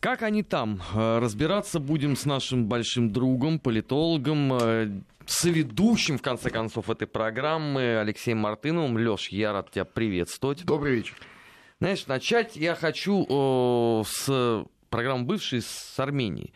Как 0.00 0.22
они 0.22 0.44
там? 0.44 0.80
Э, 0.94 1.18
разбираться 1.18 1.80
будем 1.80 2.14
с 2.14 2.24
нашим 2.24 2.66
большим 2.66 3.12
другом, 3.12 3.58
политологом, 3.58 4.52
э, 4.54 5.00
соведущим, 5.26 6.18
в 6.18 6.22
конце 6.22 6.50
концов, 6.50 6.88
этой 6.88 7.08
программы 7.08 7.98
Алексеем 7.98 8.38
Мартыновым. 8.38 8.96
Леш, 8.96 9.28
я 9.30 9.52
рад 9.52 9.72
тебя 9.72 9.84
приветствовать. 9.84 10.64
Добрый 10.64 10.96
вечер. 10.96 11.14
Знаешь, 11.80 12.06
начать 12.06 12.54
я 12.54 12.76
хочу 12.76 13.26
о, 13.28 14.04
с 14.06 14.64
программы 14.88 15.24
бывшей 15.24 15.62
с 15.62 15.98
Армении. 15.98 16.52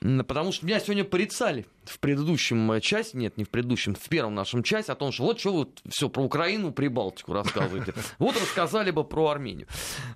Потому 0.00 0.52
что 0.52 0.66
меня 0.66 0.78
сегодня 0.78 1.04
порицали 1.04 1.66
в 1.84 1.98
предыдущем 1.98 2.70
э, 2.72 2.80
части, 2.80 3.16
нет, 3.16 3.36
не 3.36 3.44
в 3.44 3.50
предыдущем, 3.50 3.94
в 3.94 4.08
первом 4.08 4.34
нашем 4.34 4.62
части, 4.62 4.90
о 4.90 4.94
том, 4.94 5.10
что 5.10 5.24
вот 5.24 5.40
что 5.40 5.52
вы 5.52 5.68
все 5.88 6.08
про 6.08 6.22
Украину, 6.22 6.72
Прибалтику 6.72 7.32
рассказываете. 7.32 7.94
Вот 8.18 8.36
рассказали 8.36 8.90
бы 8.90 9.04
про 9.04 9.28
Армению. 9.28 9.66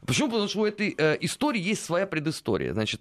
Почему? 0.07 0.29
Потому 0.29 0.49
что 0.49 0.61
у 0.61 0.67
этой 0.67 0.95
э, 0.97 1.17
истории 1.21 1.61
есть 1.61 1.85
своя 1.85 2.07
предыстория. 2.07 2.73
Значит, 2.75 3.01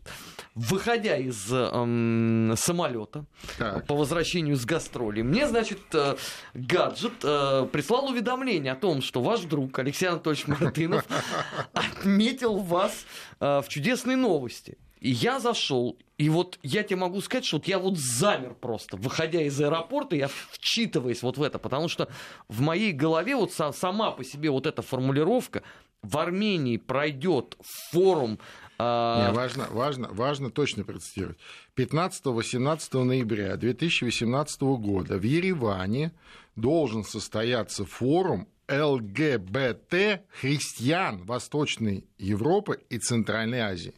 выходя 0.55 1.17
из 1.17 1.47
э, 1.51 2.55
самолета 2.55 3.25
так. 3.57 3.85
по 3.85 3.95
возвращению 3.95 4.55
с 4.55 4.65
гастролей, 4.65 5.23
мне, 5.23 5.47
значит, 5.47 5.81
э, 5.93 6.15
гаджет 6.53 7.13
э, 7.23 7.67
прислал 7.71 8.09
уведомление 8.09 8.73
о 8.73 8.75
том, 8.75 9.01
что 9.01 9.21
ваш 9.21 9.41
друг 9.41 9.77
Алексей 9.77 10.07
Анатольевич 10.07 10.47
Мартынов 10.47 11.05
отметил 11.73 12.57
вас 12.57 13.05
э, 13.39 13.61
в 13.61 13.67
чудесной 13.67 14.15
новости. 14.15 14.77
Я 15.01 15.39
зашел, 15.39 15.97
и 16.19 16.29
вот 16.29 16.59
я 16.61 16.83
тебе 16.83 16.97
могу 16.97 17.21
сказать, 17.21 17.43
что 17.43 17.57
вот 17.57 17.67
я 17.67 17.79
вот 17.79 17.97
замер 17.97 18.53
просто, 18.53 18.97
выходя 18.97 19.41
из 19.41 19.59
аэропорта, 19.59 20.15
я 20.15 20.29
вчитываясь 20.51 21.23
вот 21.23 21.37
в 21.37 21.43
это, 21.43 21.57
потому 21.57 21.87
что 21.87 22.07
в 22.47 22.61
моей 22.61 22.91
голове 22.91 23.35
вот 23.35 23.51
сама 23.51 24.11
по 24.11 24.23
себе 24.23 24.51
вот 24.51 24.67
эта 24.67 24.83
формулировка 24.83 25.63
в 26.03 26.17
Армении 26.17 26.77
пройдет 26.77 27.57
форум 27.91 28.39
а, 28.77 29.27
Не, 29.29 29.35
важно, 29.35 29.67
важно, 29.71 30.09
важно 30.11 30.49
точно 30.51 30.83
процитировать. 30.83 31.37
15-18 31.75 33.03
ноября 33.03 33.55
2018 33.57 34.61
года 34.61 35.17
в 35.17 35.23
Ереване 35.23 36.11
должен 36.55 37.03
состояться 37.03 37.85
форум 37.85 38.47
ЛГБТ 38.67 40.21
христиан 40.39 41.23
Восточной 41.23 42.05
Европы 42.17 42.79
и 42.89 42.97
Центральной 42.97 43.59
Азии. 43.59 43.93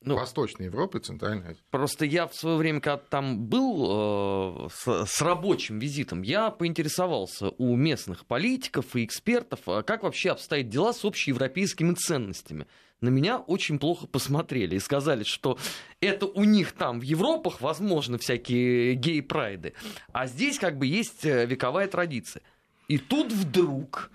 Ну, 0.00 0.14
Восточной 0.14 0.66
Европы, 0.66 1.00
Центральной 1.00 1.50
Азии. 1.50 1.62
Просто 1.70 2.04
я 2.04 2.28
в 2.28 2.34
свое 2.34 2.56
время, 2.56 2.80
когда 2.80 2.98
там 2.98 3.46
был 3.46 4.66
э, 4.66 4.68
с, 4.72 5.06
с 5.06 5.20
рабочим 5.20 5.80
визитом, 5.80 6.22
я 6.22 6.50
поинтересовался 6.50 7.48
у 7.58 7.74
местных 7.74 8.24
политиков 8.24 8.94
и 8.94 9.04
экспертов, 9.04 9.60
а 9.66 9.82
как 9.82 10.04
вообще 10.04 10.30
обстоят 10.30 10.68
дела 10.68 10.92
с 10.92 11.04
общеевропейскими 11.04 11.94
ценностями. 11.94 12.66
На 13.00 13.08
меня 13.08 13.38
очень 13.38 13.80
плохо 13.80 14.06
посмотрели 14.06 14.76
и 14.76 14.80
сказали, 14.80 15.24
что 15.24 15.58
это 16.00 16.26
у 16.26 16.44
них 16.44 16.72
там 16.72 17.00
в 17.00 17.02
Европах 17.02 17.60
возможно 17.60 18.18
всякие 18.18 18.94
гей-прайды, 18.94 19.74
а 20.12 20.28
здесь 20.28 20.60
как 20.60 20.78
бы 20.78 20.86
есть 20.86 21.24
э, 21.24 21.44
вековая 21.44 21.88
традиция. 21.88 22.42
И 22.86 22.98
тут 22.98 23.32
вдруг 23.32 24.10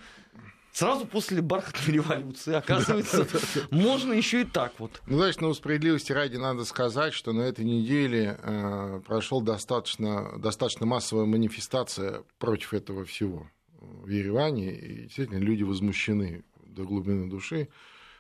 Сразу 0.73 1.05
после 1.05 1.43
бархатной 1.43 1.93
революции, 1.93 2.55
оказывается, 2.55 3.27
можно 3.69 4.11
еще 4.11 4.41
и 4.41 4.43
так 4.43 4.73
вот. 4.79 5.03
Ну, 5.05 5.17
значит, 5.17 5.39
на 5.39 5.53
справедливости 5.53 6.11
ради 6.11 6.37
надо 6.37 6.65
сказать, 6.65 7.13
что 7.13 7.31
на 7.31 7.41
этой 7.41 7.63
неделе 7.63 8.39
э, 8.41 9.01
прошел 9.05 9.41
достаточно, 9.41 10.35
достаточно 10.39 10.87
массовая 10.87 11.25
манифестация 11.25 12.23
против 12.39 12.73
этого 12.73 13.05
всего 13.05 13.47
в 13.79 14.09
Ереване, 14.09 14.73
и 14.73 15.03
действительно 15.03 15.37
люди 15.37 15.61
возмущены 15.61 16.43
до 16.65 16.85
глубины 16.85 17.29
души. 17.29 17.69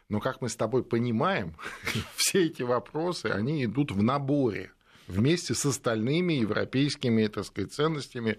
Но, 0.07 0.19
как 0.19 0.39
мы 0.41 0.47
с 0.47 0.55
тобой 0.55 0.83
понимаем, 0.83 1.55
все 2.15 2.45
эти 2.45 2.61
вопросы, 2.61 3.27
они 3.27 3.65
идут 3.65 3.91
в 3.91 4.03
наборе 4.03 4.71
вместе 5.07 5.53
с 5.53 5.65
остальными 5.65 6.33
европейскими 6.33 7.27
так 7.27 7.45
сказать, 7.45 7.73
ценностями, 7.73 8.37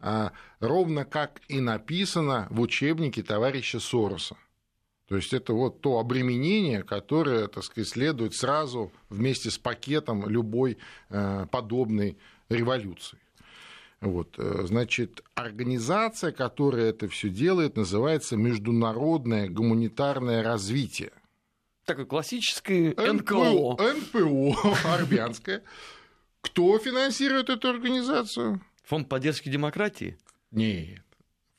а, 0.00 0.32
ровно 0.60 1.04
как 1.04 1.40
и 1.48 1.60
написано 1.60 2.46
в 2.50 2.60
учебнике 2.60 3.22
товарища 3.22 3.80
Сороса. 3.80 4.36
То 5.08 5.16
есть 5.16 5.34
это 5.34 5.52
вот 5.52 5.80
то 5.80 5.98
обременение, 5.98 6.82
которое, 6.82 7.46
так 7.48 7.62
сказать, 7.62 7.88
следует 7.88 8.34
сразу 8.34 8.90
вместе 9.10 9.50
с 9.50 9.58
пакетом 9.58 10.26
любой 10.28 10.78
э, 11.10 11.46
подобной 11.50 12.16
революции. 12.48 13.18
Вот, 14.00 14.34
э, 14.38 14.62
значит, 14.64 15.22
организация, 15.34 16.32
которая 16.32 16.86
это 16.90 17.08
все 17.08 17.28
делает, 17.28 17.76
называется 17.76 18.36
Международное 18.36 19.48
гуманитарное 19.48 20.42
развитие. 20.42 21.12
Такое 21.84 22.06
классическое 22.06 22.90
НКО. 22.90 23.76
НПО, 23.76 23.92
НПО 23.92 24.76
армянское. 24.84 25.62
Кто 26.44 26.78
финансирует 26.78 27.48
эту 27.48 27.70
организацию? 27.70 28.60
Фонд 28.84 29.08
поддержки 29.08 29.48
демократии? 29.48 30.18
Нет. 30.50 31.00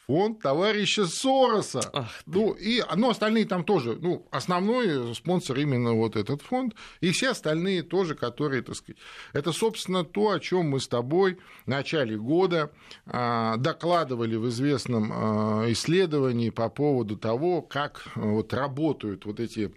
Фонд 0.05 0.39
товарища 0.39 1.07
Сороса. 1.07 1.81
Ах 1.91 2.21
ну, 2.27 2.51
и, 2.51 2.83
ну, 2.95 3.09
остальные 3.09 3.45
там 3.45 3.63
тоже. 3.63 3.97
Ну, 3.99 4.27
основной 4.29 5.15
спонсор 5.15 5.57
именно 5.57 5.93
вот 5.93 6.15
этот 6.15 6.43
фонд. 6.43 6.75
И 7.01 7.09
все 7.09 7.31
остальные 7.31 7.81
тоже, 7.81 8.13
которые, 8.13 8.61
так 8.61 8.75
сказать. 8.75 9.01
Это, 9.33 9.51
собственно, 9.51 10.03
то, 10.03 10.29
о 10.29 10.39
чем 10.39 10.69
мы 10.69 10.79
с 10.79 10.87
тобой 10.87 11.39
в 11.65 11.67
начале 11.67 12.15
года 12.15 12.71
а, 13.07 13.57
докладывали 13.57 14.35
в 14.35 14.47
известном 14.49 15.11
а, 15.11 15.65
исследовании 15.71 16.51
по 16.51 16.69
поводу 16.69 17.17
того, 17.17 17.63
как 17.63 18.03
вот 18.13 18.53
работают 18.53 19.25
вот 19.25 19.39
эти 19.39 19.73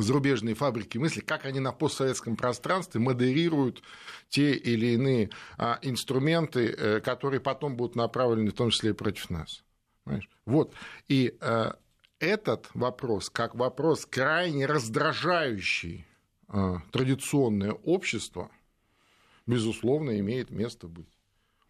зарубежные 0.00 0.54
фабрики 0.54 0.96
мысли, 0.96 1.20
как 1.20 1.44
они 1.44 1.60
на 1.60 1.72
постсоветском 1.72 2.36
пространстве 2.36 3.00
модерируют 3.00 3.82
те 4.28 4.54
или 4.54 4.94
иные 4.94 5.30
а, 5.58 5.78
инструменты, 5.82 6.68
э, 6.70 7.00
которые 7.00 7.40
потом 7.40 7.76
будут 7.76 7.96
направлены 7.96 8.50
в 8.50 8.54
том 8.54 8.70
числе 8.70 8.90
и 8.90 8.94
против 8.94 9.28
нас. 9.28 9.62
Понимаешь? 10.04 10.30
Вот. 10.46 10.74
И 11.08 11.36
э, 11.40 11.72
этот 12.18 12.70
вопрос, 12.72 13.28
как 13.28 13.54
вопрос 13.54 14.06
крайне 14.06 14.64
раздражающий 14.64 16.06
э, 16.48 16.76
традиционное 16.90 17.72
общество, 17.72 18.50
безусловно, 19.46 20.18
имеет 20.18 20.50
место 20.50 20.88
быть. 20.88 21.08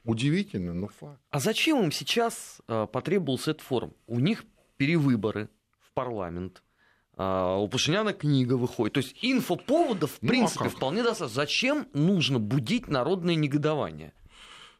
Удивительно, 0.04 0.74
но 0.74 0.88
факт. 0.88 1.20
А 1.30 1.38
зачем 1.38 1.80
им 1.84 1.92
сейчас 1.92 2.60
потребовался 2.66 3.52
этот 3.52 3.62
форум? 3.62 3.94
У 4.08 4.18
них 4.18 4.44
перевыборы 4.76 5.48
в 5.80 5.92
парламент– 5.92 6.62
а, 6.71 6.71
у 7.16 7.68
Пашиняна 7.68 8.14
книга 8.14 8.54
выходит. 8.54 8.94
То 8.94 9.00
есть 9.00 9.16
инфоповодов, 9.20 10.12
в 10.12 10.22
ну, 10.22 10.28
а 10.28 10.30
принципе, 10.30 10.64
а 10.64 10.68
вполне 10.70 11.02
достаточно. 11.02 11.42
Зачем 11.42 11.88
нужно 11.92 12.38
будить 12.38 12.88
народное 12.88 13.34
негодование? 13.34 14.14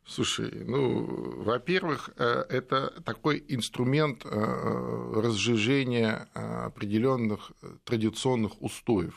Слушай, 0.04 0.50
ну, 0.64 1.42
во-первых, 1.42 2.10
э, 2.16 2.44
это 2.48 3.02
такой 3.04 3.44
инструмент 3.48 4.24
э, 4.24 5.12
разжижения 5.14 6.28
определенных 6.34 7.52
традиционных 7.84 8.60
устоев. 8.60 9.14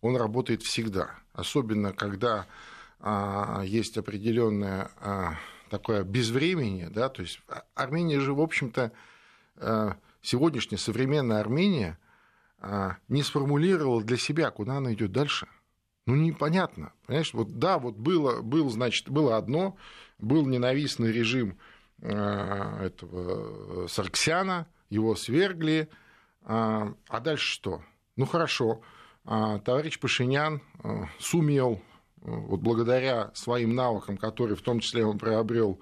Он 0.00 0.16
работает 0.16 0.62
всегда, 0.62 1.10
особенно 1.32 1.92
когда 1.92 2.46
а, 3.00 3.62
есть 3.64 3.98
определенное 3.98 4.90
такое 5.70 6.04
безвременье, 6.04 6.88
да, 6.88 7.08
то 7.08 7.22
есть 7.22 7.40
Армения 7.74 8.20
же, 8.20 8.32
в 8.32 8.40
общем-то, 8.40 8.92
э, 9.56 9.92
сегодняшняя 10.22 10.78
современная 10.78 11.40
Армения– 11.40 11.98
а, 12.07 12.07
не 13.08 13.22
сформулировал 13.22 14.02
для 14.02 14.16
себя, 14.16 14.50
куда 14.50 14.78
она 14.78 14.92
идет 14.92 15.12
дальше. 15.12 15.46
Ну, 16.08 16.16
непонятно. 16.16 16.92
Понимаешь, 17.06 17.34
вот 17.34 17.58
да, 17.58 17.78
вот 17.78 17.96
было, 17.96 18.40
был, 18.40 18.70
значит, 18.70 19.10
было 19.10 19.36
одно, 19.36 19.76
был 20.18 20.46
ненавистный 20.46 21.12
режим 21.12 21.58
а, 22.00 22.82
этого 22.82 23.86
Сарксяна, 23.88 24.66
его 24.88 25.14
свергли, 25.16 25.90
а, 26.40 26.94
а 27.08 27.20
дальше 27.20 27.52
что? 27.52 27.82
Ну, 28.16 28.24
хорошо, 28.24 28.80
товарищ 29.24 30.00
Пашинян 30.00 30.62
сумел, 31.20 31.82
вот 32.16 32.60
благодаря 32.60 33.30
своим 33.34 33.74
навыкам, 33.74 34.16
которые 34.16 34.56
в 34.56 34.62
том 34.62 34.80
числе 34.80 35.04
он 35.04 35.18
приобрел 35.18 35.78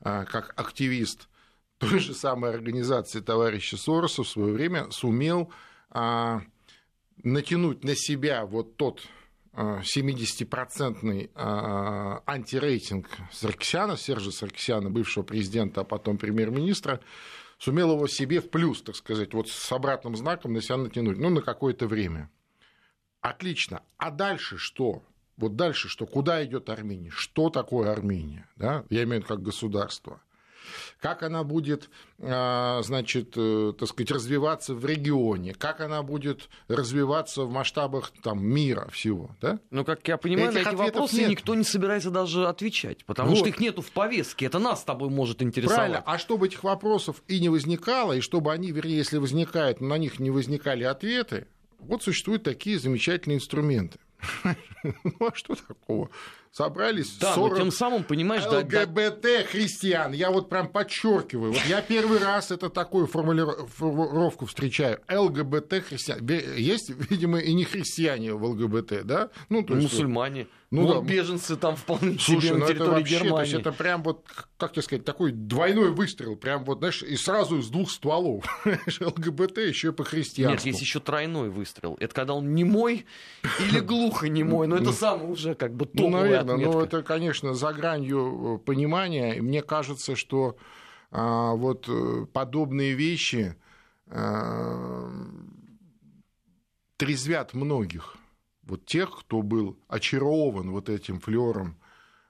как 0.00 0.54
активист 0.56 1.28
той 1.78 1.98
же 1.98 2.14
самой 2.14 2.50
организации 2.54 3.20
товарища 3.20 3.76
Сороса 3.76 4.22
в 4.22 4.28
свое 4.28 4.52
время, 4.52 4.90
сумел 4.90 5.50
а, 5.50 5.54
натянуть 5.90 7.84
на 7.84 7.94
себя 7.96 8.44
вот 8.46 8.76
тот 8.76 9.06
70-процентный 9.56 11.30
а, 11.34 12.22
а, 12.26 12.32
антирейтинг 12.32 13.08
Саркисяна, 13.32 13.96
Сержа 13.96 14.30
Саркисяна, 14.30 14.90
бывшего 14.90 15.22
президента, 15.22 15.80
а 15.80 15.84
потом 15.84 16.18
премьер-министра, 16.18 17.00
сумел 17.58 17.92
его 17.94 18.06
себе 18.06 18.40
в 18.40 18.50
плюс, 18.50 18.82
так 18.82 18.96
сказать, 18.96 19.32
вот 19.32 19.48
с 19.48 19.72
обратным 19.72 20.14
знаком 20.14 20.52
на 20.52 20.60
себя 20.60 20.76
натянуть, 20.76 21.16
ну, 21.16 21.30
на 21.30 21.40
какое-то 21.40 21.86
время. 21.86 22.30
Отлично. 23.22 23.82
А 23.96 24.10
дальше 24.10 24.58
что? 24.58 25.02
Вот 25.38 25.56
дальше 25.56 25.88
что? 25.88 26.06
Куда 26.06 26.44
идет 26.44 26.68
Армения? 26.68 27.10
Что 27.10 27.48
такое 27.48 27.90
Армения? 27.90 28.48
Да? 28.56 28.84
Я 28.90 29.04
имею 29.04 29.22
в 29.22 29.24
виду 29.24 29.28
как 29.28 29.42
государство. 29.42 30.20
Как 31.00 31.22
она 31.22 31.44
будет, 31.44 31.90
а, 32.20 32.80
значит, 32.82 33.34
э, 33.36 33.72
так 33.78 33.88
сказать, 33.88 34.10
развиваться 34.10 34.74
в 34.74 34.84
регионе, 34.84 35.54
как 35.54 35.80
она 35.80 36.02
будет 36.02 36.48
развиваться 36.68 37.42
в 37.42 37.50
масштабах 37.50 38.12
там, 38.22 38.44
мира 38.44 38.88
всего. 38.90 39.30
Да? 39.40 39.58
Ну, 39.70 39.84
как 39.84 40.06
я 40.08 40.16
понимаю, 40.16 40.50
Этих 40.50 40.64
на 40.64 40.68
эти 40.68 40.74
вопросы 40.76 41.16
нет. 41.16 41.30
никто 41.30 41.54
не 41.54 41.64
собирается 41.64 42.10
даже 42.10 42.46
отвечать, 42.46 43.04
потому 43.04 43.30
вот. 43.30 43.38
что 43.38 43.48
их 43.48 43.60
нету 43.60 43.82
в 43.82 43.90
повестке. 43.90 44.46
Это 44.46 44.58
нас 44.58 44.80
с 44.80 44.84
тобой 44.84 45.10
может 45.10 45.42
интересовать. 45.42 45.76
Правильно. 45.76 46.02
А 46.04 46.18
чтобы 46.18 46.46
этих 46.46 46.64
вопросов 46.64 47.22
и 47.28 47.40
не 47.40 47.48
возникало, 47.48 48.12
и 48.14 48.20
чтобы 48.20 48.52
они, 48.52 48.70
вернее, 48.72 48.96
если 48.96 49.18
возникают, 49.18 49.80
на 49.80 49.98
них 49.98 50.18
не 50.18 50.30
возникали 50.30 50.84
ответы, 50.84 51.46
вот 51.78 52.02
существуют 52.02 52.42
такие 52.42 52.78
замечательные 52.78 53.36
инструменты. 53.36 53.98
Ну 55.02 55.26
а 55.26 55.34
что 55.34 55.56
такого? 55.56 56.10
Собрались 56.56 57.18
да, 57.18 57.34
40 57.34 57.50
но 57.50 57.58
тем 57.64 57.70
самым, 57.70 58.04
понимаешь, 58.04 58.46
ЛГБТ 58.46 59.22
да, 59.22 59.44
христиан. 59.44 60.12
Я 60.12 60.30
вот 60.30 60.48
прям 60.48 60.68
подчеркиваю. 60.68 61.52
Вот 61.52 61.62
я 61.68 61.82
первый 61.82 62.18
раз 62.18 62.50
это 62.50 62.70
такую 62.70 63.06
формулировку 63.06 64.46
встречаю. 64.46 65.00
ЛГБТ 65.10 65.84
христиан. 65.86 66.26
Есть, 66.26 66.90
видимо, 67.10 67.40
и 67.40 67.52
не 67.52 67.64
христиане 67.64 68.32
в 68.32 68.42
ЛГБТ, 68.42 69.04
да? 69.04 69.28
Ну, 69.50 69.62
то 69.64 69.74
есть, 69.74 69.92
Мусульмане. 69.92 70.46
Ну, 70.70 70.82
ну 70.82 71.00
да. 71.00 71.08
беженцы 71.08 71.56
там 71.56 71.76
вполне 71.76 72.18
Слушай, 72.18 72.48
себе 72.48 72.52
на 72.54 72.58
ну 72.58 72.66
территории 72.66 72.86
это 72.86 72.98
вообще, 72.98 73.14
Германии. 73.14 73.36
То 73.36 73.42
есть 73.42 73.54
это 73.54 73.72
прям 73.72 74.02
вот, 74.02 74.26
как 74.56 74.72
тебе 74.72 74.82
сказать, 74.82 75.04
такой 75.04 75.30
двойной 75.30 75.92
выстрел, 75.92 76.34
прям 76.34 76.64
вот, 76.64 76.78
знаешь, 76.78 77.04
и 77.04 77.16
сразу 77.16 77.58
из 77.58 77.68
двух 77.68 77.88
стволов. 77.90 78.44
ЛГБТ 79.00 79.58
еще 79.58 79.88
и 79.88 79.92
по 79.92 80.02
христианству. 80.02 80.66
Нет, 80.66 80.74
есть 80.74 80.80
еще 80.80 80.98
тройной 80.98 81.50
выстрел. 81.50 81.96
Это 82.00 82.12
когда 82.12 82.34
он 82.34 82.54
не 82.54 82.64
мой 82.64 83.06
или 83.60 83.78
глухо 83.78 84.28
не 84.28 84.42
мой, 84.42 84.66
но 84.66 84.76
это 84.76 84.92
самое 84.92 85.28
уже 85.30 85.54
как 85.54 85.72
бы 85.72 85.86
топовая 85.86 86.42
Ну, 86.46 86.52
наверное, 86.52 86.74
но 86.74 86.84
это, 86.84 87.02
конечно, 87.02 87.54
за 87.54 87.72
гранью 87.72 88.56
э, 88.56 88.58
понимания. 88.64 89.34
И 89.34 89.40
мне 89.40 89.62
кажется, 89.62 90.16
что 90.16 90.56
а, 91.10 91.54
вот 91.54 91.88
э, 91.88 92.26
подобные 92.32 92.94
вещи 92.94 93.56
а, 94.08 95.10
трезвят 96.96 97.54
многих 97.54 98.16
вот 98.62 98.84
тех, 98.84 99.10
кто 99.20 99.42
был 99.42 99.78
очарован 99.88 100.70
вот 100.70 100.88
этим 100.88 101.20
флером 101.20 101.78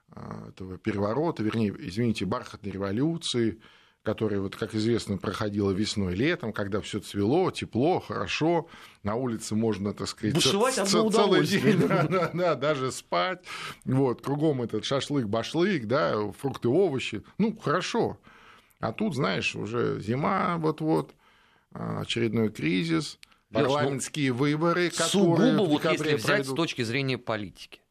а, 0.09 0.49
этого 0.49 0.77
переворота, 0.77 1.43
вернее, 1.43 1.75
извините, 1.77 2.25
бархатной 2.25 2.71
революции, 2.71 3.59
которая, 4.07 4.39
вот, 4.39 4.55
как 4.55 4.73
известно, 4.73 5.17
проходила 5.17 5.71
весной 5.71 6.15
летом, 6.15 6.53
когда 6.53 6.79
все 6.79 7.01
цвело, 7.01 7.51
тепло, 7.51 7.99
хорошо, 7.99 8.69
на 9.03 9.15
улице 9.15 9.53
можно, 9.53 9.93
так 9.93 10.07
сказать, 10.07 10.33
Бушевать 10.33 10.75
ц- 10.75 10.85
ц- 10.85 11.09
целый 11.09 11.45
день, 11.45 11.77
да, 11.89 12.03
да, 12.03 12.31
да, 12.33 12.55
даже 12.55 12.93
спать, 12.93 13.43
вот, 13.83 14.21
кругом 14.21 14.61
этот 14.61 14.85
шашлык-башлык, 14.85 15.83
да, 15.87 16.31
фрукты, 16.39 16.69
овощи, 16.69 17.21
ну, 17.37 17.57
хорошо. 17.57 18.17
А 18.79 18.93
тут, 18.93 19.13
знаешь, 19.13 19.57
уже 19.57 19.99
зима 19.99 20.55
вот-вот, 20.57 21.11
а, 21.73 21.99
очередной 21.99 22.49
кризис, 22.49 23.19
парламентские 23.51 24.31
выборы, 24.31 24.89
которые 24.89 25.57
Сугубо, 25.57 25.69
вот 25.69 25.83
если 25.83 26.13
взять 26.13 26.23
пройдут. 26.25 26.53
с 26.53 26.55
точки 26.55 26.83
зрения 26.83 27.17
политики. 27.17 27.81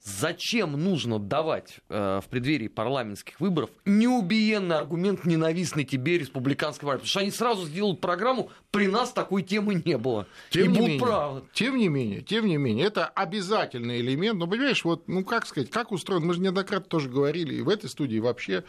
Зачем 0.00 0.72
нужно 0.72 1.18
давать 1.18 1.80
э, 1.88 2.20
в 2.24 2.28
преддверии 2.28 2.68
парламентских 2.68 3.40
выборов 3.40 3.70
неубиенный 3.84 4.76
аргумент 4.76 5.24
ненавистный 5.24 5.84
тебе 5.84 6.18
республиканской 6.18 6.86
партии? 6.86 7.00
Потому 7.00 7.08
что 7.08 7.20
они 7.20 7.30
сразу 7.32 7.66
сделают 7.66 8.00
программу, 8.00 8.50
при 8.70 8.86
нас 8.86 9.12
такой 9.12 9.42
темы 9.42 9.82
не 9.84 9.98
было. 9.98 10.28
Тем 10.50 10.66
и 10.66 10.68
не 10.68 10.74
будут 10.74 10.88
менее, 10.88 11.00
правы. 11.00 11.42
Тем 11.52 11.76
не 11.76 11.88
менее, 11.88 12.22
тем 12.22 12.46
не 12.46 12.56
менее, 12.56 12.86
это 12.86 13.06
обязательный 13.06 14.00
элемент. 14.00 14.38
Но 14.38 14.46
понимаешь, 14.46 14.84
вот, 14.84 15.08
ну 15.08 15.24
как 15.24 15.46
сказать, 15.46 15.68
как 15.70 15.90
устроен, 15.90 16.24
мы 16.24 16.34
же 16.34 16.40
неоднократно 16.40 16.88
тоже 16.88 17.08
говорили, 17.08 17.56
и 17.56 17.62
в 17.62 17.68
этой 17.68 17.90
студии 17.90 18.20
вообще, 18.20 18.62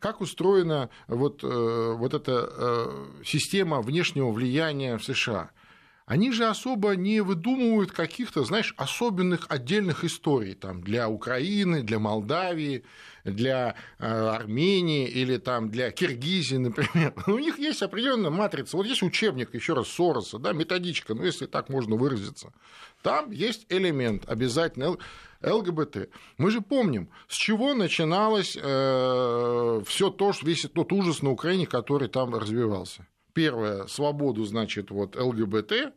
как 0.00 0.20
устроена 0.20 0.90
вот, 1.06 1.44
э, 1.44 1.94
вот 1.96 2.12
эта 2.12 2.50
э, 2.50 3.06
система 3.24 3.82
внешнего 3.82 4.32
влияния 4.32 4.98
в 4.98 5.04
США– 5.04 5.50
они 6.12 6.30
же 6.30 6.44
особо 6.44 6.94
не 6.94 7.22
выдумывают 7.22 7.90
каких-то, 7.90 8.44
знаешь, 8.44 8.74
особенных 8.76 9.46
отдельных 9.48 10.04
историй 10.04 10.52
там, 10.52 10.82
для 10.82 11.08
Украины, 11.08 11.82
для 11.82 11.98
Молдавии, 11.98 12.84
для 13.24 13.76
э, 13.98 14.04
Армении 14.04 15.08
или 15.08 15.38
там, 15.38 15.70
для 15.70 15.90
Киргизии, 15.90 16.56
например. 16.56 17.14
У 17.26 17.38
них 17.38 17.58
есть 17.58 17.80
определенная 17.80 18.28
матрица. 18.28 18.76
Вот 18.76 18.84
есть 18.84 19.02
учебник, 19.02 19.54
еще 19.54 19.72
раз, 19.72 19.88
Сороса, 19.88 20.38
да, 20.38 20.52
методичка, 20.52 21.14
ну, 21.14 21.24
если 21.24 21.46
так 21.46 21.70
можно 21.70 21.96
выразиться. 21.96 22.52
Там 23.00 23.30
есть 23.30 23.64
элемент 23.70 24.28
обязательно 24.28 24.98
ЛГБТ. 25.42 26.10
Мы 26.36 26.50
же 26.50 26.60
помним, 26.60 27.08
с 27.26 27.36
чего 27.36 27.72
начиналось 27.72 28.58
э, 28.60 29.82
все 29.86 30.10
то, 30.10 30.34
весь 30.42 30.66
тот 30.74 30.92
ужас 30.92 31.22
на 31.22 31.30
Украине, 31.30 31.66
который 31.66 32.08
там 32.08 32.34
развивался. 32.34 33.06
Первое, 33.34 33.86
свободу, 33.86 34.44
значит, 34.44 34.90
вот 34.90 35.16
ЛГБТ, 35.16 35.94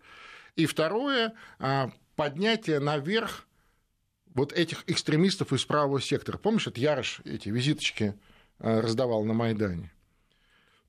и 0.56 0.66
второе, 0.66 1.34
а, 1.60 1.92
поднятие 2.16 2.80
наверх 2.80 3.46
вот 4.34 4.54
этих 4.54 4.84
экстремистов 4.88 5.54
из 5.54 5.66
правого 5.66 6.02
сектора. 6.02 6.38
Помнишь, 6.38 6.68
это 6.68 6.80
Ярош 6.80 7.22
эти 7.26 7.50
визиточки 7.50 8.16
а, 8.60 8.82
раздавал 8.82 9.24
на 9.24 9.34
Майдане? 9.34 9.92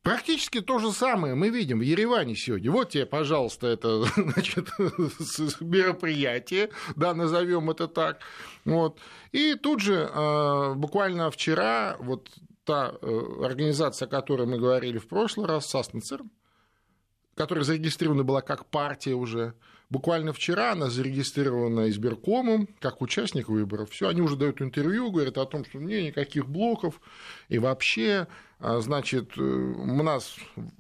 Практически 0.02 0.60
то 0.60 0.78
же 0.78 0.93
самое 0.93 1.34
мы 1.34 1.48
видим 1.48 1.81
в 1.81 1.82
Ереване 1.82 2.37
сегодня. 2.37 2.70
Вот 2.70 2.90
тебе, 2.90 3.06
пожалуйста, 3.06 3.66
это 3.66 4.04
значит, 4.16 4.69
мероприятие, 5.60 6.70
да, 6.94 7.12
назовем 7.12 7.70
это 7.70 7.88
так. 7.88 8.20
Вот. 8.64 9.00
И 9.32 9.54
тут 9.54 9.81
же 9.81 10.08
а, 10.12 10.75
буквально 10.75 11.31
вчера 11.32 11.96
вот 11.99 12.31
та 12.66 12.92
э, 13.00 13.44
организация, 13.44 14.06
о 14.06 14.10
которой 14.10 14.46
мы 14.46 14.58
говорили 14.58 14.98
в 14.98 15.08
прошлый 15.08 15.46
раз, 15.46 15.66
Саснецерн, 15.66 16.30
которая 17.34 17.64
зарегистрирована 17.64 18.24
была 18.24 18.42
как 18.42 18.66
партия 18.66 19.14
уже, 19.14 19.54
Буквально 19.88 20.32
вчера 20.32 20.72
она 20.72 20.90
зарегистрирована 20.90 21.88
избиркомом 21.90 22.68
как 22.80 23.00
участник 23.02 23.48
выборов. 23.48 23.90
Все, 23.90 24.08
они 24.08 24.20
уже 24.20 24.36
дают 24.36 24.60
интервью, 24.60 25.12
говорят 25.12 25.38
о 25.38 25.46
том, 25.46 25.64
что 25.64 25.78
не, 25.78 26.08
никаких 26.08 26.48
блоков. 26.48 27.00
И 27.48 27.58
вообще, 27.58 28.26
значит, 28.61 29.37
э, 29.37 29.41
у 29.41 30.03
нас, 30.03 30.37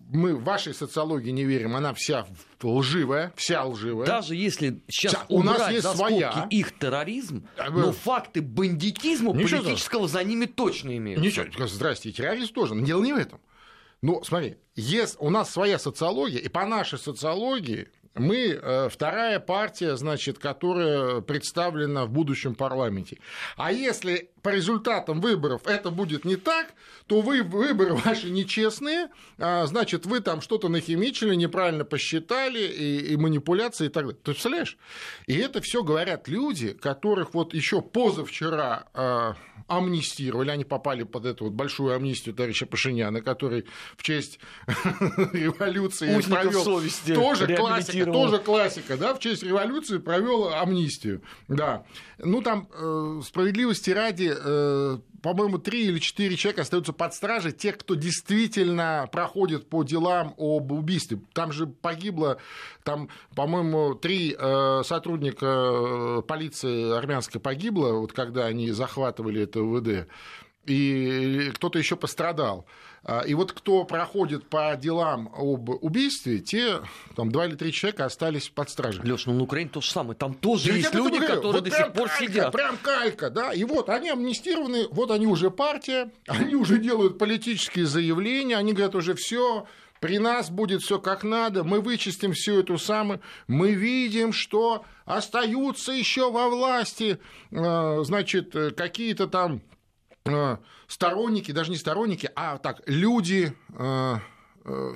мы 0.08 0.34
в 0.34 0.44
вашей 0.44 0.72
социологии 0.72 1.30
не 1.30 1.44
верим, 1.44 1.76
она 1.76 1.92
вся 1.92 2.26
лживая, 2.62 3.32
вся 3.36 3.64
лживая. 3.64 4.06
Даже 4.06 4.34
если 4.34 4.80
сейчас 4.88 5.12
вся, 5.12 5.24
у 5.28 5.42
нас 5.42 5.70
есть 5.70 5.86
своя. 5.86 6.46
их 6.50 6.78
терроризм, 6.78 7.46
а, 7.58 7.70
но 7.70 7.92
факты 7.92 8.40
бандитизма 8.40 9.32
Ничего 9.34 9.62
политического 9.62 10.08
за 10.08 10.24
ними 10.24 10.46
точно 10.46 10.96
имеют. 10.96 11.20
Ничего, 11.20 11.66
здрасте, 11.66 12.12
терроризм 12.12 12.54
тоже, 12.54 12.74
но 12.74 12.84
дело 12.84 13.02
не 13.02 13.12
в 13.12 13.16
этом. 13.16 13.40
Ну, 14.02 14.22
смотри, 14.24 14.56
есть, 14.74 15.16
у 15.18 15.30
нас 15.30 15.50
своя 15.50 15.78
социология, 15.78 16.38
и 16.38 16.48
по 16.48 16.64
нашей 16.64 16.98
социологии 16.98 17.88
мы 18.18 18.58
э, 18.60 18.88
вторая 18.88 19.40
партия, 19.40 19.96
значит, 19.96 20.38
которая 20.38 21.20
представлена 21.20 22.06
в 22.06 22.10
будущем 22.10 22.54
парламенте. 22.54 23.18
А 23.56 23.72
если 23.72 24.30
по 24.46 24.50
результатам 24.50 25.20
выборов 25.20 25.62
это 25.66 25.90
будет 25.90 26.24
не 26.24 26.36
так, 26.36 26.68
то 27.08 27.20
вы 27.20 27.42
выборы 27.42 27.94
ваши 27.94 28.30
нечестные, 28.30 29.08
а, 29.38 29.66
значит, 29.66 30.06
вы 30.06 30.20
там 30.20 30.40
что-то 30.40 30.68
нахимичили, 30.68 31.34
неправильно 31.34 31.84
посчитали, 31.84 32.60
и, 32.60 33.12
и 33.12 33.16
манипуляции 33.16 33.86
и 33.86 33.88
так 33.88 34.04
далее. 34.04 34.20
Ты 34.22 34.32
представляешь? 34.32 34.78
И 35.26 35.34
это 35.34 35.60
все 35.60 35.82
говорят 35.82 36.28
люди, 36.28 36.74
которых 36.74 37.34
вот 37.34 37.54
еще 37.54 37.82
позавчера 37.82 38.86
а, 38.94 39.34
амнистировали, 39.66 40.50
они 40.50 40.64
попали 40.64 41.02
под 41.02 41.26
эту 41.26 41.44
вот 41.44 41.52
большую 41.52 41.94
амнистию 41.94 42.34
товарища 42.34 42.66
Пашиняна, 42.66 43.22
который 43.22 43.66
в 43.96 44.02
честь 44.02 44.38
революции 45.32 46.20
провел 46.22 46.82
тоже 47.14 47.56
классика, 47.56 48.05
тоже 48.12 48.38
классика, 48.38 48.96
да, 48.96 49.14
в 49.14 49.18
честь 49.20 49.42
революции 49.42 49.98
провел 49.98 50.52
амнистию, 50.52 51.22
да. 51.48 51.84
Ну 52.18 52.42
там 52.42 52.68
э, 52.72 53.20
справедливости 53.24 53.90
ради 53.90 54.32
э, 54.34 54.98
по-моему, 55.26 55.58
три 55.58 55.86
или 55.86 55.98
четыре 55.98 56.36
человека 56.36 56.62
остаются 56.62 56.92
под 56.92 57.12
стражей, 57.12 57.50
тех, 57.50 57.78
кто 57.78 57.96
действительно 57.96 59.08
проходит 59.10 59.68
по 59.68 59.82
делам 59.82 60.34
об 60.38 60.70
убийстве. 60.70 61.18
Там 61.32 61.50
же 61.50 61.66
погибло, 61.66 62.38
там, 62.84 63.08
по-моему, 63.34 63.96
три 63.96 64.36
э, 64.38 64.82
сотрудника 64.84 65.46
э, 65.46 66.22
полиции 66.28 66.96
армянской 66.96 67.40
погибло, 67.40 67.94
вот 67.94 68.12
когда 68.12 68.46
они 68.46 68.70
захватывали 68.70 69.42
это 69.42 69.62
ВД, 69.62 70.08
и 70.66 71.50
кто-то 71.54 71.78
еще 71.78 71.96
пострадал. 71.96 72.66
А, 73.08 73.20
и 73.20 73.34
вот 73.34 73.52
кто 73.52 73.84
проходит 73.84 74.48
по 74.48 74.76
делам 74.76 75.32
об 75.32 75.68
убийстве, 75.68 76.40
те, 76.40 76.80
там, 77.14 77.30
два 77.30 77.46
или 77.46 77.54
три 77.54 77.72
человека 77.72 78.04
остались 78.04 78.48
под 78.48 78.68
стражей. 78.68 79.04
Леш, 79.04 79.26
ну 79.26 79.34
на 79.34 79.44
Украине 79.44 79.70
то 79.72 79.80
же 79.80 79.88
самое. 79.88 80.16
Там 80.16 80.34
тоже 80.34 80.72
есть 80.72 80.92
люди, 80.92 81.18
говорю, 81.18 81.26
которые 81.26 81.52
вот 81.52 81.64
до 81.64 81.70
сих 81.70 81.92
пор 81.92 82.08
калька, 82.08 82.24
сидят. 82.24 82.52
Прям 82.52 82.76
калька, 82.78 83.30
да. 83.30 83.52
И 83.52 83.62
вот 83.62 83.90
они 83.90 84.10
амнистированы, 84.10 84.88
вот 84.90 85.12
они 85.12 85.28
уже 85.28 85.52
партия, 85.52 86.10
они 86.26 86.56
уже 86.56 86.78
делают 86.78 87.16
политические 87.16 87.86
заявления, 87.86 88.56
они 88.56 88.72
говорят 88.72 88.96
уже 88.96 89.14
все, 89.14 89.68
при 90.00 90.18
нас 90.18 90.50
будет 90.50 90.82
все 90.82 90.98
как 90.98 91.22
надо, 91.22 91.62
мы 91.62 91.80
вычистим 91.80 92.32
всю 92.32 92.58
эту 92.58 92.76
самую, 92.76 93.20
мы 93.46 93.74
видим, 93.74 94.32
что 94.32 94.84
остаются 95.04 95.92
еще 95.92 96.32
во 96.32 96.48
власти, 96.48 97.20
а, 97.52 98.02
значит, 98.02 98.52
какие-то 98.76 99.28
там 99.28 99.62
сторонники, 100.86 101.52
даже 101.52 101.70
не 101.70 101.76
сторонники, 101.76 102.30
а 102.34 102.58
так, 102.58 102.82
люди 102.86 103.56
Э, 103.78 104.18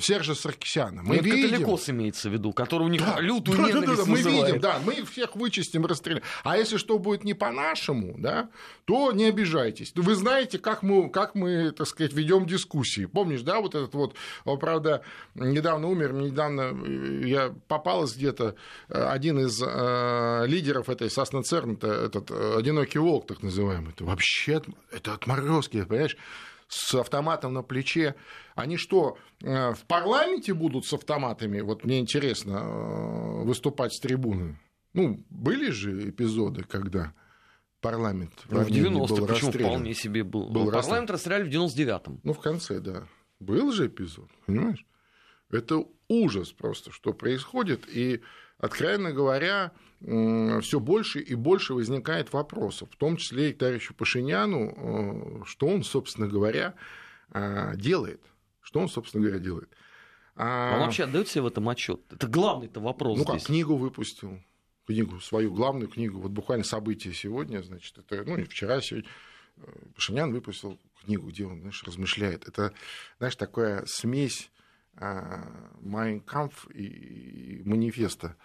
Сержа 0.01 0.35
Саркисяна. 0.35 1.03
Мы 1.03 1.19
видим... 1.19 1.51
Католикос 1.51 1.91
имеется 1.91 2.29
в 2.29 2.33
виду, 2.33 2.53
который 2.53 2.85
у 2.85 2.89
них 2.89 3.01
да, 3.01 3.21
лютую 3.21 3.57
да, 3.59 3.69
ненависть 3.69 3.97
да, 3.99 4.05
да, 4.05 4.11
Мы 4.11 4.19
видим, 4.19 4.61
да, 4.61 4.79
мы 4.85 4.95
их 4.95 5.11
всех 5.11 5.37
вычистим, 5.37 5.87
расстреляем. 5.87 6.25
А 6.43 6.57
если 6.57 6.77
что 6.77 6.99
будет 6.99 7.25
не 7.25 7.35
по-нашему, 7.35 8.15
да, 8.19 8.51
то 8.85 9.13
не 9.13 9.27
обижайтесь. 9.27 9.93
Вы 9.95 10.15
знаете, 10.15 10.59
как 10.59 10.83
мы, 10.83 11.09
как 11.11 11.35
мы 11.35 11.71
так 11.71 11.87
сказать, 11.87 12.13
ведем 12.13 12.47
дискуссии. 12.47 13.07
Помнишь, 13.07 13.43
да, 13.43 13.61
вот 13.61 13.75
этот 13.75 13.95
вот, 13.95 14.17
правда, 14.59 15.03
недавно 15.35 15.89
умер, 15.89 16.13
недавно 16.13 16.73
э, 16.73 17.23
я 17.27 17.55
попалась 17.69 18.17
где-то, 18.17 18.55
э, 18.89 19.03
один 19.03 19.39
из 19.41 19.63
э, 19.65 20.45
лидеров 20.47 20.89
этой 20.89 21.11
Сасна 21.11 21.43
Церн, 21.43 21.79
этот 21.81 22.31
одинокий 22.31 22.99
волк, 22.99 23.27
так 23.27 23.43
называемый, 23.43 23.91
это 23.91 24.05
вообще, 24.05 24.63
это 24.91 25.15
отморозки, 25.15 25.85
понимаешь? 25.85 26.17
С 26.71 26.95
автоматом 26.95 27.53
на 27.53 27.63
плече, 27.63 28.15
они 28.55 28.77
что, 28.77 29.19
э, 29.43 29.75
в 29.75 29.85
парламенте 29.87 30.55
будут 30.55 30.87
с 30.87 30.93
автоматами? 30.93 31.61
Вот 31.61 31.85
мне 31.85 31.99
интересно 31.99 32.63
э, 32.63 33.43
выступать 33.45 33.93
с 33.93 34.01
трибуны. 34.01 34.59
Ну, 34.93 35.21
были 35.31 35.71
же 35.71 36.11
эпизоды, 36.11 36.63
когда 36.63 37.13
парламент 37.81 38.33
ну, 38.49 38.61
в 38.61 38.69
90-х, 38.69 39.27
почему 39.27 39.53
вполне 39.53 39.95
себе 39.95 40.23
был. 40.23 40.49
был 40.49 40.67
ну, 40.67 40.71
парламент 40.71 41.11
расстреляли 41.11 41.49
в 41.49 41.53
99-м. 41.53 42.21
Ну, 42.23 42.33
в 42.33 42.41
конце, 42.41 42.79
да. 42.79 43.07
Был 43.41 43.73
же 43.73 43.89
эпизод, 43.89 44.31
понимаешь? 44.47 44.87
Это 45.51 45.85
ужас 46.09 46.53
просто, 46.53 46.93
что 46.93 47.13
происходит. 47.13 47.89
И, 47.89 48.21
откровенно 48.61 49.13
говоря, 49.13 49.73
все 50.01 50.81
больше 50.81 51.21
и 51.21 51.35
больше 51.35 51.75
возникает 51.75 52.33
вопросов, 52.33 52.89
в 52.91 52.97
том 52.97 53.17
числе 53.17 53.51
и 53.51 53.53
к 53.53 53.59
товарищу 53.59 53.93
Пашиняну, 53.95 55.43
э, 55.43 55.45
что 55.45 55.67
он, 55.67 55.83
собственно 55.83 56.27
говоря, 56.27 56.75
э, 57.33 57.77
делает. 57.77 58.23
Что 58.63 58.81
он, 58.81 58.89
собственно 58.89 59.25
говоря, 59.25 59.39
делает. 59.39 59.69
А 60.37 60.75
он 60.75 60.81
вообще 60.81 61.05
отдает 61.05 61.29
себе 61.29 61.43
в 61.43 61.47
этом 61.49 61.69
отчет? 61.69 62.01
Это 62.11 62.27
главный-то 62.27 62.81
вопрос. 62.81 63.19
Ну 63.19 63.25
как, 63.27 63.43
книгу 63.43 63.77
выпустил. 63.77 64.41
Книгу, 64.87 65.21
свою 65.21 65.53
главную 65.53 65.89
книгу. 65.89 66.19
Вот 66.19 66.31
буквально 66.31 66.65
события 66.65 67.13
сегодня, 67.13 67.63
значит, 67.63 67.99
это, 67.99 68.25
ну, 68.25 68.39
и 68.39 68.45
вчера, 68.45 68.81
сегодня. 68.81 69.09
Э, 69.59 69.63
Пашинян 69.95 70.33
выпустил 70.33 70.79
книгу, 71.05 71.29
где 71.29 71.45
он, 71.45 71.61
знаешь, 71.61 71.83
размышляет. 71.85 72.49
Это, 72.49 72.73
знаешь, 73.19 73.37
такая 73.37 73.85
смесь 73.85 74.51
Майнкамф 74.99 76.69
и 76.75 77.63
манифеста 77.65 78.37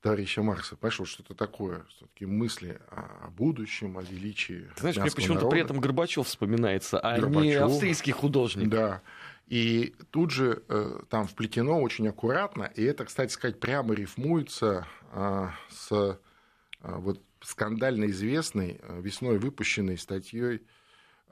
товарища 0.00 0.42
Маркса. 0.42 0.76
Вот 0.80 0.92
что-то 0.92 1.34
такое, 1.34 1.84
все-таки 1.88 2.26
мысли 2.26 2.78
о 2.90 3.30
будущем, 3.30 3.96
о 3.96 4.02
величии. 4.02 4.68
Ты 4.74 4.80
знаешь, 4.80 4.96
мне 4.98 5.10
почему-то 5.10 5.48
при 5.48 5.62
этом 5.62 5.80
Горбачев 5.80 6.26
вспоминается, 6.26 6.98
а 6.98 7.18
Горбачев, 7.18 7.42
не 7.42 7.54
австрийский 7.54 8.12
художник. 8.12 8.68
Да. 8.68 9.00
И 9.46 9.94
тут 10.10 10.30
же 10.30 10.62
э, 10.68 11.00
там 11.08 11.26
вплетено 11.26 11.80
очень 11.80 12.08
аккуратно, 12.08 12.64
и 12.74 12.82
это, 12.82 13.04
кстати 13.04 13.32
сказать, 13.32 13.60
прямо 13.60 13.94
рифмуется 13.94 14.86
э, 15.12 15.48
с 15.70 15.92
э, 15.92 16.16
вот 16.80 17.20
скандально 17.42 18.06
известной 18.06 18.80
э, 18.82 19.00
весной 19.00 19.38
выпущенной 19.38 19.98
статьей 19.98 20.62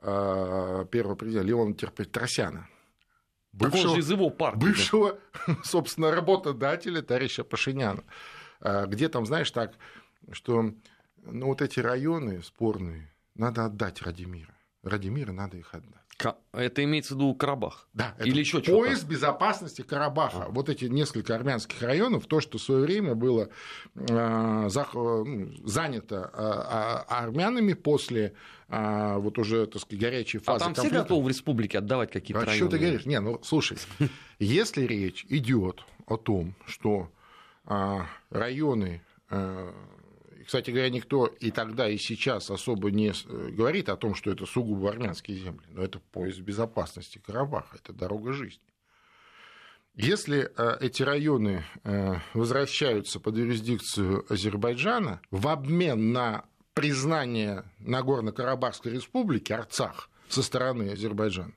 э, 0.01 0.87
первого 0.91 1.15
президента 1.15 1.47
Леона 1.47 1.75
Петросяна. 1.75 2.69
Бывшего, 3.53 3.97
из 3.97 4.11
его 4.11 4.31
партии. 4.31 4.59
Бывшего, 4.59 5.19
собственно, 5.65 6.11
работодателя 6.11 7.03
товарища 7.03 7.45
Пашиняна. 7.45 8.05
А 8.61 8.87
где 8.87 9.09
там, 9.09 9.27
знаешь, 9.27 9.51
так, 9.51 9.75
что 10.31 10.73
ну, 11.25 11.47
вот 11.47 11.61
эти 11.63 11.81
районы 11.81 12.43
спорные 12.43 13.13
надо 13.35 13.67
отдать 13.67 14.03
ради 14.03 14.25
мира. 14.25 14.55
Ради 14.83 15.09
мира 15.09 15.33
надо 15.33 15.57
их 15.59 15.75
отдать. 15.75 16.02
Это 16.53 16.85
имеется 16.85 17.15
в 17.15 17.17
виду 17.17 17.35
Карабах? 17.35 17.89
Да, 17.95 18.15
это 18.19 18.29
Или 18.29 18.41
еще 18.41 18.61
пояс 18.61 19.03
безопасности 19.03 19.83
Карабаха. 19.83 20.45
А. 20.45 20.49
Вот 20.49 20.69
эти 20.69 20.87
несколько 20.87 21.35
армянских 21.35 21.81
районов, 21.83 22.27
то, 22.27 22.41
что 22.41 22.59
в 22.59 22.63
свое 22.63 22.83
время 22.83 23.15
было 23.15 23.49
э, 23.95 24.69
за, 24.69 24.87
э, 24.95 25.47
занято 25.65 26.31
э, 26.33 27.13
армянами 27.13 27.73
после 27.75 28.35
э, 28.69 29.17
вот 29.19 29.39
уже, 29.39 29.67
так 29.67 29.83
сказать, 29.83 30.01
горячей 30.01 30.39
фазы 30.39 30.57
А 30.57 30.59
там 30.59 30.75
конфликта. 30.75 30.97
все 30.97 31.03
готовы 31.03 31.25
в 31.25 31.29
республике 31.29 31.79
отдавать 31.79 32.11
какие-то 32.11 32.43
а 32.43 32.47
районы? 32.47 32.69
Что 32.69 32.77
ты 32.77 32.83
говоришь? 32.83 33.07
Не, 33.07 33.21
ну, 33.21 33.41
слушай, 33.43 33.79
если 34.39 34.85
речь 34.85 35.27
идет 35.29 35.85
о 36.07 36.17
том, 36.17 36.55
что 36.67 37.11
а, 37.65 38.07
районы, 38.31 39.03
а, 39.31 39.73
кстати 40.43 40.71
говоря, 40.71 40.91
никто 40.91 41.27
и 41.27 41.51
тогда, 41.51 41.89
и 41.89 41.97
сейчас 41.97 42.51
особо 42.51 42.91
не 42.91 43.09
э, 43.11 43.49
говорит 43.51 43.89
о 43.89 43.97
том, 43.97 44.15
что 44.15 44.31
это 44.31 44.47
сугубо 44.47 44.91
армянские 44.91 45.39
земли, 45.39 45.67
но 45.71 45.83
это 45.83 45.99
пояс 45.99 46.39
безопасности 46.39 47.19
Карабаха, 47.25 47.77
это 47.77 47.93
дорога 47.93 48.33
жизни. 48.33 48.63
Если 49.95 50.51
а, 50.57 50.79
эти 50.81 51.03
районы 51.03 51.65
возвращаются 52.33 53.21
под 53.21 53.37
юрисдикцию 53.37 54.25
Азербайджана 54.33 55.21
в 55.31 55.49
обмен 55.49 56.13
на 56.13 56.47
признание 56.73 57.65
Нагорно-Карабахской 57.81 58.93
республики, 58.93 59.53
Арцах, 59.53 60.09
со 60.29 60.43
стороны 60.43 60.91
Азербайджана, 60.91 61.53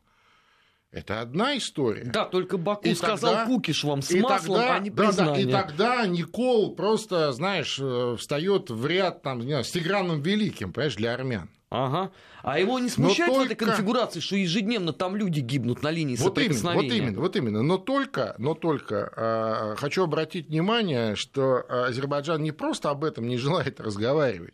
это 0.95 1.19
одна 1.19 1.57
история. 1.57 2.05
Да, 2.05 2.23
только 2.23 2.57
Баку 2.57 2.87
и 2.87 2.95
сказал 2.95 3.33
тогда, 3.33 3.45
Кукиш 3.47 3.83
вам 3.83 4.01
с 4.01 4.11
маслом, 4.11 4.57
тогда, 4.57 4.75
а 4.75 4.79
не. 4.79 4.89
Да, 4.89 5.11
да, 5.11 5.37
и 5.37 5.45
тогда 5.51 6.05
Никол 6.07 6.73
просто, 6.73 7.33
знаешь, 7.33 7.77
э, 7.81 8.15
встает 8.17 8.69
в 8.69 8.87
ряд 8.87 9.21
там, 9.21 9.39
не 9.39 9.47
знаю, 9.47 9.65
с 9.65 9.71
Тиграном 9.71 10.21
Великим, 10.21 10.71
понимаешь, 10.71 10.95
для 10.95 11.13
армян. 11.13 11.49
Ага. 11.69 12.11
А 12.43 12.59
его 12.59 12.79
не 12.79 12.87
смущает 12.87 13.33
только... 13.33 13.41
в 13.41 13.45
этой 13.51 13.55
конфигурации, 13.55 14.21
что 14.21 14.37
ежедневно 14.37 14.93
там 14.93 15.17
люди 15.17 15.41
гибнут 15.41 15.83
на 15.83 15.91
линии 15.91 16.15
вот 16.15 16.27
соприкосновения? 16.27 16.97
Именно, 16.97 17.19
вот 17.19 17.35
именно, 17.35 17.51
вот 17.51 17.59
именно. 17.59 17.63
Но 17.63 17.77
только, 17.77 18.35
но 18.37 18.53
только 18.53 19.11
э, 19.17 19.75
хочу 19.77 20.03
обратить 20.03 20.47
внимание, 20.47 21.17
что 21.17 21.65
Азербайджан 21.67 22.41
не 22.41 22.53
просто 22.53 22.89
об 22.89 23.03
этом 23.03 23.27
не 23.27 23.35
желает 23.37 23.81
разговаривать, 23.81 24.53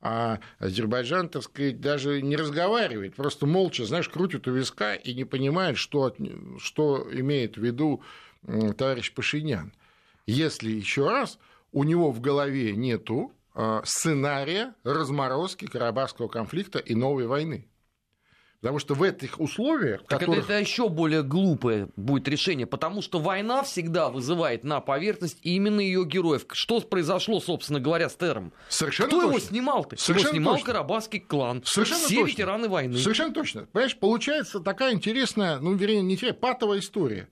а 0.00 0.40
Азербайджан, 0.58 1.28
так 1.28 1.42
сказать, 1.42 1.80
даже 1.80 2.22
не 2.22 2.36
разговаривает, 2.36 3.14
просто 3.14 3.46
молча, 3.46 3.84
знаешь, 3.84 4.08
крутит 4.08 4.48
у 4.48 4.52
виска 4.52 4.94
и 4.94 5.14
не 5.14 5.24
понимает, 5.24 5.76
что, 5.76 6.14
что 6.58 7.06
имеет 7.12 7.56
в 7.56 7.62
виду 7.62 8.02
товарищ 8.76 9.12
Пашинян. 9.12 9.72
Если 10.26 10.70
еще 10.70 11.08
раз 11.08 11.38
у 11.72 11.84
него 11.84 12.10
в 12.10 12.20
голове 12.20 12.74
нету 12.74 13.32
а, 13.54 13.82
сценария 13.84 14.74
разморозки 14.84 15.66
Карабахского 15.66 16.28
конфликта 16.28 16.78
и 16.78 16.94
новой 16.94 17.26
войны. 17.26 17.66
Потому 18.60 18.78
что 18.78 18.94
в 18.94 19.02
этих 19.02 19.40
условиях... 19.40 20.02
Так 20.06 20.20
которых... 20.20 20.44
это, 20.44 20.52
это 20.52 20.60
еще 20.60 20.90
более 20.90 21.22
глупое 21.22 21.88
будет 21.96 22.28
решение, 22.28 22.66
потому 22.66 23.00
что 23.00 23.18
война 23.18 23.62
всегда 23.62 24.10
вызывает 24.10 24.64
на 24.64 24.80
поверхность 24.80 25.38
именно 25.42 25.80
ее 25.80 26.04
героев. 26.04 26.44
Что 26.52 26.80
произошло, 26.80 27.40
собственно 27.40 27.80
говоря, 27.80 28.10
с 28.10 28.16
Тером? 28.16 28.52
Совершенно 28.68 29.08
Кто 29.08 29.20
точно. 29.20 29.30
его 29.30 29.40
снимал-то? 29.40 29.96
Совершенно 29.96 30.28
его 30.28 30.34
снимал 30.34 30.54
точно. 30.54 30.66
Карабахский 30.66 31.20
клан. 31.20 31.62
Совершенно 31.64 32.00
Все 32.04 32.16
точно. 32.16 32.30
ветераны 32.32 32.68
войны. 32.68 32.98
Совершенно 32.98 33.32
точно. 33.32 33.66
Понимаешь, 33.72 33.96
получается 33.96 34.60
такая 34.60 34.92
интересная, 34.92 35.58
ну, 35.58 35.74
вернее, 35.74 36.02
не 36.02 36.14
интересная, 36.14 36.38
патовая 36.38 36.80
история. 36.80 37.28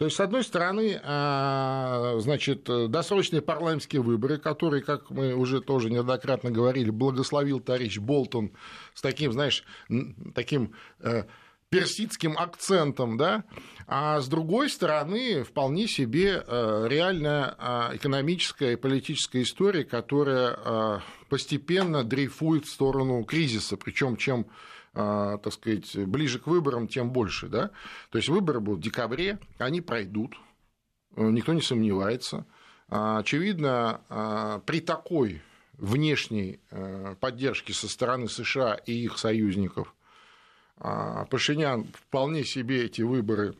То 0.00 0.06
есть, 0.06 0.16
с 0.16 0.20
одной 0.20 0.42
стороны, 0.44 0.98
а, 1.04 2.14
значит, 2.20 2.64
досрочные 2.64 3.42
парламентские 3.42 4.00
выборы, 4.00 4.38
которые, 4.38 4.82
как 4.82 5.10
мы 5.10 5.34
уже 5.34 5.60
тоже 5.60 5.90
неоднократно 5.90 6.50
говорили, 6.50 6.88
благословил 6.88 7.60
товарищ 7.60 7.98
Болтон 7.98 8.52
с 8.94 9.02
таким, 9.02 9.30
знаешь, 9.30 9.62
таким 10.34 10.72
э, 11.00 11.24
персидским 11.68 12.38
акцентом, 12.38 13.18
да, 13.18 13.44
а 13.86 14.22
с 14.22 14.28
другой 14.28 14.70
стороны, 14.70 15.44
вполне 15.44 15.86
себе 15.86 16.44
э, 16.46 16.86
реальная 16.88 17.54
а, 17.58 17.90
экономическая 17.92 18.72
и 18.72 18.76
политическая 18.76 19.42
история, 19.42 19.84
которая 19.84 20.58
а, 20.64 21.02
постепенно 21.28 22.04
дрейфует 22.04 22.64
в 22.64 22.72
сторону 22.72 23.22
кризиса, 23.24 23.76
причем 23.76 24.16
чем 24.16 24.46
так 24.92 25.52
сказать, 25.52 25.96
ближе 25.96 26.38
к 26.38 26.46
выборам, 26.46 26.88
тем 26.88 27.10
больше. 27.10 27.48
Да? 27.48 27.70
То 28.10 28.18
есть 28.18 28.28
выборы 28.28 28.60
будут 28.60 28.80
в 28.80 28.82
декабре, 28.82 29.38
они 29.58 29.80
пройдут, 29.80 30.36
э, 31.16 31.22
никто 31.30 31.52
не 31.52 31.62
сомневается. 31.62 32.46
А, 32.88 33.18
очевидно, 33.18 34.00
а, 34.08 34.58
при 34.60 34.80
такой 34.80 35.42
внешней 35.74 36.60
э, 36.70 37.14
поддержке 37.20 37.72
со 37.72 37.88
стороны 37.88 38.28
США 38.28 38.74
и 38.74 38.92
их 38.92 39.18
союзников 39.18 39.94
Пашинян 40.76 41.92
вполне 41.92 42.42
себе 42.42 42.86
эти 42.86 43.02
выборы 43.02 43.54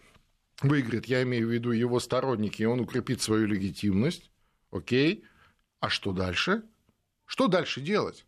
выиграет, 0.63 1.05
я 1.05 1.23
имею 1.23 1.49
в 1.49 1.51
виду 1.51 1.71
его 1.71 2.01
сторонники, 2.01 2.63
и 2.63 2.65
он 2.65 2.81
укрепит 2.81 3.21
свою 3.21 3.47
легитимность. 3.47 4.31
Окей. 4.71 5.25
А 5.81 5.91
что 5.91 6.13
дальше? 6.13 6.63
Что 7.27 7.47
дальше 7.47 7.83
делать? 7.83 8.25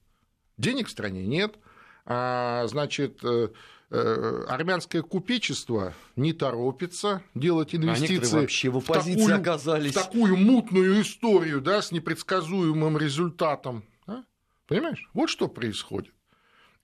Денег 0.59 0.89
в 0.89 0.91
стране 0.91 1.27
нет– 1.27 1.57
а, 1.62 1.62
значит, 2.07 3.25
э, 3.25 3.49
э, 3.91 4.45
армянское 4.49 5.03
купечество 5.03 5.95
не 6.17 6.33
торопится 6.33 7.23
делать 7.35 7.75
инвестиции 7.75 8.39
а 8.39 8.41
вообще 8.41 8.71
в, 8.71 8.79
оппозиции 8.79 9.21
в, 9.21 9.27
такую, 9.27 9.41
оказались. 9.41 9.91
в 9.93 9.95
такую 9.95 10.37
мутную 10.37 11.03
историю 11.03 11.61
да, 11.61 11.83
с 11.83 11.93
непредсказуемым 11.93 12.99
результатом. 12.99 13.85
Да? 14.07 14.25
Понимаешь? 14.67 15.09
Вот 15.15 15.29
что 15.29 15.49
происходит. 15.49 16.13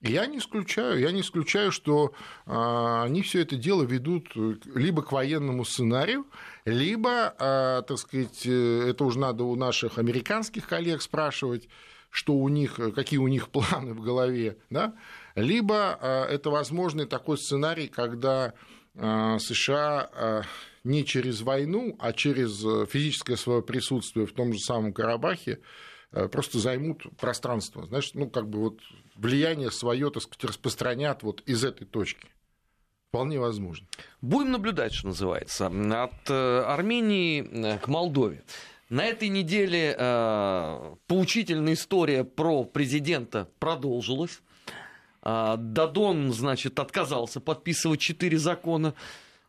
Я 0.01 0.25
не 0.27 0.37
исключаю, 0.37 0.97
я 0.97 1.11
не 1.11 1.19
исключаю, 1.21 1.73
что 1.73 2.13
а, 2.45 3.03
они 3.03 3.21
все 3.21 3.41
это 3.41 3.57
дело 3.57 3.83
ведут 3.83 4.29
либо 4.33 5.01
к 5.01 5.11
военному 5.11 5.65
сценарию, 5.65 6.25
либо, 6.63 7.35
а, 7.37 7.81
так 7.81 7.97
сказать, 7.97 8.45
э, 8.45 8.89
это 8.91 9.03
уже 9.03 9.19
надо 9.19 9.43
у 9.43 9.57
наших 9.57 9.97
американских 9.97 10.67
коллег 10.67 11.01
спрашивать, 11.01 11.67
что 12.09 12.33
у 12.33 12.49
них, 12.49 12.79
какие 12.95 13.19
у 13.19 13.27
них 13.27 13.49
планы 13.51 13.93
в 13.93 14.01
голове, 14.01 14.57
да? 14.69 14.95
либо 15.35 15.97
а, 16.01 16.25
это 16.25 16.49
возможный 16.49 17.05
такой 17.05 17.37
сценарий, 17.37 17.87
когда 17.87 18.53
а, 18.95 19.39
США 19.39 20.45
не 20.83 21.05
через 21.05 21.41
войну, 21.41 21.95
а 21.99 22.13
через 22.13 22.59
физическое 22.89 23.35
свое 23.35 23.61
присутствие 23.61 24.25
в 24.25 24.31
том 24.31 24.53
же 24.53 24.59
самом 24.59 24.93
Карабахе 24.93 25.59
просто 26.31 26.57
займут 26.57 27.03
пространство. 27.17 27.85
Знаешь, 27.85 28.11
ну, 28.13 28.29
как 28.29 28.49
бы 28.49 28.59
вот 28.59 28.79
влияние 29.15 29.71
свое, 29.71 30.09
так 30.09 30.23
сказать, 30.23 30.45
распространят 30.45 31.21
вот 31.21 31.41
из 31.41 31.63
этой 31.63 31.85
точки. 31.85 32.29
Вполне 33.09 33.39
возможно. 33.39 33.87
Будем 34.21 34.51
наблюдать, 34.51 34.93
что 34.93 35.07
называется. 35.07 35.65
От 35.65 36.29
э, 36.29 36.61
Армении 36.61 37.41
э, 37.41 37.79
к 37.79 37.87
Молдове. 37.87 38.43
На 38.89 39.05
этой 39.05 39.27
неделе 39.27 39.95
э, 39.95 40.95
поучительная 41.05 41.73
история 41.73 42.23
про 42.23 42.63
президента 42.63 43.47
продолжилась. 43.59 44.41
Э, 45.21 45.55
Дадон, 45.59 46.33
значит, 46.33 46.79
отказался 46.79 47.39
подписывать 47.39 47.99
четыре 47.99 48.39
закона, 48.39 48.95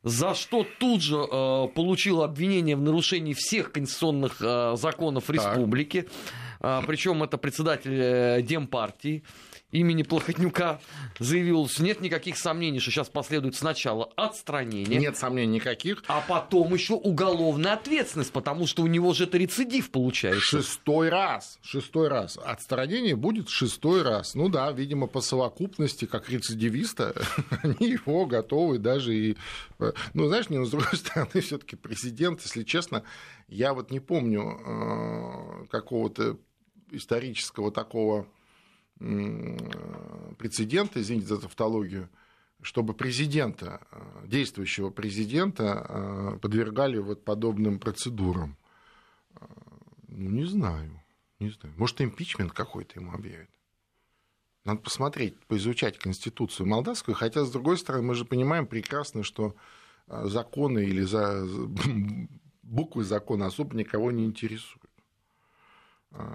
за 0.02 0.34
что 0.34 0.66
тут 0.78 1.02
же 1.02 1.16
э, 1.16 1.68
получил 1.74 2.22
обвинение 2.22 2.76
в 2.76 2.80
нарушении 2.80 3.34
всех 3.34 3.72
конституционных 3.72 4.36
э, 4.40 4.76
законов 4.76 5.26
так. 5.26 5.36
республики. 5.36 6.08
Э, 6.60 6.80
причем 6.86 7.22
это 7.22 7.36
председатель 7.36 7.92
э, 7.94 8.42
Демпартии 8.42 9.22
имени 9.72 10.02
Плохотнюка 10.02 10.80
заявил, 11.18 11.68
что 11.68 11.82
нет 11.82 12.00
никаких 12.00 12.36
сомнений, 12.36 12.80
что 12.80 12.90
сейчас 12.90 13.08
последует 13.08 13.54
сначала 13.54 14.10
отстранение. 14.16 14.98
Нет 14.98 15.16
сомнений 15.16 15.56
никаких. 15.56 16.02
А 16.08 16.22
потом 16.26 16.74
еще 16.74 16.94
уголовная 16.94 17.74
ответственность, 17.74 18.32
потому 18.32 18.66
что 18.66 18.82
у 18.82 18.86
него 18.86 19.12
же 19.14 19.24
это 19.24 19.38
рецидив 19.38 19.90
получается. 19.90 20.40
Шестой 20.40 21.08
раз. 21.08 21.58
Шестой 21.62 22.08
раз. 22.08 22.38
Отстранение 22.42 23.16
будет 23.16 23.48
шестой 23.48 24.02
раз. 24.02 24.34
Ну 24.34 24.48
да, 24.48 24.70
видимо, 24.72 25.06
по 25.06 25.20
совокупности, 25.20 26.04
как 26.04 26.28
рецидивиста, 26.28 27.14
они 27.62 27.90
его 27.90 28.26
готовы 28.26 28.78
даже 28.78 29.14
и... 29.14 29.36
Ну, 30.14 30.26
знаешь, 30.26 30.50
не, 30.50 30.58
но 30.58 30.64
с 30.64 30.70
другой 30.70 30.88
стороны, 30.96 31.40
все 31.40 31.58
таки 31.58 31.76
президент, 31.76 32.40
если 32.42 32.62
честно, 32.62 33.04
я 33.48 33.74
вот 33.74 33.90
не 33.90 34.00
помню 34.00 34.42
э, 34.42 35.66
какого-то 35.70 36.38
исторического 36.90 37.70
такого 37.70 38.26
прецедента, 38.98 41.00
извините 41.00 41.28
за 41.28 41.40
тавтологию, 41.40 42.10
чтобы 42.60 42.92
президента, 42.92 43.80
э, 43.90 44.26
действующего 44.26 44.90
президента 44.90 45.86
э, 45.88 46.38
подвергали 46.42 46.98
вот 46.98 47.24
подобным 47.24 47.78
процедурам. 47.78 48.58
Ну, 50.08 50.28
не 50.28 50.44
знаю, 50.44 51.00
не 51.38 51.48
знаю. 51.48 51.74
Может, 51.78 52.02
импичмент 52.02 52.52
какой-то 52.52 53.00
ему 53.00 53.12
объявят. 53.12 53.48
Надо 54.64 54.80
посмотреть, 54.80 55.38
поизучать 55.46 55.98
Конституцию 55.98 56.66
молдавскую, 56.66 57.14
хотя, 57.14 57.44
с 57.44 57.50
другой 57.50 57.78
стороны, 57.78 58.08
мы 58.08 58.14
же 58.14 58.26
понимаем 58.26 58.66
прекрасно, 58.66 59.22
что 59.22 59.56
законы 60.10 60.80
или 60.80 61.02
за... 61.02 61.46
буквы 62.62 63.04
закона 63.04 63.46
особо 63.46 63.76
никого 63.76 64.10
не 64.10 64.24
интересуют. 64.24 64.90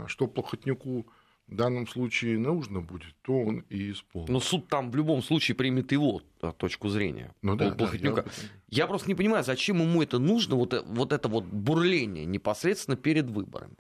Что 0.07 0.27
Плохотнюку 0.27 1.05
в 1.47 1.55
данном 1.55 1.87
случае 1.87 2.39
нужно 2.39 2.81
будет, 2.81 3.15
то 3.21 3.39
он 3.39 3.59
и 3.69 3.91
исполнит. 3.91 4.29
Но 4.29 4.39
суд 4.39 4.67
там 4.67 4.89
в 4.89 4.95
любом 4.95 5.21
случае 5.21 5.55
примет 5.55 5.91
его 5.91 6.21
точку 6.57 6.89
зрения. 6.89 7.33
Ну, 7.41 7.55
да, 7.55 7.71
да, 7.71 7.89
я... 7.93 8.25
я 8.69 8.87
просто 8.87 9.07
не 9.07 9.15
понимаю, 9.15 9.43
зачем 9.43 9.81
ему 9.81 10.01
это 10.01 10.17
нужно, 10.17 10.55
вот, 10.55 10.73
вот 10.87 11.13
это 11.13 11.27
вот 11.27 11.45
бурление 11.45 12.25
непосредственно 12.25 12.97
перед 12.97 13.29
выборами. 13.29 13.75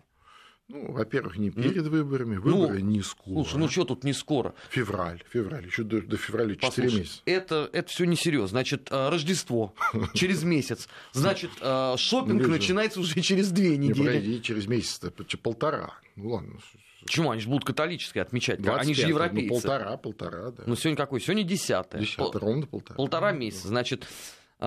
Ну, 0.67 0.91
во-первых, 0.91 1.37
не 1.37 1.51
перед 1.51 1.85
выборами, 1.87 2.37
выборы 2.37 2.79
ну, 2.79 2.89
не 2.89 3.01
скоро. 3.03 3.35
Слушай, 3.35 3.57
ну 3.57 3.69
что 3.69 3.85
тут 3.85 4.03
не 4.03 4.13
скоро? 4.13 4.55
Февраль, 4.71 5.21
февраль, 5.29 5.67
еще 5.67 5.83
до, 5.83 6.01
до 6.01 6.17
февраля 6.17 6.55
4 6.55 6.67
Послушай, 6.67 6.99
месяца. 6.99 7.21
Это, 7.25 7.69
это 7.71 7.87
все 7.89 8.05
несерьезно. 8.05 8.47
Значит, 8.47 8.87
э, 8.89 9.09
Рождество 9.09 9.75
через 10.15 10.43
месяц. 10.43 10.89
Значит, 11.13 11.51
э, 11.61 11.95
шопинг 11.97 12.41
ну, 12.41 12.49
начинается 12.49 12.99
уже 12.99 13.21
через 13.21 13.51
две 13.51 13.77
недели. 13.77 14.25
Не, 14.25 14.41
через 14.41 14.65
месяц, 14.65 14.99
полтора. 15.43 15.93
Ну 16.15 16.29
ладно, 16.29 16.57
Почему? 17.05 17.29
Они 17.29 17.39
же 17.39 17.47
будут 17.47 17.65
католические 17.65 18.23
отмечать. 18.23 18.59
25, 18.59 18.83
они 18.83 18.95
же 18.95 19.03
ну, 19.03 19.09
европейцы. 19.09 19.47
Ну, 19.47 19.61
полтора, 19.61 19.97
полтора, 19.97 20.51
да. 20.51 20.63
Ну, 20.65 20.75
сегодня 20.75 20.97
какой? 20.97 21.21
Сегодня 21.21 21.43
десятое. 21.43 22.01
Десятое, 22.01 22.41
ровно 22.41 22.65
полтора. 22.65 22.95
Полтора 22.97 23.31
месяца. 23.31 23.67
Значит, 23.67 24.07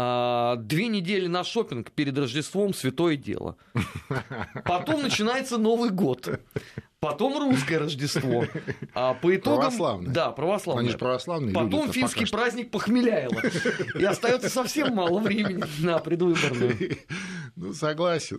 а, 0.01 0.55
две 0.55 0.87
недели 0.87 1.27
на 1.27 1.43
шопинг 1.43 1.91
перед 1.91 2.17
Рождеством 2.17 2.73
святое 2.73 3.17
дело. 3.17 3.57
Потом 4.65 5.03
начинается 5.03 5.59
Новый 5.59 5.91
год. 5.91 6.39
Потом 7.01 7.37
русское 7.37 7.79
Рождество. 7.79 8.45
А 8.95 9.15
по 9.15 9.35
итогам... 9.35 9.63
Православное. 9.63 10.15
Да, 10.15 10.31
православное. 10.31 10.83
Они 10.83 10.93
же 10.93 10.99
православные 10.99 11.53
Потом 11.53 11.87
люди, 11.87 11.93
финский 11.95 12.27
праздник 12.27 12.71
Похмеляева. 12.71 13.43
И 13.99 14.05
остается 14.05 14.49
совсем 14.49 14.95
мало 14.95 15.19
времени 15.19 15.65
на 15.81 15.99
предвыборную. 15.99 16.97
Ну, 17.57 17.73
согласен. 17.73 18.39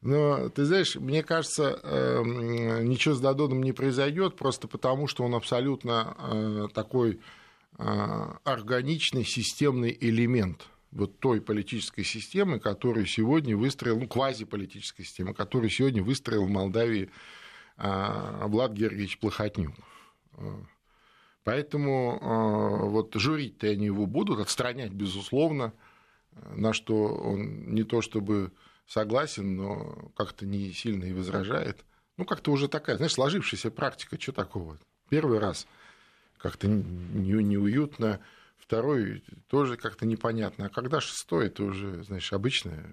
Но, 0.00 0.48
ты 0.48 0.64
знаешь, 0.64 0.96
мне 0.96 1.22
кажется, 1.22 1.78
эм, 1.84 2.88
ничего 2.88 3.14
с 3.14 3.20
Дадоном 3.20 3.62
не 3.62 3.70
произойдет, 3.70 4.34
просто 4.34 4.66
потому, 4.66 5.06
что 5.06 5.22
он 5.22 5.36
абсолютно 5.36 6.16
э, 6.18 6.66
такой 6.74 7.20
э, 7.78 7.84
органичный 8.42 9.24
системный 9.24 9.96
элемент 10.00 10.71
вот 10.92 11.18
той 11.18 11.40
политической 11.40 12.04
системы, 12.04 12.60
которую 12.60 13.06
сегодня 13.06 13.56
выстроил, 13.56 13.98
ну, 13.98 14.06
квазиполитической 14.06 15.04
системы, 15.04 15.34
которую 15.34 15.70
сегодня 15.70 16.02
выстроил 16.02 16.44
в 16.44 16.50
Молдавии 16.50 17.10
а, 17.76 18.46
Влад 18.46 18.72
Георгиевич 18.72 19.18
Плохотнюк. 19.18 19.74
Поэтому 21.44 22.18
а, 22.20 22.84
вот 22.86 23.14
журить-то 23.14 23.66
они 23.66 23.86
его 23.86 24.06
будут, 24.06 24.38
отстранять, 24.38 24.92
безусловно, 24.92 25.72
на 26.54 26.72
что 26.72 27.08
он 27.08 27.74
не 27.74 27.84
то 27.84 28.02
чтобы 28.02 28.52
согласен, 28.86 29.56
но 29.56 30.12
как-то 30.16 30.46
не 30.46 30.72
сильно 30.72 31.04
и 31.04 31.12
возражает. 31.12 31.84
Ну, 32.18 32.26
как-то 32.26 32.52
уже 32.52 32.68
такая, 32.68 32.96
знаешь, 32.96 33.14
сложившаяся 33.14 33.70
практика, 33.70 34.20
что 34.20 34.32
такого? 34.32 34.78
Первый 35.08 35.38
раз 35.38 35.66
как-то 36.36 36.66
неуютно, 36.68 38.20
второй 38.72 39.22
тоже 39.48 39.76
как-то 39.76 40.06
непонятно, 40.06 40.66
а 40.66 40.68
когда 40.68 41.00
шестой, 41.00 41.46
это 41.46 41.64
уже, 41.64 42.02
знаешь, 42.04 42.32
обычная 42.32 42.86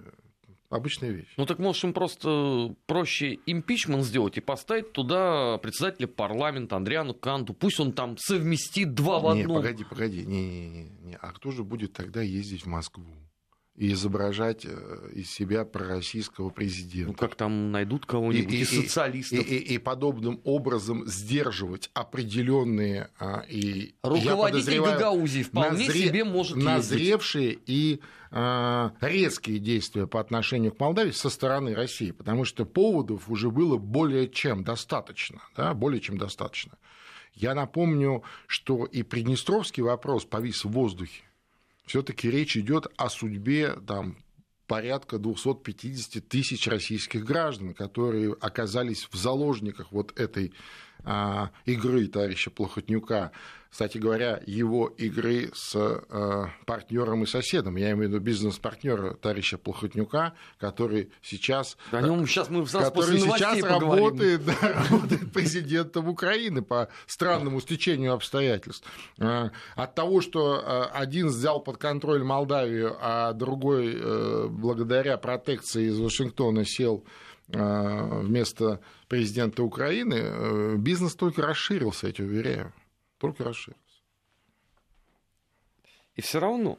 Обычная 0.69 1.09
вещь. 1.09 1.33
Ну 1.35 1.47
так 1.47 1.57
может 1.57 1.83
им 1.83 1.93
просто 1.93 2.75
проще 2.85 3.39
импичмент 3.47 4.03
сделать 4.03 4.37
и 4.37 4.39
поставить 4.39 4.91
туда 4.91 5.57
председателя 5.57 6.05
парламента 6.05 6.75
Андриану 6.75 7.15
Канту. 7.15 7.55
Пусть 7.55 7.79
он 7.79 7.91
там 7.91 8.17
совместит 8.19 8.93
два 8.93 9.17
в 9.19 9.27
одном. 9.29 9.47
Не, 9.47 9.53
погоди, 9.55 9.83
погоди. 9.83 10.23
Не, 10.27 10.47
не, 10.47 10.69
не, 10.69 10.89
не. 11.01 11.17
А 11.19 11.31
кто 11.31 11.49
же 11.49 11.63
будет 11.63 11.93
тогда 11.93 12.21
ездить 12.21 12.65
в 12.65 12.67
Москву? 12.67 13.03
И 13.79 13.93
изображать 13.93 14.65
э, 14.65 15.09
из 15.13 15.31
себя 15.31 15.63
пророссийского 15.63 16.49
президента. 16.49 17.11
Ну, 17.11 17.13
как 17.13 17.35
там 17.35 17.71
найдут 17.71 18.05
кого-нибудь 18.05 18.53
и, 18.53 18.59
и, 18.59 18.65
социалистов. 18.65 19.39
И, 19.39 19.55
и, 19.55 19.75
и 19.75 19.77
подобным 19.77 20.41
образом 20.43 21.07
сдерживать 21.07 21.89
определенные 21.93 23.09
а, 23.17 23.45
и 23.47 23.95
Руководитель 24.03 24.81
Гагаузии 24.81 25.43
вполне 25.43 25.87
назре... 25.87 26.07
себе 26.07 26.25
может 26.25 26.57
назревшие 26.57 27.51
ездить. 27.51 27.63
и 27.67 28.01
а, 28.31 28.91
резкие 28.99 29.59
действия 29.59 30.07
по 30.07 30.19
отношению 30.19 30.73
к 30.73 30.79
Молдавии 30.81 31.11
со 31.11 31.29
стороны 31.29 31.73
России, 31.73 32.11
потому 32.11 32.43
что 32.43 32.65
поводов 32.65 33.29
уже 33.29 33.49
было 33.49 33.77
более 33.77 34.27
чем 34.27 34.65
достаточно, 34.65 35.41
да, 35.55 35.73
более 35.73 36.01
чем 36.01 36.17
достаточно. 36.17 36.73
Я 37.33 37.55
напомню, 37.55 38.23
что 38.45 38.83
и 38.83 39.03
Приднестровский 39.03 39.83
вопрос 39.83 40.25
повис 40.25 40.65
в 40.65 40.71
воздухе 40.71 41.23
все-таки 41.89 42.30
речь 42.30 42.56
идет 42.56 42.86
о 42.97 43.10
судьбе 43.10 43.75
там, 43.88 44.15
порядка 44.67 45.17
250 45.17 46.28
тысяч 46.28 46.67
российских 46.67 47.25
граждан, 47.25 47.73
которые 47.73 48.36
оказались 48.39 49.08
в 49.10 49.15
заложниках 49.15 49.91
вот 49.91 50.17
этой 50.19 50.54
игры 51.65 52.07
товарища 52.07 52.51
Плохотнюка 52.51 53.31
кстати 53.69 53.99
говоря, 53.99 54.41
его 54.47 54.88
игры 54.88 55.51
с 55.53 55.75
э, 55.75 56.45
партнером 56.65 57.23
и 57.23 57.25
соседом. 57.27 57.75
Я 57.75 57.91
имею 57.91 58.09
в 58.09 58.13
виду 58.13 58.19
бизнес-партнера 58.19 59.13
товарища 59.13 59.59
Плохотнюка, 59.59 60.33
который 60.57 61.12
сейчас, 61.21 61.77
О 61.91 62.01
нем 62.01 62.25
сейчас 62.25 62.49
мы 62.49 62.65
который 62.65 63.19
сейчас 63.19 63.62
работает, 63.62 64.43
да, 64.43 64.55
работает 64.89 65.31
президентом 65.31 66.09
Украины 66.09 66.63
по 66.63 66.89
странному 67.05 67.62
стечению 67.62 68.13
обстоятельств. 68.13 68.88
Э, 69.19 69.51
от 69.75 69.95
того, 69.95 70.21
что 70.21 70.55
э, 70.55 70.83
один 70.97 71.27
взял 71.27 71.59
под 71.59 71.77
контроль 71.77 72.23
Молдавию, 72.23 72.97
а 72.99 73.33
другой 73.33 74.49
благодаря 74.49 75.17
протекции 75.17 75.85
из 75.89 75.99
Вашингтона 75.99 76.65
сел 76.65 77.05
вместо 77.51 78.79
президента 79.07 79.63
Украины, 79.63 80.77
бизнес 80.77 81.15
только 81.15 81.41
расширился, 81.41 82.07
я 82.07 82.13
тебе 82.13 82.27
уверяю. 82.27 82.73
только 83.17 83.43
расширился. 83.43 83.89
И 86.19 86.21
все 86.21 86.39
равно, 86.39 86.77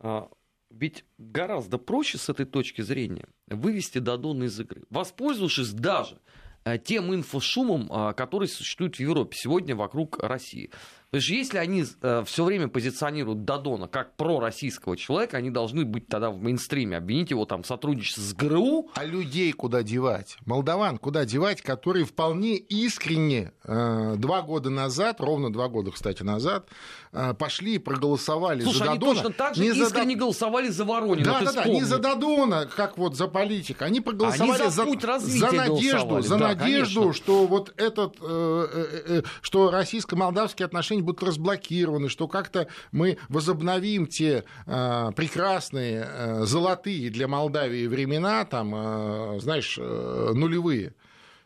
а, 0.00 0.28
ведь 0.68 1.06
гораздо 1.16 1.78
проще 1.78 2.18
с 2.18 2.28
этой 2.28 2.44
точки 2.44 2.82
зрения 2.82 3.26
вывести 3.46 3.98
Дадона 3.98 4.44
из 4.44 4.60
игры, 4.60 4.82
воспользовавшись 4.90 5.72
даже 5.72 6.20
а, 6.64 6.76
тем 6.76 7.14
инфошумом, 7.14 7.88
а, 7.90 8.12
который 8.12 8.48
существует 8.48 8.96
в 8.96 9.00
Европе 9.00 9.34
сегодня 9.34 9.74
вокруг 9.74 10.18
России. 10.18 10.70
То 11.12 11.16
есть, 11.16 11.28
если 11.28 11.58
они 11.58 11.84
э, 12.00 12.24
все 12.24 12.42
время 12.42 12.68
позиционируют 12.68 13.44
Дадона 13.44 13.86
как 13.86 14.16
пророссийского 14.16 14.96
человека, 14.96 15.36
они 15.36 15.50
должны 15.50 15.84
быть 15.84 16.08
тогда 16.08 16.30
в 16.30 16.40
мейнстриме, 16.40 16.96
обвинить 16.96 17.30
его 17.30 17.44
там 17.44 17.64
в 17.64 17.66
сотрудничестве 17.66 18.22
с 18.22 18.32
ГРУ. 18.32 18.88
А 18.94 19.04
людей 19.04 19.52
куда 19.52 19.82
девать? 19.82 20.38
Молдаван 20.46 20.96
куда 20.96 21.26
девать, 21.26 21.60
которые 21.60 22.06
вполне 22.06 22.56
искренне 22.56 23.52
э, 23.62 24.14
два 24.16 24.40
года 24.40 24.70
назад, 24.70 25.20
ровно 25.20 25.52
два 25.52 25.68
года, 25.68 25.90
кстати, 25.90 26.22
назад, 26.22 26.66
э, 27.12 27.34
пошли 27.34 27.74
и 27.74 27.78
проголосовали 27.78 28.62
Слушай, 28.62 28.78
за 28.78 28.84
они 28.84 28.94
Дадона. 28.94 29.14
точно 29.14 29.32
так 29.34 29.54
же 29.54 29.66
искренне 29.66 30.14
за... 30.14 30.18
голосовали 30.20 30.68
за 30.68 30.86
Воронина. 30.86 31.24
Да, 31.26 31.40
да, 31.42 31.52
да, 31.52 31.64
не 31.66 31.82
за 31.82 31.98
Дадона, 31.98 32.64
как 32.64 32.96
вот 32.96 33.16
за 33.16 33.28
политика. 33.28 33.84
Они 33.84 34.00
проголосовали 34.00 34.62
они 34.62 34.70
за, 34.70 35.18
за, 35.18 35.18
за 35.18 35.52
надежду, 35.52 36.22
за 36.22 36.38
да, 36.38 36.54
надежду, 36.54 37.00
конечно. 37.00 37.22
что 37.22 37.46
вот 37.46 37.74
этот, 37.76 38.16
э, 38.22 38.66
э, 38.72 39.02
э, 39.18 39.22
что 39.42 39.70
российско-молдавские 39.70 40.64
отношения 40.64 41.01
будут 41.02 41.22
разблокированы, 41.22 42.08
что 42.08 42.28
как-то 42.28 42.68
мы 42.92 43.18
возобновим 43.28 44.06
те 44.06 44.44
э, 44.66 45.10
прекрасные 45.14 46.06
э, 46.06 46.44
золотые 46.44 47.10
для 47.10 47.28
Молдавии 47.28 47.86
времена, 47.86 48.44
там, 48.44 48.74
э, 48.74 49.40
знаешь, 49.40 49.78
э, 49.78 50.30
нулевые. 50.34 50.94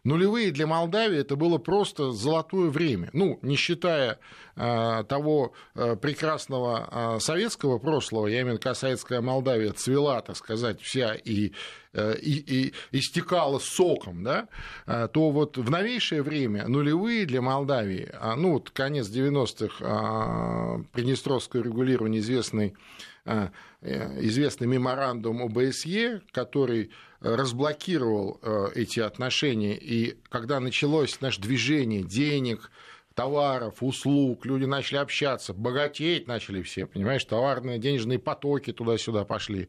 Нулевые 0.06 0.52
для 0.52 0.68
Молдавии 0.68 1.18
это 1.18 1.34
было 1.34 1.58
просто 1.58 2.12
золотое 2.12 2.70
время. 2.70 3.10
Ну, 3.12 3.40
не 3.42 3.56
считая 3.56 4.20
э, 4.54 5.02
того 5.08 5.52
э, 5.74 5.96
прекрасного 5.96 7.16
э, 7.16 7.18
советского 7.18 7.80
прошлого, 7.80 8.28
я 8.28 8.42
имею 8.42 8.56
в 8.56 8.64
виду, 8.64 8.74
советская 8.76 9.20
Молдавия 9.20 9.72
цвела, 9.72 10.20
так 10.22 10.36
сказать, 10.36 10.80
вся 10.80 11.12
и, 11.14 11.50
и, 11.92 12.04
и 12.22 12.72
истекала 12.92 13.58
соком, 13.58 14.22
да, 14.22 14.46
то 14.86 15.30
вот 15.30 15.58
в 15.58 15.70
новейшее 15.72 16.22
время 16.22 16.68
нулевые 16.68 17.26
для 17.26 17.42
Молдавии, 17.42 18.08
ну, 18.36 18.52
вот 18.52 18.70
конец 18.70 19.08
90-х, 19.08 19.74
э, 19.80 20.84
Приднестровское 20.92 21.64
регулирование 21.64 22.20
известный 22.20 22.76
э, 23.24 23.48
известный 23.80 24.68
меморандум 24.68 25.42
ОБСЕ, 25.42 26.22
который 26.30 26.92
разблокировал 27.20 28.38
э, 28.42 28.68
эти 28.74 29.00
отношения, 29.00 29.76
и 29.76 30.18
когда 30.28 30.60
началось 30.60 31.20
наше 31.20 31.40
движение 31.40 32.02
денег, 32.02 32.70
товаров, 33.14 33.76
услуг, 33.80 34.44
люди 34.44 34.66
начали 34.66 34.98
общаться, 34.98 35.54
богатеть 35.54 36.28
начали 36.28 36.62
все, 36.62 36.86
понимаешь, 36.86 37.24
товарные, 37.24 37.78
денежные 37.78 38.18
потоки 38.18 38.72
туда-сюда 38.72 39.24
пошли. 39.24 39.68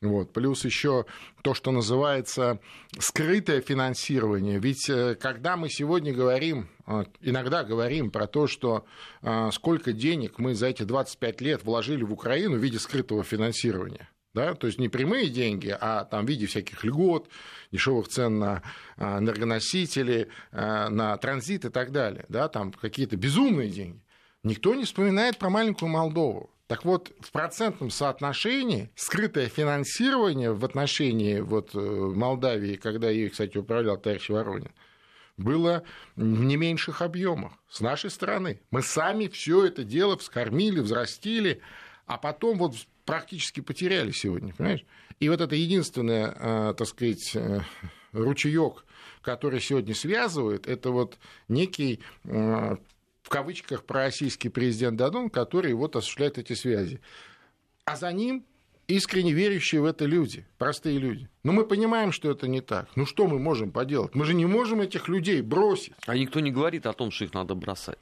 Вот. 0.00 0.32
Плюс 0.32 0.64
еще 0.64 1.04
то, 1.42 1.54
что 1.54 1.70
называется 1.72 2.58
скрытое 2.98 3.60
финансирование. 3.60 4.58
Ведь 4.58 4.88
э, 4.88 5.14
когда 5.14 5.56
мы 5.56 5.68
сегодня 5.68 6.14
говорим, 6.14 6.68
э, 6.86 7.04
иногда 7.20 7.64
говорим 7.64 8.10
про 8.10 8.26
то, 8.26 8.46
что 8.46 8.86
сколько 9.52 9.92
денег 9.92 10.38
мы 10.38 10.54
за 10.54 10.68
эти 10.68 10.84
25 10.84 11.40
лет 11.40 11.64
вложили 11.64 12.02
в 12.02 12.12
Украину 12.12 12.56
в 12.56 12.62
виде 12.62 12.78
скрытого 12.78 13.24
финансирования, 13.24 14.08
да, 14.36 14.54
то 14.54 14.66
есть 14.66 14.78
не 14.78 14.90
прямые 14.90 15.30
деньги, 15.30 15.74
а 15.80 16.04
там 16.04 16.26
в 16.26 16.28
виде 16.28 16.46
всяких 16.46 16.84
льгот, 16.84 17.28
дешевых 17.72 18.06
цен 18.08 18.38
на 18.38 18.62
энергоносители, 18.98 20.28
на 20.52 21.16
транзит 21.16 21.64
и 21.64 21.70
так 21.70 21.90
далее, 21.90 22.26
да, 22.28 22.48
там 22.48 22.70
какие-то 22.70 23.16
безумные 23.16 23.70
деньги. 23.70 24.02
Никто 24.42 24.74
не 24.74 24.84
вспоминает 24.84 25.38
про 25.38 25.48
маленькую 25.48 25.88
Молдову. 25.88 26.50
Так 26.66 26.84
вот, 26.84 27.12
в 27.20 27.32
процентном 27.32 27.90
соотношении 27.90 28.90
скрытое 28.94 29.48
финансирование 29.48 30.52
в 30.52 30.64
отношении 30.64 31.40
вот 31.40 31.74
э, 31.74 31.78
Молдавии, 31.78 32.76
когда 32.76 33.08
ее, 33.08 33.30
кстати, 33.30 33.56
управлял 33.56 33.96
товарищ 33.96 34.28
Воронин, 34.28 34.72
было 35.38 35.82
в 36.14 36.44
не 36.44 36.56
меньших 36.56 37.00
объемах 37.00 37.52
с 37.70 37.80
нашей 37.80 38.10
стороны. 38.10 38.60
Мы 38.70 38.82
сами 38.82 39.28
все 39.28 39.64
это 39.64 39.82
дело 39.82 40.18
вскормили, 40.18 40.80
взрастили, 40.80 41.60
а 42.04 42.18
потом 42.18 42.58
вот 42.58 42.74
практически 43.06 43.60
потеряли 43.60 44.10
сегодня, 44.10 44.52
понимаешь? 44.52 44.84
И 45.18 45.30
вот 45.30 45.40
это 45.40 45.54
единственное, 45.54 46.26
э, 46.28 46.74
так 46.76 46.86
сказать, 46.86 47.34
э, 47.34 47.60
ручеек, 48.12 48.84
который 49.22 49.60
сегодня 49.60 49.94
связывает, 49.94 50.66
это 50.68 50.90
вот 50.90 51.18
некий 51.48 52.00
в 53.26 53.28
кавычках 53.28 53.84
пророссийский 53.84 54.50
президент 54.50 54.96
Дадон, 54.96 55.30
который 55.30 55.72
вот 55.72 55.96
осуществляет 55.96 56.38
эти 56.38 56.52
связи. 56.52 57.00
А 57.84 57.96
за 57.96 58.12
ним 58.12 58.44
искренне 58.86 59.32
верящие 59.32 59.80
в 59.80 59.84
это 59.84 60.04
люди, 60.04 60.46
простые 60.58 60.98
люди. 60.98 61.28
Но 61.42 61.52
мы 61.52 61.64
понимаем, 61.64 62.12
что 62.12 62.30
это 62.30 62.46
не 62.46 62.60
так. 62.60 62.88
Ну 62.94 63.04
что 63.04 63.26
мы 63.26 63.40
можем 63.40 63.72
поделать? 63.72 64.14
Мы 64.14 64.24
же 64.24 64.34
не 64.34 64.46
можем 64.46 64.80
этих 64.80 65.08
людей 65.08 65.42
бросить. 65.42 65.94
А 66.06 66.16
никто 66.16 66.38
не 66.38 66.52
говорит 66.52 66.86
о 66.86 66.92
том, 66.92 67.10
что 67.10 67.24
их 67.24 67.34
надо 67.34 67.56
бросать. 67.56 67.98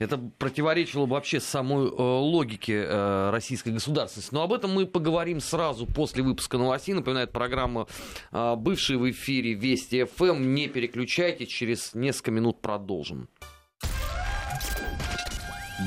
Это 0.00 0.18
противоречило 0.18 1.06
вообще 1.06 1.38
самой 1.38 1.86
э, 1.86 1.92
логике 1.92 2.84
э, 2.84 3.30
российской 3.30 3.68
государственности. 3.68 4.34
Но 4.34 4.42
об 4.42 4.52
этом 4.52 4.72
мы 4.72 4.86
поговорим 4.86 5.40
сразу 5.40 5.86
после 5.86 6.24
выпуска 6.24 6.58
новостей. 6.58 6.94
Напоминает 6.94 7.30
программа 7.30 7.86
э, 8.32 8.54
бывшая 8.56 8.96
в 8.96 9.08
эфире 9.10 9.54
Вести 9.54 10.04
ФМ. 10.04 10.52
Не 10.52 10.66
переключайте, 10.66 11.46
через 11.46 11.94
несколько 11.94 12.32
минут 12.32 12.60
продолжим. 12.60 13.28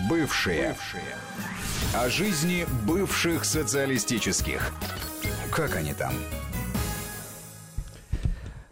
Бывшие. 0.09 0.69
Бывшие. 0.69 1.15
О 1.93 2.09
жизни 2.09 2.65
бывших 2.85 3.43
социалистических. 3.43 4.71
Как 5.51 5.75
они 5.75 5.93
там? 5.93 6.13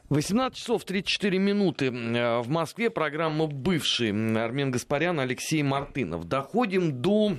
18 0.10 0.58
часов 0.58 0.86
34 0.86 1.40
минуты 1.40 1.90
в 1.90 2.48
Москве. 2.48 2.90
Программа 2.90 3.48
«Бывший». 3.48 4.10
Армен 4.10 4.70
Гаспарян, 4.70 5.20
Алексей 5.20 5.64
Мартынов. 5.64 6.28
Доходим 6.28 7.02
до 7.02 7.38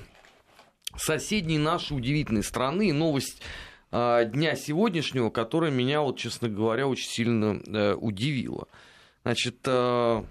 соседней 0.97 1.59
нашей 1.59 1.95
удивительной 1.95 2.43
страны. 2.43 2.91
Новость 2.91 3.41
э, 3.91 4.25
дня 4.25 4.55
сегодняшнего, 4.55 5.29
которая 5.29 5.71
меня, 5.71 6.01
вот, 6.01 6.17
честно 6.17 6.49
говоря, 6.49 6.87
очень 6.87 7.07
сильно 7.07 7.61
э, 7.65 7.93
удивила. 7.93 8.67
Значит, 9.23 9.59
э, 9.65 10.23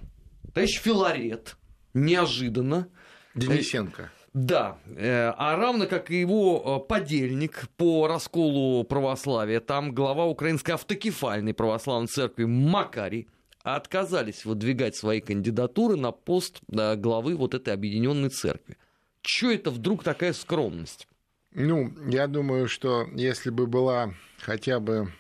товарищ 0.53 0.81
Филарет 0.81 1.57
неожиданно 1.95 2.89
Денисенко. 3.35 4.11
Да, 4.37 4.77
а 4.99 5.57
равно 5.57 5.87
как 5.87 6.11
и 6.11 6.21
его 6.21 6.79
подельник 6.79 7.71
по 7.79 8.07
расколу 8.07 8.85
православия, 8.85 9.61
там 9.61 9.95
глава 9.95 10.27
Украинской 10.27 10.73
автокефальной 10.73 11.55
православной 11.55 12.07
церкви 12.07 12.45
Макарий, 12.45 13.29
отказались 13.63 14.45
выдвигать 14.45 14.95
свои 14.95 15.23
кандидатуры 15.23 15.97
на 15.97 16.13
пост 16.13 16.61
главы 16.69 17.35
вот 17.35 17.55
этой 17.55 17.73
объединенной 17.73 18.29
церкви. 18.29 18.77
Чего 19.23 19.53
это 19.53 19.71
вдруг 19.71 20.05
такая 20.05 20.35
скромность? 20.35 21.09
Ну, 21.53 21.95
я 22.07 22.27
думаю, 22.27 22.69
что 22.69 23.09
если 23.15 23.49
бы 23.49 23.67
была 23.67 24.13
хотя 24.41 24.81
бы 24.81 25.15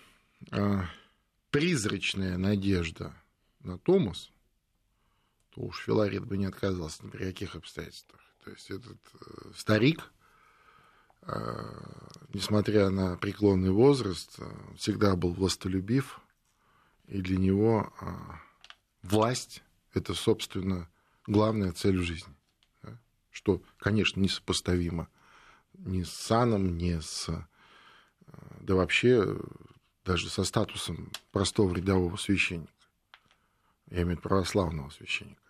э, 0.52 0.80
призрачная 1.50 2.36
надежда 2.36 3.14
на 3.60 3.78
Томас, 3.78 4.30
то 5.54 5.62
уж 5.62 5.82
Филарет 5.86 6.26
бы 6.26 6.36
не 6.36 6.44
отказался 6.44 7.06
ни 7.06 7.08
при 7.08 7.24
каких 7.24 7.56
обстоятельствах. 7.56 8.25
То 8.46 8.52
есть 8.52 8.70
этот 8.70 8.98
э, 9.12 9.50
старик, 9.56 10.12
э, 11.22 11.32
несмотря 12.32 12.90
на 12.90 13.16
преклонный 13.16 13.72
возраст, 13.72 14.36
э, 14.38 14.48
всегда 14.76 15.16
был 15.16 15.32
властолюбив, 15.32 16.20
и 17.08 17.20
для 17.20 17.38
него 17.38 17.92
власть– 19.02 19.64
это, 19.94 20.14
собственно, 20.14 20.88
главная 21.26 21.72
цель 21.72 21.98
в 21.98 22.04
жизни. 22.04 22.32
Что, 23.32 23.60
конечно, 23.78 24.20
несопоставимо 24.20 25.08
ни 25.74 26.04
с 26.04 26.12
саном, 26.12 26.78
ни 26.78 27.00
с... 27.00 27.28
Да 28.60 28.76
вообще 28.76 29.40
даже 30.04 30.30
со 30.30 30.44
статусом 30.44 31.10
простого 31.32 31.74
рядового 31.74 32.16
священника. 32.16 32.72
Я 33.88 34.02
имею 34.02 34.06
в 34.06 34.10
виду 34.10 34.22
православного 34.22 34.90
священника. 34.90 35.42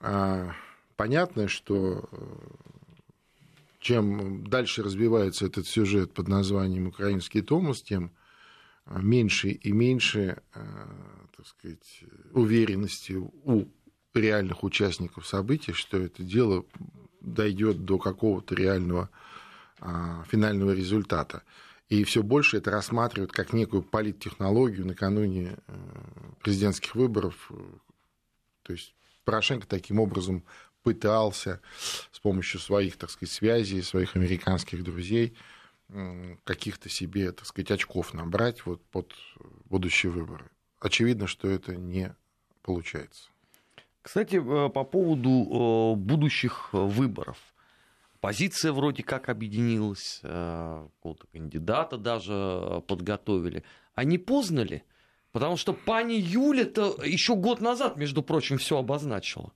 А 0.00 0.54
понятно, 0.96 1.48
что 1.48 2.08
э, 2.10 2.16
чем 3.80 4.46
дальше 4.46 4.82
развивается 4.82 5.46
этот 5.46 5.66
сюжет 5.66 6.12
под 6.12 6.28
названием 6.28 6.88
«Украинский 6.88 7.42
Томас», 7.42 7.82
тем 7.82 8.12
э, 8.86 8.98
меньше 9.00 9.50
и 9.50 9.72
меньше, 9.72 10.42
э, 10.54 10.86
так 11.36 11.46
сказать, 11.46 12.04
уверенности 12.32 13.12
у 13.12 13.66
реальных 14.14 14.62
участников 14.62 15.26
событий, 15.26 15.72
что 15.72 15.98
это 15.98 16.22
дело 16.22 16.64
дойдет 17.20 17.84
до 17.84 17.98
какого-то 17.98 18.54
реального 18.54 19.08
а, 19.78 20.24
финального 20.28 20.72
результата. 20.72 21.44
И 21.88 22.04
все 22.04 22.22
больше 22.22 22.58
это 22.58 22.70
рассматривают 22.70 23.32
как 23.32 23.52
некую 23.52 23.82
политтехнологию 23.82 24.86
накануне 24.86 25.56
президентских 26.42 26.94
выборов. 26.94 27.50
То 28.64 28.72
есть 28.72 28.94
Порошенко 29.24 29.66
таким 29.66 30.00
образом 30.00 30.44
пытался 30.82 31.60
с 32.10 32.18
помощью 32.20 32.60
своих, 32.60 32.96
так 32.96 33.10
сказать, 33.10 33.32
связей, 33.32 33.82
своих 33.82 34.16
американских 34.16 34.82
друзей 34.82 35.36
каких-то 36.44 36.88
себе, 36.88 37.32
так 37.32 37.46
сказать, 37.46 37.70
очков 37.70 38.14
набрать 38.14 38.64
вот 38.64 38.82
под 38.86 39.12
будущие 39.66 40.10
выборы. 40.10 40.50
Очевидно, 40.80 41.26
что 41.26 41.48
это 41.48 41.76
не 41.76 42.14
получается. 42.62 43.28
Кстати, 44.02 44.36
э, 44.36 44.68
по 44.68 44.84
поводу 44.84 45.30
э, 45.30 45.96
будущих 45.96 46.72
выборов. 46.72 47.38
Позиция 48.20 48.72
вроде 48.72 49.02
как 49.02 49.28
объединилась, 49.28 50.20
э, 50.22 50.88
какого-то 50.96 51.26
кандидата 51.28 51.96
даже 51.96 52.82
подготовили. 52.86 53.64
А 53.94 54.04
не 54.04 54.18
поздно 54.18 54.60
ли? 54.60 54.82
Потому 55.30 55.56
что 55.56 55.72
пани 55.72 56.14
Юля-то 56.14 57.02
еще 57.04 57.36
год 57.36 57.60
назад, 57.60 57.96
между 57.96 58.22
прочим, 58.22 58.58
все 58.58 58.78
обозначила. 58.78 59.52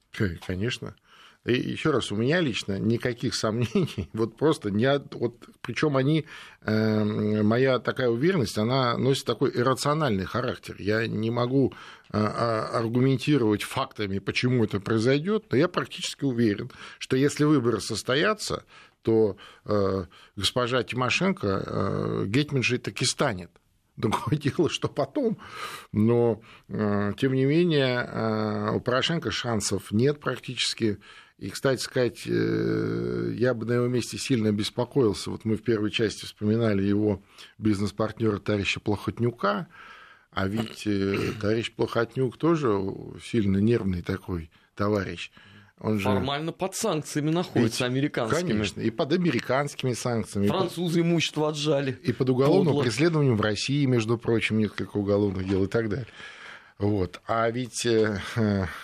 Конечно. 0.46 0.96
И 1.46 1.70
еще 1.70 1.90
раз, 1.90 2.10
у 2.10 2.16
меня 2.16 2.40
лично 2.40 2.78
никаких 2.78 3.34
сомнений, 3.34 4.08
вот 4.12 4.36
просто 4.36 4.70
не 4.70 5.00
вот, 5.12 5.36
причем 5.60 5.96
они, 5.96 6.26
э, 6.62 7.42
моя 7.42 7.78
такая 7.78 8.08
уверенность, 8.08 8.58
она 8.58 8.96
носит 8.98 9.24
такой 9.24 9.50
иррациональный 9.54 10.24
характер. 10.24 10.76
Я 10.78 11.06
не 11.06 11.30
могу 11.30 11.72
э, 12.12 12.18
аргументировать 12.18 13.62
фактами, 13.62 14.18
почему 14.18 14.64
это 14.64 14.80
произойдет, 14.80 15.44
но 15.50 15.56
я 15.56 15.68
практически 15.68 16.24
уверен, 16.24 16.70
что 16.98 17.16
если 17.16 17.44
выборы 17.44 17.80
состоятся, 17.80 18.64
то 19.02 19.36
э, 19.66 20.06
госпожа 20.34 20.82
Тимошенко 20.82 21.62
э, 21.64 22.24
гетманшей 22.26 22.78
таки 22.78 23.04
станет. 23.04 23.50
Другое 23.96 24.36
дело, 24.36 24.68
что 24.68 24.88
потом, 24.88 25.38
но 25.92 26.42
э, 26.68 27.12
тем 27.16 27.34
не 27.34 27.44
менее 27.44 28.04
э, 28.04 28.70
у 28.74 28.80
Порошенко 28.80 29.30
шансов 29.30 29.92
нет 29.92 30.18
практически. 30.18 30.98
И, 31.38 31.50
кстати 31.50 31.82
сказать, 31.82 32.22
э, 32.26 33.34
я 33.36 33.52
бы 33.52 33.66
на 33.66 33.72
его 33.74 33.88
месте 33.88 34.16
сильно 34.16 34.52
беспокоился. 34.52 35.30
Вот 35.30 35.44
мы 35.44 35.56
в 35.56 35.62
первой 35.62 35.90
части 35.90 36.24
вспоминали 36.24 36.82
его 36.82 37.22
бизнес-партнера 37.58 38.38
товарища 38.38 38.80
Плохотнюка, 38.80 39.68
а 40.30 40.48
ведь 40.48 40.86
э, 40.86 41.32
товарищ 41.38 41.72
Плохотнюк 41.74 42.38
тоже 42.38 42.80
сильно 43.22 43.58
нервный 43.58 44.00
такой 44.00 44.50
товарищ. 44.74 45.30
Он 45.78 45.98
Формально 45.98 46.52
под 46.52 46.74
санкциями 46.74 47.30
находится, 47.30 47.84
Ведь, 47.84 47.92
американскими. 47.92 48.48
Конечно, 48.48 48.80
и 48.80 48.90
под 48.90 49.12
американскими 49.12 49.92
санкциями. 49.92 50.46
Французы 50.46 51.02
имущество 51.02 51.50
отжали. 51.50 51.98
И 52.02 52.12
под 52.12 52.30
уголовным 52.30 52.68
Подло. 52.68 52.82
преследованием 52.82 53.36
в 53.36 53.42
России, 53.42 53.84
между 53.84 54.16
прочим, 54.16 54.56
несколько 54.56 54.96
уголовных 54.96 55.46
дел 55.46 55.64
и 55.64 55.68
так 55.68 55.90
далее. 55.90 56.06
Вот. 56.78 57.20
А 57.26 57.50
ведь 57.50 57.84
э, 57.84 58.20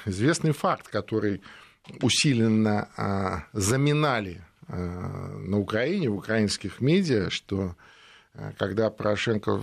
известный 0.04 0.52
факт, 0.52 0.88
который 0.88 1.40
усиленно 2.00 2.88
а, 2.96 3.44
заминали 3.52 4.44
а, 4.68 4.76
на 5.38 5.58
Украине, 5.58 6.08
в 6.08 6.16
украинских 6.16 6.80
медиа, 6.80 7.30
что 7.30 7.76
а, 8.34 8.52
когда 8.58 8.90
Порошенко 8.90 9.62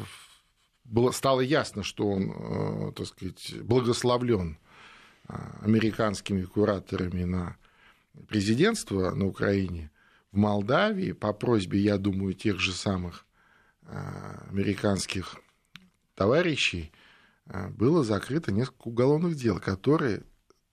было, 0.83 1.11
стало 1.11 1.41
ясно, 1.41 1.83
что 1.83 2.09
он, 2.09 2.93
так 2.93 3.05
сказать, 3.05 3.53
благословлен 3.61 4.57
американскими 5.61 6.41
кураторами 6.41 7.25
на 7.25 7.57
президентство 8.27 9.11
на 9.11 9.27
Украине, 9.27 9.91
в 10.31 10.37
Молдавии 10.37 11.11
по 11.11 11.31
просьбе, 11.31 11.79
я 11.79 11.99
думаю, 11.99 12.33
тех 12.33 12.59
же 12.59 12.73
самых 12.73 13.27
американских 14.49 15.35
товарищей 16.15 16.91
было 17.45 18.03
закрыто 18.03 18.51
несколько 18.51 18.87
уголовных 18.87 19.35
дел, 19.35 19.59
которые 19.59 20.23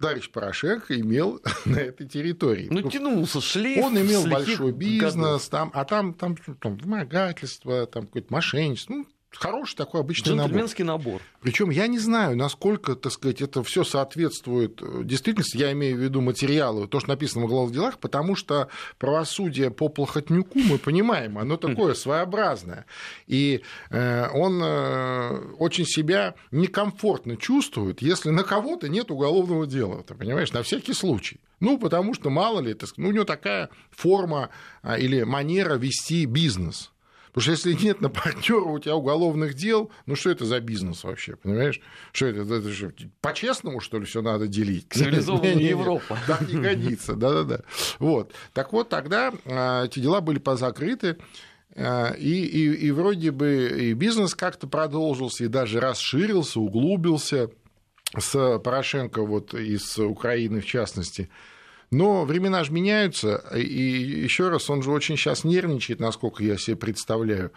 товарищ 0.00 0.30
Порошенко 0.30 0.98
имел 1.00 1.40
на 1.64 1.78
этой 1.78 2.06
территории. 2.06 2.68
Ну, 2.70 2.88
тянулся 2.90 3.40
шлейф. 3.40 3.84
Он 3.84 3.98
имел 3.98 4.26
большой 4.26 4.72
бизнес, 4.72 5.48
там, 5.48 5.70
а 5.74 5.84
там, 5.84 6.14
там, 6.14 6.36
там 6.36 6.76
вымогательство, 6.76 7.86
там 7.86 8.06
какое-то 8.06 8.32
мошенничество. 8.32 8.94
Ну, 8.94 9.06
Хороший 9.36 9.76
такой 9.76 10.00
обычный 10.00 10.36
Джентльменский 10.36 10.84
набор. 10.84 11.14
набор. 11.14 11.22
Причем 11.40 11.70
я 11.70 11.86
не 11.86 11.98
знаю, 11.98 12.36
насколько, 12.36 12.94
так 12.94 13.12
сказать, 13.12 13.40
это 13.40 13.62
все 13.62 13.84
соответствует 13.84 14.80
э, 14.82 15.02
действительности, 15.04 15.56
я 15.56 15.72
имею 15.72 15.96
в 15.96 16.00
виду 16.00 16.20
материалы, 16.20 16.88
то, 16.88 17.00
что 17.00 17.10
написано 17.10 17.42
в 17.42 17.44
уголовных 17.46 17.74
делах, 17.74 17.98
потому 17.98 18.34
что 18.36 18.68
правосудие 18.98 19.70
по 19.70 19.88
Плохотнюку, 19.88 20.58
мы 20.58 20.78
понимаем, 20.78 21.38
оно 21.38 21.56
такое 21.56 21.94
своеобразное. 21.94 22.86
И 23.26 23.62
э, 23.90 24.28
он 24.32 24.60
э, 24.62 25.38
очень 25.58 25.86
себя 25.86 26.34
некомфортно 26.50 27.36
чувствует, 27.36 28.02
если 28.02 28.30
на 28.30 28.42
кого-то 28.42 28.88
нет 28.88 29.10
уголовного 29.10 29.66
дела, 29.66 30.02
ты 30.02 30.14
понимаешь, 30.14 30.52
на 30.52 30.62
всякий 30.62 30.94
случай. 30.94 31.40
Ну, 31.60 31.78
потому 31.78 32.12
что, 32.14 32.30
мало 32.30 32.60
ли, 32.60 32.76
ну, 32.96 33.08
у 33.08 33.12
него 33.12 33.24
такая 33.24 33.70
форма 33.90 34.50
а, 34.82 34.98
или 34.98 35.22
манера 35.22 35.74
вести 35.74 36.26
бизнес– 36.26 36.90
Потому 37.36 37.54
что 37.54 37.68
если 37.68 37.84
нет 37.84 38.00
на 38.00 38.08
партнера 38.08 38.64
у 38.64 38.78
тебя 38.78 38.96
уголовных 38.96 39.52
дел, 39.52 39.90
ну 40.06 40.16
что 40.16 40.30
это 40.30 40.46
за 40.46 40.58
бизнес 40.58 41.04
вообще, 41.04 41.36
понимаешь? 41.36 41.82
Что 42.12 42.28
это, 42.28 42.40
это 42.40 42.70
же 42.70 42.94
по-честному, 43.20 43.80
что 43.80 43.98
ли, 43.98 44.06
все 44.06 44.22
надо 44.22 44.48
делить? 44.48 44.86
Цивилизованная 44.88 45.50
не, 45.50 45.56
не, 45.56 45.64
не, 45.64 45.68
Европа. 45.68 46.18
Да, 46.26 46.38
не 46.48 46.58
годится, 46.58 47.14
да-да-да. 47.14 47.60
Вот. 47.98 48.32
Так 48.54 48.72
вот, 48.72 48.88
тогда 48.88 49.34
а, 49.44 49.84
эти 49.84 49.98
дела 49.98 50.22
были 50.22 50.38
позакрыты, 50.38 51.18
а, 51.74 52.12
и, 52.12 52.46
и, 52.46 52.86
и 52.86 52.90
вроде 52.90 53.32
бы 53.32 53.70
и 53.82 53.92
бизнес 53.92 54.34
как-то 54.34 54.66
продолжился, 54.66 55.44
и 55.44 55.48
даже 55.48 55.78
расширился, 55.78 56.58
углубился 56.58 57.50
с 58.18 58.58
Порошенко 58.60 59.26
вот 59.26 59.52
из 59.52 59.98
Украины 59.98 60.62
в 60.62 60.66
частности. 60.66 61.28
Но 61.90 62.24
времена 62.24 62.64
же 62.64 62.72
меняются, 62.72 63.36
и 63.54 63.62
еще 63.62 64.48
раз, 64.48 64.68
он 64.70 64.82
же 64.82 64.90
очень 64.90 65.16
сейчас 65.16 65.44
нервничает, 65.44 66.00
насколько 66.00 66.42
я 66.42 66.56
себе 66.58 66.76
представляю. 66.76 67.52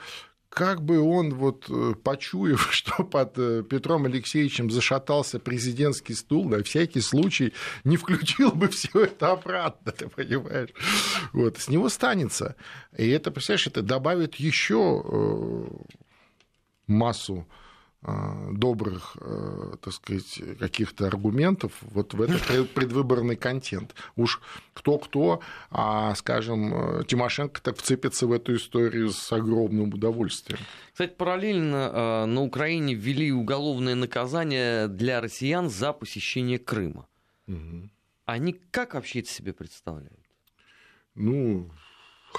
Как 0.50 0.82
бы 0.82 1.00
он, 1.00 1.36
вот, 1.36 1.66
э, 1.70 1.94
почуяв, 2.04 2.70
что 2.74 3.04
под 3.04 3.38
э, 3.38 3.64
Петром 3.64 4.06
Алексеевичем 4.06 4.72
зашатался 4.72 5.40
президентский 5.40 6.16
стул, 6.16 6.50
на 6.50 6.64
всякий 6.64 7.02
случай 7.02 7.54
не 7.84 7.98
включил 7.98 8.52
бы 8.52 8.68
все 8.68 9.04
это 9.04 9.32
обратно, 9.32 9.92
ты 9.98 10.08
понимаешь? 10.08 10.70
Вот, 11.34 11.60
с 11.60 11.70
него 11.70 11.88
станется. 11.90 12.56
И 12.98 13.08
это, 13.10 13.32
представляешь, 13.32 13.68
это 13.68 13.84
добавит 13.84 14.36
еще 14.36 15.04
э, 15.06 15.66
массу 16.88 17.48
добрых, 18.02 19.18
э, 19.20 19.76
так 19.82 19.94
сказать, 19.94 20.42
каких-то 20.58 21.08
аргументов 21.08 21.74
вот 21.82 22.14
в 22.14 22.22
этот 22.22 22.72
предвыборный 22.72 23.36
контент. 23.36 23.94
Уж 24.16 24.40
кто-кто, 24.74 25.42
а, 25.70 26.16
скажем, 26.16 27.04
Тимошенко 27.06 27.62
так 27.62 27.76
вцепится 27.78 28.26
в 28.26 28.32
эту 28.32 28.56
историю 28.56 29.10
с 29.10 29.32
огромным 29.34 29.94
удовольствием. 29.94 30.60
Кстати, 30.94 31.14
параллельно 31.14 31.92
э, 31.94 32.26
на 32.26 32.42
Украине 32.42 32.94
ввели 32.94 33.34
уголовное 33.34 33.96
наказание 33.96 34.88
для 34.88 35.20
россиян 35.20 35.70
за 35.70 35.92
посещение 35.92 36.58
Крыма. 36.58 37.06
Угу. 37.48 37.90
Они 38.26 38.54
как 38.72 38.94
вообще 38.94 39.20
это 39.20 39.30
себе 39.30 39.52
представляют? 39.52 40.14
Ну, 41.16 41.70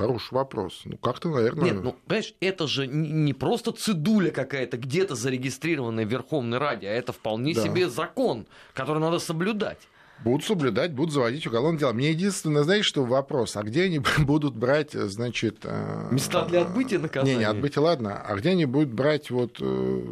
Хороший 0.00 0.32
вопрос. 0.32 0.80
Ну, 0.86 0.96
как-то, 0.96 1.28
наверное... 1.28 1.64
Нет, 1.64 1.84
ну, 1.84 1.94
понимаешь, 2.06 2.34
это 2.40 2.66
же 2.66 2.86
не 2.86 3.34
просто 3.34 3.70
цидуля 3.72 4.30
какая-то, 4.30 4.78
где-то 4.78 5.14
зарегистрированная 5.14 6.06
в 6.06 6.08
Верховной 6.08 6.56
Раде, 6.56 6.88
а 6.88 6.92
это 6.92 7.12
вполне 7.12 7.52
да. 7.52 7.62
себе 7.62 7.86
закон, 7.90 8.46
который 8.72 8.98
надо 8.98 9.18
соблюдать. 9.18 9.78
Будут 10.24 10.44
соблюдать, 10.44 10.94
будут 10.94 11.12
заводить 11.12 11.46
уголовное 11.46 11.78
дело. 11.78 11.92
Мне 11.92 12.12
единственное, 12.12 12.62
знаете, 12.62 12.84
что 12.84 13.04
вопрос, 13.04 13.56
а 13.56 13.62
где 13.62 13.82
они 13.82 14.00
будут 14.18 14.56
брать, 14.56 14.92
значит... 14.92 15.58
Э, 15.64 16.08
Места 16.10 16.46
для 16.46 16.62
отбытия 16.62 16.98
наказания? 16.98 17.34
Не, 17.34 17.38
не, 17.40 17.44
отбытия, 17.44 17.82
ладно. 17.82 18.22
А 18.22 18.34
где 18.36 18.50
они 18.50 18.64
будут 18.64 18.94
брать 18.94 19.30
вот 19.30 19.58
э, 19.60 20.02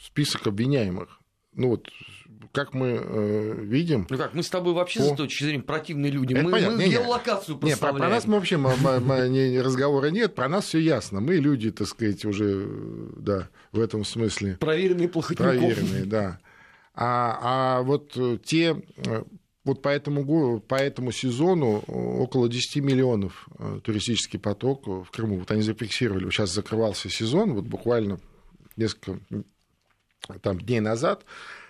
список 0.00 0.46
обвиняемых? 0.46 1.20
Ну 1.52 1.68
вот 1.68 1.86
как 2.52 2.74
мы 2.74 3.00
э, 3.00 3.54
видим... 3.62 4.06
Ну 4.08 4.16
как, 4.16 4.34
мы 4.34 4.42
с 4.42 4.50
тобой 4.50 4.74
вообще, 4.74 5.00
по... 5.00 5.06
с 5.06 5.16
точки 5.16 5.44
зрения, 5.44 5.62
противные 5.62 6.10
люди. 6.10 6.34
Это 6.34 6.44
мы, 6.44 6.50
понятно. 6.52 6.76
мы 6.76 6.84
не, 6.84 6.90
геолокацию 6.90 7.58
не, 7.62 7.76
про, 7.76 7.92
про 7.92 8.08
нас 8.08 8.26
мы 8.26 8.34
вообще 8.34 8.56
мы, 8.56 8.70
не, 9.28 9.60
разговора 9.60 10.06
нет, 10.08 10.34
про 10.34 10.48
нас 10.48 10.66
все 10.66 10.78
ясно. 10.78 11.20
Мы 11.20 11.36
люди, 11.36 11.70
так 11.70 11.86
сказать, 11.86 12.24
уже, 12.24 12.66
да, 13.16 13.48
в 13.72 13.80
этом 13.80 14.04
смысле... 14.04 14.56
Проверенные 14.56 15.08
плохотников. 15.08 15.46
Проверенные, 15.46 16.04
да. 16.06 16.38
А, 16.94 17.78
а 17.78 17.82
вот 17.82 18.16
те 18.44 18.82
э, 18.96 19.22
вот 19.64 19.82
по 19.82 19.88
этому, 19.88 20.60
по 20.60 20.74
этому 20.76 21.12
сезону 21.12 21.80
около 21.86 22.48
10 22.48 22.76
миллионов 22.82 23.48
э, 23.58 23.80
туристический 23.84 24.38
поток 24.38 24.86
в 24.86 25.06
Крыму. 25.12 25.38
Вот 25.38 25.50
они 25.50 25.62
зафиксировали, 25.62 26.28
сейчас 26.30 26.52
закрывался 26.52 27.10
сезон, 27.10 27.54
вот 27.54 27.64
буквально 27.64 28.18
несколько 28.76 29.20
там, 30.40 30.58
дней 30.58 30.80
назад 30.80 31.24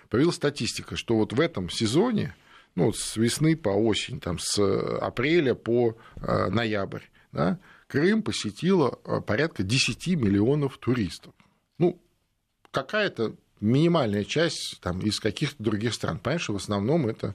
появилась 0.09 0.35
статистика, 0.35 0.95
что 0.95 1.15
вот 1.15 1.33
в 1.33 1.39
этом 1.39 1.69
сезоне, 1.69 2.35
ну, 2.75 2.91
с 2.93 3.15
весны 3.15 3.55
по 3.55 3.69
осень, 3.69 4.19
там, 4.19 4.37
с 4.39 4.59
апреля 4.99 5.55
по 5.55 5.97
э, 6.17 6.49
ноябрь, 6.49 7.03
да, 7.31 7.59
Крым 7.89 8.21
посетило 8.21 8.99
э, 9.03 9.19
порядка 9.19 9.63
10 9.63 10.07
миллионов 10.09 10.77
туристов. 10.77 11.33
Ну, 11.79 11.99
какая-то 12.69 13.35
минимальная 13.59 14.23
часть 14.23 14.79
там, 14.81 14.99
из 14.99 15.19
каких-то 15.19 15.61
других 15.61 15.95
стран. 15.95 16.19
Понимаешь, 16.19 16.49
в 16.49 16.55
основном 16.55 17.07
это 17.07 17.33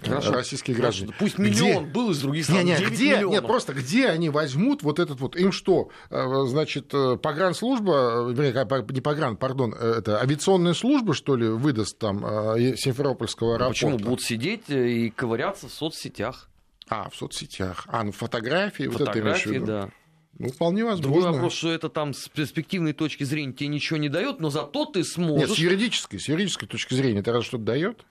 Хорошо. 0.00 0.32
российские 0.32 0.76
граждане. 0.76 1.12
Пусть 1.18 1.38
миллион 1.38 1.84
где? 1.84 1.92
был 1.92 2.10
из 2.10 2.20
других 2.20 2.44
стран. 2.44 2.64
Нет, 2.64 2.80
нет, 2.80 2.90
где, 2.90 3.18
нет, 3.24 3.46
просто 3.46 3.72
где 3.72 4.08
они 4.08 4.30
возьмут 4.30 4.82
вот 4.82 4.98
этот 4.98 5.20
вот, 5.20 5.36
им 5.36 5.52
что, 5.52 5.90
э, 6.10 6.44
значит, 6.46 6.92
э, 6.92 7.16
погранслужба, 7.16 8.32
не 8.32 9.00
погран, 9.00 9.36
пардон, 9.36 9.74
э, 9.78 9.94
это 9.98 10.20
авиационная 10.20 10.74
служба, 10.74 11.14
что 11.14 11.36
ли, 11.36 11.46
выдаст 11.46 11.98
там 11.98 12.20
Симферопольского 12.20 13.54
аэропорта? 13.54 13.72
Почему? 13.72 13.98
Будут 13.98 14.22
сидеть 14.22 14.68
и 14.68 15.10
ковыряться 15.10 15.68
в 15.68 15.72
соцсетях. 15.72 16.48
А, 16.88 17.08
в 17.08 17.16
соцсетях. 17.16 17.84
А, 17.86 18.02
ну 18.02 18.12
фотографии, 18.12 18.88
фотографии 18.88 19.58
вот 19.58 19.62
это 19.62 19.66
да. 19.66 19.90
Ну, 20.38 20.48
вполне 20.48 20.84
возможно. 20.84 21.02
Другой 21.02 21.32
вопрос, 21.32 21.52
что 21.52 21.70
это 21.70 21.88
там 21.88 22.14
с 22.14 22.28
перспективной 22.28 22.94
точки 22.94 23.22
зрения 23.24 23.52
тебе 23.52 23.68
ничего 23.68 23.98
не 23.98 24.08
дает, 24.08 24.40
но 24.40 24.50
зато 24.50 24.86
ты 24.86 25.04
сможешь... 25.04 25.48
Нет, 25.48 25.56
с 25.56 25.60
юридической, 25.60 26.18
с 26.18 26.28
юридической 26.28 26.66
точки 26.66 26.94
зрения 26.94 27.20
это 27.20 27.32
раз 27.32 27.44
что-то 27.44 27.64
дает? 27.64 28.04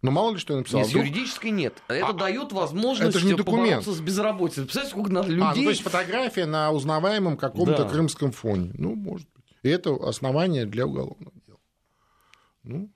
Ну, 0.00 0.12
мало 0.12 0.32
ли 0.32 0.38
что 0.38 0.52
я 0.52 0.58
написал. 0.58 0.80
Нет, 0.80 0.88
с 0.88 0.92
юридической 0.92 1.50
нет. 1.50 1.82
Это 1.88 2.08
а, 2.08 2.12
дает 2.12 2.52
возможность 2.52 3.10
это 3.10 3.18
же 3.18 3.26
не 3.26 3.34
документ. 3.34 3.84
с 3.84 4.00
безработицей. 4.00 4.64
Представляете, 4.64 4.94
сколько 4.94 5.12
надо 5.12 5.28
людей... 5.28 5.44
А, 5.44 5.54
ну, 5.56 5.64
то 5.64 5.70
есть 5.70 5.82
фотография 5.82 6.46
на 6.46 6.70
узнаваемом 6.70 7.36
каком-то 7.36 7.84
да. 7.84 7.88
крымском 7.88 8.30
фоне. 8.30 8.70
Ну, 8.74 8.94
может 8.94 9.26
быть. 9.34 9.44
И 9.64 9.68
это 9.68 9.94
основание 9.94 10.66
для 10.66 10.86
уголовного 10.86 11.32
дела. 11.46 11.58
Ну, 12.62 12.90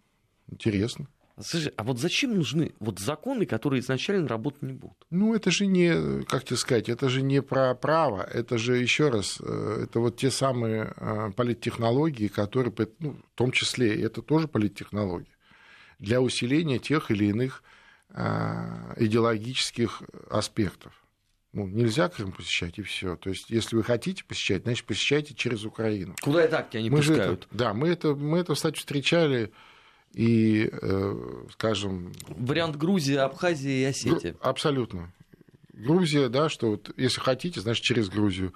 интересно. 0.48 1.08
Слушай, 1.40 1.72
а 1.76 1.82
вот 1.82 1.98
зачем 1.98 2.36
нужны 2.36 2.72
вот 2.78 3.00
законы, 3.00 3.46
которые 3.46 3.80
изначально 3.80 4.28
работать 4.28 4.62
не 4.62 4.74
будут? 4.74 4.96
Ну, 5.10 5.34
это 5.34 5.50
же 5.50 5.66
не, 5.66 6.22
как 6.24 6.44
тебе 6.44 6.56
сказать, 6.56 6.88
это 6.88 7.08
же 7.08 7.22
не 7.22 7.42
про 7.42 7.74
право, 7.74 8.22
это 8.22 8.58
же, 8.58 8.76
еще 8.76 9.08
раз, 9.08 9.38
э, 9.40 9.84
это 9.84 9.98
вот 9.98 10.18
те 10.18 10.30
самые 10.30 10.92
э, 10.94 11.32
политтехнологии, 11.34 12.28
которые, 12.28 12.72
ну, 13.00 13.16
в 13.34 13.36
том 13.36 13.50
числе, 13.50 14.00
это 14.02 14.20
тоже 14.20 14.46
политтехнологии 14.46 15.32
для 16.02 16.20
усиления 16.20 16.78
тех 16.78 17.10
или 17.10 17.26
иных 17.26 17.62
а, 18.10 18.92
идеологических 18.96 20.02
аспектов. 20.28 20.92
Ну, 21.52 21.66
нельзя 21.66 22.08
Крым 22.08 22.32
посещать, 22.32 22.78
и 22.78 22.82
все. 22.82 23.16
То 23.16 23.30
есть, 23.30 23.50
если 23.50 23.76
вы 23.76 23.84
хотите 23.84 24.24
посещать, 24.24 24.62
значит, 24.64 24.84
посещайте 24.84 25.34
через 25.34 25.64
Украину. 25.64 26.16
Куда 26.20 26.44
и 26.44 26.48
так 26.48 26.70
тебя 26.70 26.82
не 26.82 26.90
мы 26.90 26.98
пускают. 26.98 27.44
Это, 27.44 27.56
да, 27.56 27.74
мы 27.74 27.88
это, 27.88 28.14
мы 28.14 28.38
это, 28.38 28.54
кстати, 28.54 28.78
встречали 28.78 29.52
и, 30.14 30.68
э, 30.72 31.44
скажем... 31.52 32.12
Вариант 32.28 32.76
Грузии, 32.76 33.14
Абхазии 33.14 33.82
и 33.82 33.84
Осетии. 33.84 34.34
Абсолютно. 34.40 35.12
Грузия, 35.72 36.28
да, 36.28 36.48
что 36.48 36.70
вот 36.70 36.90
если 36.96 37.20
хотите, 37.20 37.60
значит, 37.60 37.84
через 37.84 38.08
Грузию. 38.08 38.54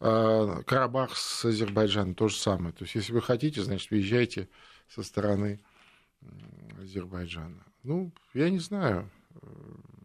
А 0.00 0.62
Карабах 0.62 1.16
с 1.16 1.44
Азербайджаном 1.46 2.14
то 2.14 2.28
же 2.28 2.36
самое. 2.36 2.72
То 2.72 2.84
есть, 2.84 2.94
если 2.94 3.12
вы 3.12 3.22
хотите, 3.22 3.62
значит, 3.62 3.90
въезжайте 3.90 4.48
со 4.88 5.02
стороны 5.02 5.60
Азербайджана. 6.84 7.64
Ну, 7.82 8.12
я 8.32 8.50
не 8.50 8.58
знаю, 8.58 9.10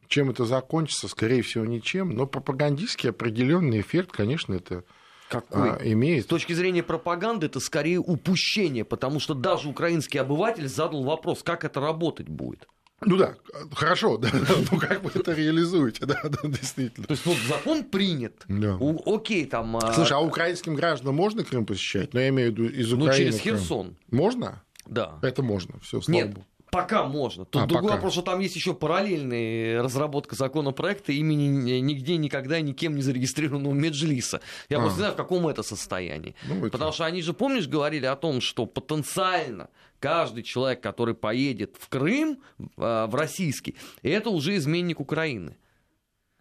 чем 0.07 0.29
это 0.31 0.45
закончится, 0.45 1.07
скорее 1.07 1.41
всего, 1.41 1.65
ничем, 1.65 2.09
но 2.09 2.25
пропагандистский 2.25 3.11
определенный 3.11 3.81
эффект, 3.81 4.11
конечно, 4.11 4.53
это 4.53 4.83
какой? 5.29 5.71
А, 5.71 5.79
имеет. 5.83 6.23
С 6.25 6.27
точки 6.27 6.53
зрения 6.53 6.81
пропаганды 6.81 7.45
это 7.45 7.59
скорее 7.59 7.99
упущение, 7.99 8.83
потому 8.83 9.19
что 9.19 9.35
даже 9.35 9.69
украинский 9.69 10.19
обыватель 10.19 10.67
задал 10.67 11.03
вопрос, 11.03 11.43
как 11.43 11.63
это 11.63 11.79
работать 11.79 12.27
будет. 12.27 12.67
Ну 13.01 13.15
да, 13.15 13.35
хорошо, 13.71 14.17
да, 14.17 14.29
ну 14.71 14.79
как 14.79 15.03
вы 15.03 15.11
это 15.13 15.33
реализуете, 15.33 16.05
да, 16.05 16.21
да, 16.23 16.49
действительно. 16.49 17.07
То 17.07 17.13
есть 17.13 17.25
вот 17.25 17.37
закон 17.47 17.83
принят, 17.83 18.43
да. 18.47 18.75
У, 18.77 19.15
окей, 19.15 19.45
там... 19.45 19.77
А 19.77 19.93
Слушай, 19.93 20.13
а 20.13 20.19
украинским 20.19 20.75
гражданам 20.75 21.15
можно 21.15 21.43
Крым 21.43 21.65
посещать? 21.65 22.13
Ну, 22.13 22.19
я 22.19 22.29
имею 22.29 22.49
в 22.49 22.57
виду 22.57 22.65
из 22.67 22.91
Украины. 22.91 23.11
Ну, 23.11 23.17
через 23.17 23.39
Херсон. 23.39 23.95
Можно? 24.11 24.63
Да. 24.85 25.19
Это 25.21 25.43
можно, 25.43 25.79
все, 25.79 26.01
слава 26.01 26.17
Нет, 26.17 26.33
Богу. 26.33 26.47
Пока 26.71 27.03
можно. 27.03 27.45
Тут 27.45 27.63
а, 27.63 27.65
другой 27.65 27.89
пока. 27.89 27.95
вопрос, 27.95 28.13
что 28.13 28.21
там 28.21 28.39
есть 28.39 28.55
еще 28.55 28.73
параллельная 28.73 29.81
разработка 29.81 30.35
законопроекта 30.35 31.11
имени 31.11 31.79
нигде, 31.79 32.17
никогда, 32.17 32.61
никем 32.61 32.95
не 32.95 33.01
зарегистрированного 33.01 33.73
Меджлиса. 33.73 34.41
Я 34.69 34.77
а. 34.77 34.81
просто 34.81 34.97
не 34.97 35.01
знаю, 35.01 35.13
в 35.13 35.17
каком 35.17 35.47
это 35.47 35.63
состоянии. 35.63 36.35
Ну, 36.47 36.59
это... 36.59 36.69
Потому 36.69 36.91
что 36.91 37.05
они 37.05 37.21
же, 37.21 37.33
помнишь, 37.33 37.67
говорили 37.67 38.05
о 38.05 38.15
том, 38.15 38.39
что 38.41 38.65
потенциально 38.65 39.69
каждый 39.99 40.43
человек, 40.43 40.81
который 40.81 41.15
поедет 41.15 41.75
в 41.79 41.89
Крым, 41.89 42.39
а, 42.77 43.07
в 43.07 43.15
российский, 43.15 43.75
это 44.03 44.29
уже 44.29 44.55
изменник 44.55 44.99
Украины. 44.99 45.57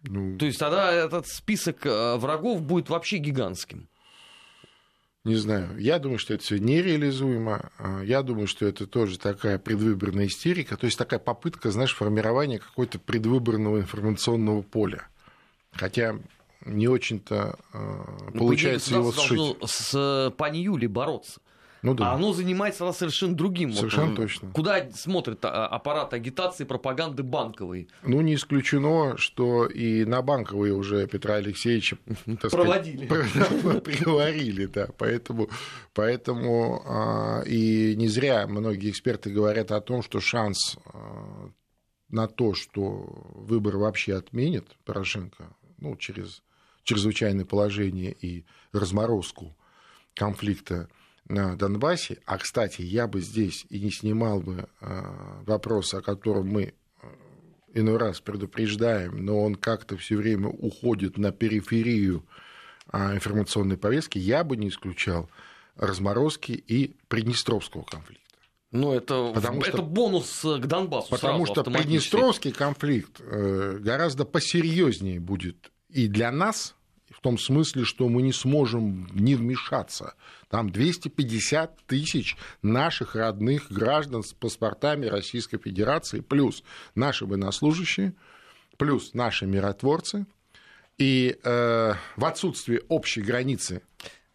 Ну... 0.03 0.37
То 0.37 0.45
есть 0.45 0.59
тогда 0.59 0.91
этот 0.91 1.27
список 1.27 1.81
а, 1.85 2.17
врагов 2.17 2.61
будет 2.61 2.89
вообще 2.89 3.17
гигантским. 3.17 3.88
Не 5.25 5.35
знаю. 5.35 5.77
Я 5.77 5.99
думаю, 5.99 6.17
что 6.17 6.33
это 6.33 6.43
все 6.43 6.57
нереализуемо. 6.59 7.71
А, 7.77 8.01
я 8.01 8.23
думаю, 8.23 8.47
что 8.47 8.65
это 8.65 8.87
тоже 8.87 9.19
такая 9.19 9.59
предвыборная 9.59 10.27
истерика, 10.27 10.77
то 10.77 10.85
есть 10.85 10.97
такая 10.97 11.19
попытка, 11.19 11.71
знаешь, 11.71 11.93
формирования 11.93 12.59
какой-то 12.59 12.99
предвыборного 12.99 13.79
информационного 13.79 14.61
поля. 14.61 15.07
Хотя 15.73 16.15
не 16.65 16.87
очень-то 16.87 17.59
э, 17.73 18.31
получается 18.37 18.95
его 18.95 19.11
сшить. 19.11 19.57
с 19.69 20.33
пани 20.37 20.59
Юлей 20.59 20.87
бороться. 20.87 21.41
Ну, 21.81 21.93
да. 21.93 22.11
А 22.11 22.15
оно 22.15 22.33
занимается 22.33 22.91
совершенно 22.91 23.35
другим. 23.35 23.73
Совершенно 23.73 24.07
вот, 24.07 24.15
точно. 24.17 24.51
Куда 24.51 24.89
смотрит 24.91 25.43
а, 25.45 25.67
аппарат 25.67 26.13
агитации 26.13 26.65
пропаганды 26.65 27.23
банковой? 27.23 27.87
Ну, 28.03 28.21
не 28.21 28.35
исключено, 28.35 29.17
что 29.17 29.65
и 29.65 30.03
на 30.05 30.21
банковые 30.21 30.73
уже 30.73 31.07
Петра 31.07 31.35
Алексеевича 31.35 31.97
проводили. 32.51 33.05
Приговорили, 33.79 34.65
да. 34.65 34.89
Поэтому, 34.97 35.49
поэтому 35.93 36.83
а, 36.85 37.43
и 37.45 37.95
не 37.95 38.07
зря 38.07 38.45
многие 38.47 38.89
эксперты 38.89 39.29
говорят 39.29 39.71
о 39.71 39.79
том, 39.79 40.03
что 40.03 40.19
шанс 40.19 40.77
а, 40.85 41.49
на 42.09 42.27
то, 42.27 42.53
что 42.53 43.05
выбор 43.35 43.77
вообще 43.77 44.15
отменит 44.15 44.65
Порошенко 44.83 45.55
ну, 45.77 45.95
через 45.95 46.43
чрезвычайное 46.83 47.45
положение 47.45 48.11
и 48.11 48.45
разморозку 48.73 49.55
конфликта 50.15 50.89
на 51.29 51.55
Донбассе, 51.55 52.19
а, 52.25 52.37
кстати, 52.37 52.81
я 52.81 53.07
бы 53.07 53.21
здесь 53.21 53.65
и 53.69 53.79
не 53.79 53.91
снимал 53.91 54.41
бы 54.41 54.67
а, 54.81 55.41
вопрос, 55.45 55.93
о 55.93 56.01
котором 56.01 56.47
мы 56.47 56.73
а, 57.01 57.07
иной 57.73 57.97
раз 57.97 58.19
предупреждаем, 58.19 59.23
но 59.23 59.41
он 59.41 59.55
как-то 59.55 59.95
все 59.95 60.17
время 60.17 60.47
уходит 60.49 61.17
на 61.17 61.31
периферию 61.31 62.25
информационной 62.91 63.77
повестки, 63.77 64.17
я 64.17 64.43
бы 64.43 64.57
не 64.57 64.69
исключал 64.69 65.29
разморозки 65.75 66.51
и 66.53 66.95
Приднестровского 67.07 67.83
конфликта. 67.83 68.23
Ну, 68.71 68.93
это, 68.93 69.31
потому 69.33 69.61
это 69.61 69.69
что, 69.69 69.81
бонус 69.83 70.41
к 70.41 70.65
Донбассу. 70.65 71.09
Потому 71.09 71.45
что 71.45 71.63
Приднестровский 71.63 72.51
конфликт 72.51 73.19
э, 73.19 73.77
гораздо 73.79 74.25
посерьезнее 74.25 75.19
будет 75.19 75.71
и 75.89 76.07
для 76.07 76.31
нас, 76.31 76.75
в 77.11 77.21
том 77.21 77.37
смысле, 77.37 77.83
что 77.83 78.07
мы 78.07 78.21
не 78.21 78.33
сможем 78.33 79.07
не 79.13 79.35
вмешаться. 79.35 80.15
Там 80.49 80.69
250 80.69 81.85
тысяч 81.85 82.35
наших 82.61 83.15
родных 83.15 83.71
граждан 83.71 84.23
с 84.23 84.33
паспортами 84.33 85.05
Российской 85.05 85.57
Федерации, 85.57 86.21
плюс 86.21 86.63
наши 86.95 87.25
военнослужащие, 87.25 88.13
плюс 88.77 89.13
наши 89.13 89.45
миротворцы. 89.45 90.25
И 90.97 91.37
э, 91.43 91.93
в 92.17 92.25
отсутствии 92.25 92.81
общей 92.89 93.21
границы 93.21 93.81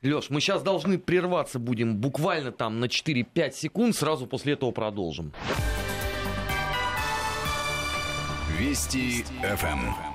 Леш, 0.04 0.28
мы 0.28 0.40
сейчас 0.40 0.62
должны 0.62 0.98
прерваться 0.98 1.58
будем 1.58 1.96
буквально 1.96 2.52
там 2.52 2.78
на 2.78 2.87
4-5 2.87 3.52
секунд, 3.52 3.96
сразу 3.96 4.26
после 4.26 4.52
этого 4.52 4.70
продолжим. 4.70 5.32
Вести 8.58 9.24
ФМ. 9.42 10.13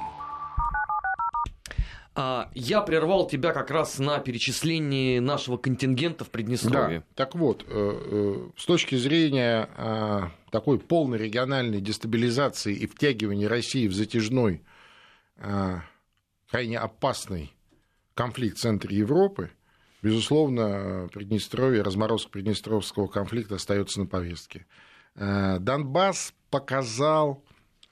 А, 2.16 2.50
я 2.54 2.82
прервал 2.82 3.28
тебя 3.28 3.54
как 3.54 3.72
раз 3.72 4.00
на 4.00 4.20
перечислении 4.20 5.20
нашего 5.20 5.58
контингента 5.58 6.26
в 6.26 6.30
Приднестровье. 6.30 7.00
Да. 7.00 7.06
Так 7.16 7.36
вот, 7.36 7.64
э, 7.68 7.70
э, 7.70 8.50
с 8.58 8.66
точки 8.66 8.96
зрения 8.96 9.70
а, 9.78 10.32
такой 10.52 10.80
полной 10.80 11.18
региональной 11.20 11.82
дестабилизации 11.82 12.76
и 12.76 12.88
втягивания 12.88 13.48
России 13.48 13.88
в 13.88 13.94
затяжной, 13.94 14.64
а, 15.38 15.84
крайне 16.50 16.80
опасный 16.80 17.54
конфликт 18.16 18.58
в 18.58 18.62
центре 18.62 18.98
Европы, 18.98 19.52
безусловно, 20.02 21.10
Приднестровье, 21.14 21.84
разморозка 21.84 22.32
Приднестровского 22.32 23.08
конфликта 23.08 23.56
остается 23.56 24.00
на 24.02 24.08
повестке. 24.08 24.66
Донбасс 25.16 26.34
показал 26.50 27.44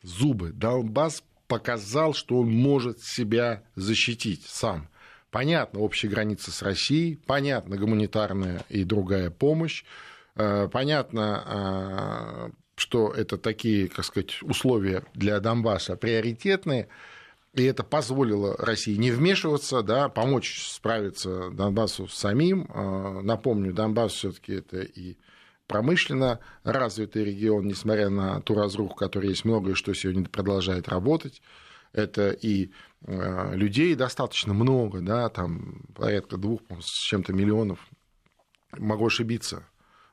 зубы. 0.02 0.52
Донбасс 0.52 1.24
показал, 1.48 2.14
что 2.14 2.40
он 2.40 2.50
может 2.50 3.02
себя 3.02 3.64
защитить 3.76 4.46
сам. 4.46 4.90
Понятно, 5.32 5.82
общие 5.82 6.10
границы 6.10 6.52
с 6.52 6.62
Россией, 6.62 7.20
понятно, 7.26 7.78
гуманитарная 7.78 8.64
и 8.70 8.84
другая 8.84 9.30
помощь, 9.30 9.84
э, 10.36 10.70
понятно, 10.72 11.44
э, 11.46 12.52
что 12.76 13.12
это 13.12 13.38
такие, 13.38 13.90
как 13.90 14.06
сказать, 14.06 14.42
условия 14.42 15.04
для 15.14 15.40
Донбасса 15.40 15.98
приоритетные, 15.98 16.88
и 17.54 17.64
это 17.64 17.84
позволило 17.84 18.56
России 18.58 18.96
не 18.96 19.12
вмешиваться, 19.12 19.82
да, 19.82 20.10
помочь 20.10 20.70
справиться 20.70 21.50
Донбассу 21.50 22.08
самим. 22.08 22.70
Э, 22.74 23.22
напомню, 23.22 23.74
Донбасс 23.74 24.14
все-таки 24.14 24.54
это 24.54 24.82
и 24.82 25.18
промышленно 25.68 26.40
развитый 26.64 27.26
регион, 27.26 27.68
несмотря 27.68 28.10
на 28.10 28.42
ту 28.42 28.56
разруху, 28.56 28.96
которая 28.96 29.30
есть, 29.30 29.46
многое 29.46 29.76
что 29.76 29.94
сегодня 29.94 30.26
продолжает 30.26 30.88
работать. 30.88 31.42
Это 31.94 32.32
и 32.32 32.72
э, 33.02 33.56
людей 33.56 33.96
достаточно 33.96 34.54
много, 34.54 35.02
да, 35.02 35.30
там 35.30 35.82
порядка 35.96 36.38
двух 36.38 36.62
с 36.80 37.06
чем-то 37.06 37.34
миллионов. 37.34 37.80
Могу 38.78 39.08
ошибиться. 39.08 39.66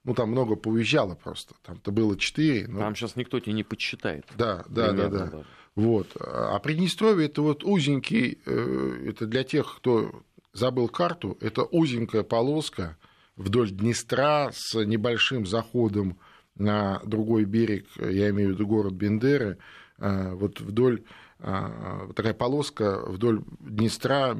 Ну, 0.04 0.14
там 0.14 0.30
много 0.30 0.54
поуезжало 0.56 1.14
просто. 1.14 1.54
Там-то 1.62 1.90
было 1.90 2.16
четыре. 2.18 2.68
Но... 2.68 2.80
Там 2.80 2.94
сейчас 2.94 3.16
никто 3.16 3.40
тебе 3.40 3.54
не 3.54 3.64
подсчитает. 3.64 4.26
Да, 4.36 4.64
да, 4.68 4.92
да, 4.92 5.08
да. 5.08 5.18
Даже. 5.26 5.44
Вот. 5.74 6.16
А 6.20 6.58
Приднестровье 6.60 7.26
это 7.26 7.42
вот 7.42 7.64
узенький, 7.64 8.38
э, 8.44 9.06
это 9.08 9.26
для 9.26 9.44
тех, 9.44 9.76
кто 9.76 10.22
забыл 10.52 10.88
карту, 10.88 11.36
это 11.40 11.64
узенькая 11.64 12.22
полоска 12.22 12.96
вдоль 13.36 13.70
Днестра 13.70 14.50
с 14.52 14.74
небольшим 14.84 15.46
заходом 15.46 16.18
на 16.54 17.00
другой 17.04 17.44
берег, 17.44 17.86
я 17.96 18.30
имею 18.30 18.50
в 18.50 18.52
виду 18.52 18.66
город 18.66 18.92
Бендеры, 18.94 19.58
э, 19.98 20.34
вот 20.34 20.60
вдоль 20.60 21.04
э, 21.40 22.08
такая 22.14 22.34
полоска 22.34 23.04
вдоль 23.06 23.42
Днестра, 23.60 24.36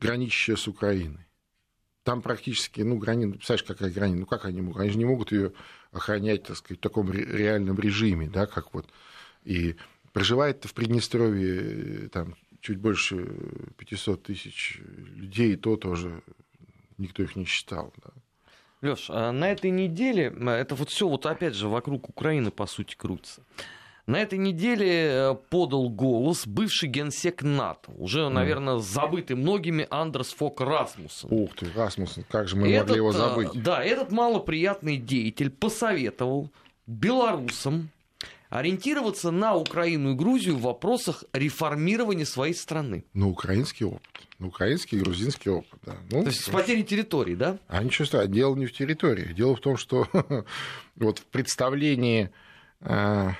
граничащая 0.00 0.56
с 0.56 0.66
Украиной. 0.66 1.26
Там 2.02 2.22
практически, 2.22 2.82
ну, 2.82 2.98
граница, 2.98 3.32
представляешь, 3.32 3.64
какая 3.64 3.90
граница, 3.90 4.20
ну, 4.20 4.26
как 4.26 4.44
они 4.44 4.60
могут, 4.60 4.80
они 4.80 4.90
же 4.90 4.98
не 4.98 5.04
могут 5.04 5.32
ее 5.32 5.52
охранять, 5.92 6.44
так 6.44 6.56
сказать, 6.56 6.78
в 6.78 6.82
таком 6.82 7.10
реальном 7.10 7.78
режиме, 7.78 8.28
да, 8.28 8.46
как 8.46 8.74
вот, 8.74 8.86
и 9.44 9.76
Проживает 10.16 10.64
в 10.64 10.72
Приднестровье 10.72 12.08
там, 12.08 12.36
чуть 12.62 12.78
больше 12.78 13.28
500 13.76 14.22
тысяч 14.22 14.80
людей, 15.14 15.56
то 15.56 15.76
тоже 15.76 16.22
никто 16.98 17.22
их 17.22 17.36
не 17.36 17.44
считал. 17.44 17.92
Да. 18.02 18.10
Леш, 18.82 19.06
а 19.08 19.32
на 19.32 19.50
этой 19.50 19.70
неделе, 19.70 20.34
это 20.46 20.74
вот 20.74 20.90
все 20.90 21.08
вот 21.08 21.26
опять 21.26 21.54
же 21.54 21.68
вокруг 21.68 22.08
Украины, 22.08 22.50
по 22.50 22.66
сути, 22.66 22.94
крутится. 22.94 23.42
На 24.06 24.20
этой 24.20 24.38
неделе 24.38 25.08
э, 25.08 25.34
подал 25.50 25.88
голос 25.88 26.46
бывший 26.46 26.88
генсек 26.88 27.42
НАТО, 27.42 27.90
уже, 27.98 28.28
наверное, 28.28 28.78
забытый 28.78 29.34
многими 29.34 29.84
Андерс 29.90 30.32
Фок 30.34 30.60
Расмуссен. 30.60 31.28
Ух 31.32 31.56
ты, 31.56 31.66
Расмуссен, 31.74 32.24
как 32.28 32.46
же 32.46 32.54
мы 32.54 32.68
этот, 32.70 32.90
могли 32.90 32.96
его 32.98 33.10
забыть? 33.10 33.48
Э, 33.56 33.58
да, 33.58 33.82
этот 33.82 34.12
малоприятный 34.12 34.96
деятель 34.96 35.50
посоветовал 35.50 36.50
белорусам 36.86 37.90
ориентироваться 38.50 39.30
на 39.30 39.54
Украину 39.54 40.12
и 40.12 40.14
Грузию 40.14 40.56
в 40.56 40.62
вопросах 40.62 41.24
реформирования 41.32 42.26
своей 42.26 42.54
страны. 42.54 43.04
На 43.12 43.28
украинский 43.28 43.86
опыт. 43.86 44.02
На 44.38 44.48
украинский 44.48 44.98
и 44.98 45.00
грузинский 45.00 45.50
опыт, 45.50 45.80
да. 45.84 45.96
Ну, 46.10 46.22
То 46.22 46.28
есть 46.28 46.42
с 46.42 46.48
потерей 46.48 46.84
территории, 46.84 47.34
да? 47.34 47.58
А 47.68 47.82
ничего 47.82 48.04
страшного. 48.06 48.34
Дело 48.34 48.54
не 48.56 48.66
в 48.66 48.72
территории. 48.72 49.32
Дело 49.32 49.56
в 49.56 49.60
том, 49.60 49.76
что 49.76 50.08
вот 50.96 51.18
в 51.18 51.24
представлении 51.26 52.30
э, 52.80 53.30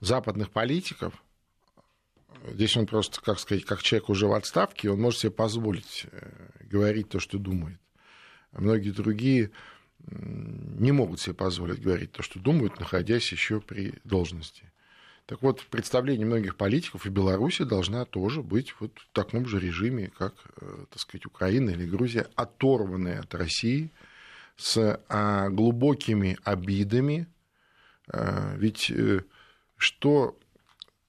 западных 0.00 0.50
политиков 0.50 1.14
Здесь 2.46 2.76
он 2.76 2.86
просто, 2.86 3.22
как 3.22 3.38
сказать, 3.38 3.64
как 3.64 3.82
человек 3.82 4.10
уже 4.10 4.26
в 4.26 4.34
отставке, 4.34 4.90
он 4.90 5.00
может 5.00 5.20
себе 5.20 5.32
позволить 5.32 6.06
э, 6.12 6.30
говорить 6.60 7.08
то, 7.08 7.18
что 7.18 7.38
думает. 7.38 7.78
А 8.52 8.60
многие 8.60 8.90
другие 8.90 9.50
не 10.06 10.92
могут 10.92 11.20
себе 11.20 11.34
позволить 11.34 11.80
говорить 11.80 12.12
то, 12.12 12.22
что 12.22 12.38
думают, 12.38 12.78
находясь 12.80 13.30
еще 13.32 13.60
при 13.60 13.94
должности. 14.04 14.70
Так 15.26 15.40
вот, 15.40 15.64
представление 15.70 16.26
многих 16.26 16.56
политиков 16.56 17.06
и 17.06 17.10
Беларуси 17.10 17.64
должна 17.64 18.04
тоже 18.04 18.42
быть 18.42 18.74
вот 18.78 18.98
в 18.98 19.08
таком 19.14 19.46
же 19.46 19.58
режиме, 19.58 20.10
как, 20.18 20.34
э, 20.60 20.84
так 20.90 21.00
сказать, 21.00 21.24
Украина 21.24 21.70
или 21.70 21.86
Грузия, 21.86 22.26
оторванная 22.34 23.20
от 23.20 23.34
России, 23.34 23.90
с 24.56 25.00
а, 25.08 25.48
глубокими 25.48 26.38
обидами. 26.44 27.26
А, 28.08 28.54
ведь 28.56 28.90
э, 28.90 29.22
что 29.78 30.38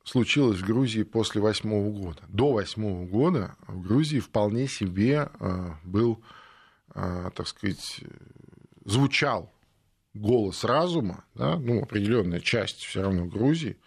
случилось 0.05 0.59
в 0.59 0.65
Грузии 0.65 1.03
после 1.03 1.41
восьмого 1.41 1.91
года? 1.91 2.21
До 2.29 2.53
восьмого 2.53 3.05
года 3.05 3.55
в 3.67 3.81
Грузии 3.81 4.19
вполне 4.19 4.69
себе 4.69 5.29
а, 5.39 5.77
был, 5.83 6.23
так 6.93 7.45
сказать, 7.45 7.99
звучал 8.85 9.51
голос 10.13 10.63
разума, 10.63 11.25
да, 11.33 11.57
ну, 11.57 11.81
определенная 11.81 12.39
часть 12.39 12.83
все 12.83 13.01
равно 13.01 13.25
Грузии, 13.25 13.77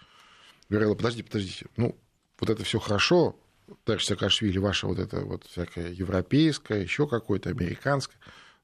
говорила, 0.68 0.94
подожди, 0.94 1.22
подождите, 1.22 1.66
ну, 1.76 1.96
вот 2.38 2.51
это 2.51 2.64
все 2.64 2.78
хорошо, 2.78 3.36
товарищ 3.84 4.05
Саакашвили, 4.05 4.59
ваша 4.59 4.86
вот 4.86 4.99
это 4.99 5.20
вот 5.20 5.44
всякое 5.44 5.90
европейское, 5.92 6.82
еще 6.82 7.09
какое-то 7.09 7.51
американское, 7.51 8.18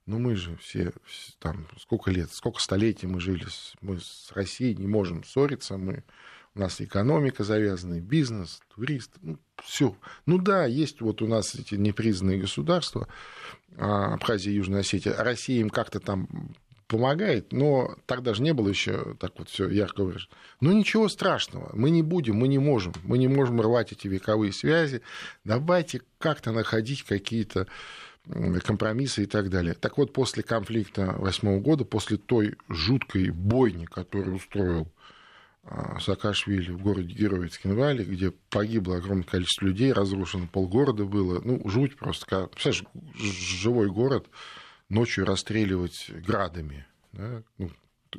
но 0.07 0.19
мы 0.19 0.37
же 0.37 0.57
все 0.59 0.93
там 1.39 1.67
сколько 1.79 2.11
лет, 2.11 2.31
сколько 2.31 2.61
столетий 2.61 3.07
мы 3.07 3.21
жили, 3.21 3.47
мы 3.81 3.99
с 4.01 4.31
Россией 4.33 4.77
не 4.77 4.87
можем 4.87 5.25
ссориться, 5.25 5.79
мы, 5.79 6.05
у 6.55 6.61
нас 6.61 6.81
экономика 6.81 7.43
завязана, 7.43 8.01
бизнес, 8.01 8.61
турист, 8.75 9.13
ну, 9.23 9.39
все. 9.63 9.97
Ну 10.27 10.39
да, 10.39 10.67
есть 10.67 11.01
вот 11.01 11.23
у 11.23 11.27
нас 11.27 11.55
эти 11.55 11.75
непризнанные 11.75 12.39
государства, 12.39 13.09
Абхазия 13.79 14.53
и 14.53 14.57
Южная 14.57 14.81
Осетия, 14.81 15.15
Россия 15.17 15.61
им 15.61 15.71
как-то 15.71 16.01
там 16.01 16.29
помогает, 16.87 17.53
но 17.53 17.97
тогда 18.07 18.35
же 18.35 18.43
не 18.43 18.53
было 18.53 18.69
еще 18.69 19.17
так 19.19 19.33
вот 19.39 19.49
все 19.49 19.69
ярко 19.69 20.05
выражено. 20.05 20.31
Но 20.61 20.73
ничего 20.73 21.09
страшного, 21.09 21.71
мы 21.75 21.91
не 21.91 22.03
будем, 22.03 22.37
мы 22.37 22.49
не 22.49 22.59
можем, 22.59 22.93
мы 23.03 23.19
не 23.19 23.29
можем 23.29 23.61
рвать 23.61 23.93
эти 23.93 24.07
вековые 24.07 24.53
связи. 24.53 25.03
Давайте 25.45 26.03
как-то 26.19 26.53
находить 26.53 27.03
какие-то 27.03 27.67
компромиссы 28.63 29.25
и 29.25 29.27
так 29.27 29.51
далее. 29.51 29.75
Так 29.75 29.99
вот, 29.99 30.13
после 30.13 30.43
конфликта 30.43 31.15
восьмого 31.19 31.61
года, 31.61 31.85
после 31.85 32.17
той 32.17 32.57
жуткой 32.69 33.31
бойни, 33.31 33.85
которую 33.85 34.37
устроил 34.37 34.83
а, 34.83 35.14
Саакашвили 36.01 36.71
в 36.71 36.83
городе 36.83 37.15
Героицкинвале, 37.15 38.05
где 38.05 38.33
погибло 38.51 38.97
огромное 38.97 39.25
количество 39.25 39.67
людей, 39.67 39.93
разрушено 39.93 40.47
полгорода 40.47 41.05
было. 41.05 41.41
Ну, 41.43 41.67
жуть 41.69 41.97
просто. 41.97 42.49
Представляешь, 42.49 42.85
живой 43.15 43.89
город 43.89 44.27
ночью 44.89 45.25
расстреливать 45.25 46.11
градами. 46.11 46.87
Да? 47.13 47.43
Ну, 47.59 47.71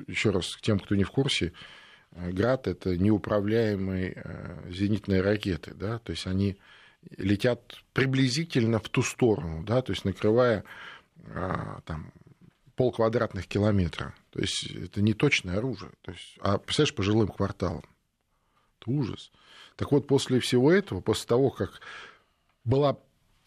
еще 0.08 0.32
раз, 0.32 0.58
тем, 0.62 0.80
кто 0.80 0.96
не 0.96 1.04
в 1.04 1.12
курсе, 1.12 1.54
э, 2.12 2.32
град— 2.32 2.68
это 2.68 2.98
неуправляемые 2.98 4.14
э, 4.16 4.72
зенитные 4.72 5.22
ракеты. 5.22 5.74
Да? 5.76 6.00
То 6.00 6.12
есть 6.12 6.26
они 6.28 6.58
летят 7.18 7.84
приблизительно 7.94 8.80
в 8.80 8.90
ту 8.90 9.04
сторону, 9.04 9.64
да? 9.64 9.82
то 9.82 9.92
есть 9.92 10.06
накрывая 10.06 10.64
а, 11.28 11.82
там, 11.86 12.12
пол 12.76 12.92
квадратных 12.92 13.48
километра. 13.48 14.14
То 14.32 14.40
есть 14.40 14.70
это 14.70 15.02
не 15.02 15.14
точное 15.14 15.58
оружие. 15.58 15.92
То 16.02 16.12
есть, 16.12 16.38
а 16.42 16.58
представляешь, 16.58 16.96
по 16.96 17.04
жилым 17.04 17.28
кварталам. 17.28 17.84
Это 18.80 18.92
ужас. 18.92 19.32
Так 19.76 19.92
вот, 19.92 20.08
после 20.08 20.40
всего 20.40 20.72
этого, 20.72 21.02
после 21.02 21.28
того, 21.28 21.50
как 21.50 21.82
была 22.64 22.98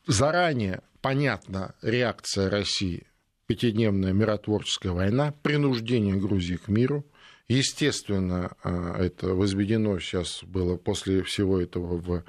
заранее 0.06 0.82
понятна 1.00 1.74
реакция 1.82 2.50
России, 2.50 3.06
пятидневная 3.46 4.12
миротворческая 4.12 4.92
война, 4.92 5.32
принуждение 5.42 6.16
Грузии 6.16 6.56
к 6.56 6.68
миру, 6.68 7.06
естественно, 7.48 8.56
а, 8.62 9.02
это 9.02 9.28
возведено 9.28 9.98
сейчас 9.98 10.42
было 10.44 10.76
после 10.76 11.22
всего 11.22 11.60
этого 11.60 11.96
в 11.98 12.24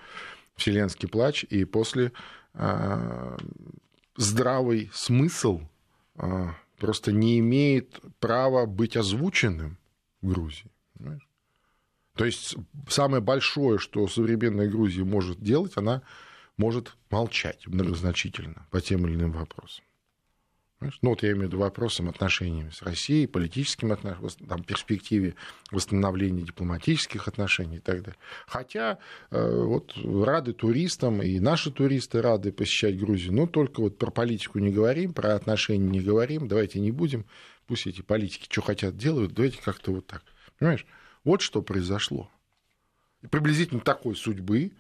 вселенский 0.56 1.08
плач, 1.08 1.44
и 1.44 1.66
после 1.66 2.12
а, 2.54 3.38
здравый 4.16 4.90
смысл 4.94 5.62
а, 6.16 6.56
просто 6.80 7.12
не 7.12 7.40
имеет 7.40 8.00
права 8.20 8.66
быть 8.66 8.98
озвученным 8.98 9.78
в 10.22 10.30
Грузии. 10.30 10.72
То 12.16 12.26
есть 12.26 12.56
самое 12.90 13.22
большое, 13.22 13.80
что 13.80 14.08
современная 14.08 14.68
Грузия 14.68 15.04
может 15.04 15.40
делать, 15.40 15.74
она 15.78 16.02
может 16.58 16.98
молчать 17.10 17.66
многозначительно 17.68 18.68
по 18.72 18.82
тем 18.82 19.08
или 19.08 19.16
иным 19.16 19.32
вопросам. 19.32 19.86
Ну, 20.82 21.10
вот 21.10 21.24
я 21.24 21.32
имею 21.32 21.46
в 21.46 21.48
виду 21.48 21.58
вопросом 21.60 22.08
отношениями 22.08 22.70
с 22.70 22.82
Россией, 22.82 23.28
политическим 23.28 23.92
отношениям, 23.92 24.30
там, 24.48 24.64
перспективе 24.64 25.36
восстановления 25.72 26.44
дипломатических 26.44 27.28
отношений 27.28 27.78
и 27.78 27.82
так 27.82 28.02
далее. 28.02 28.18
Хотя 28.48 28.98
э, 29.30 29.64
вот 29.66 29.94
рады 29.98 30.54
туристам, 30.54 31.22
и 31.22 31.38
наши 31.40 31.70
туристы 31.70 32.22
рады 32.22 32.54
посещать 32.54 32.98
Грузию, 32.98 33.34
но 33.34 33.46
только 33.46 33.82
вот 33.82 33.98
про 33.98 34.10
политику 34.10 34.60
не 34.60 34.72
говорим, 34.72 35.14
про 35.14 35.36
отношения 35.36 35.86
не 35.86 36.00
говорим, 36.00 36.48
давайте 36.48 36.80
не 36.80 36.92
будем, 36.92 37.26
пусть 37.68 37.86
эти 37.86 38.02
политики 38.02 38.48
что 38.50 38.62
хотят 38.62 38.96
делают, 38.96 39.34
давайте 39.34 39.62
как-то 39.62 39.92
вот 39.92 40.08
так. 40.08 40.24
Понимаешь? 40.60 40.86
Вот 41.26 41.42
что 41.42 41.62
произошло. 41.62 42.32
И 43.22 43.28
приблизительно 43.28 43.82
такой 43.82 44.16
судьбы 44.16 44.72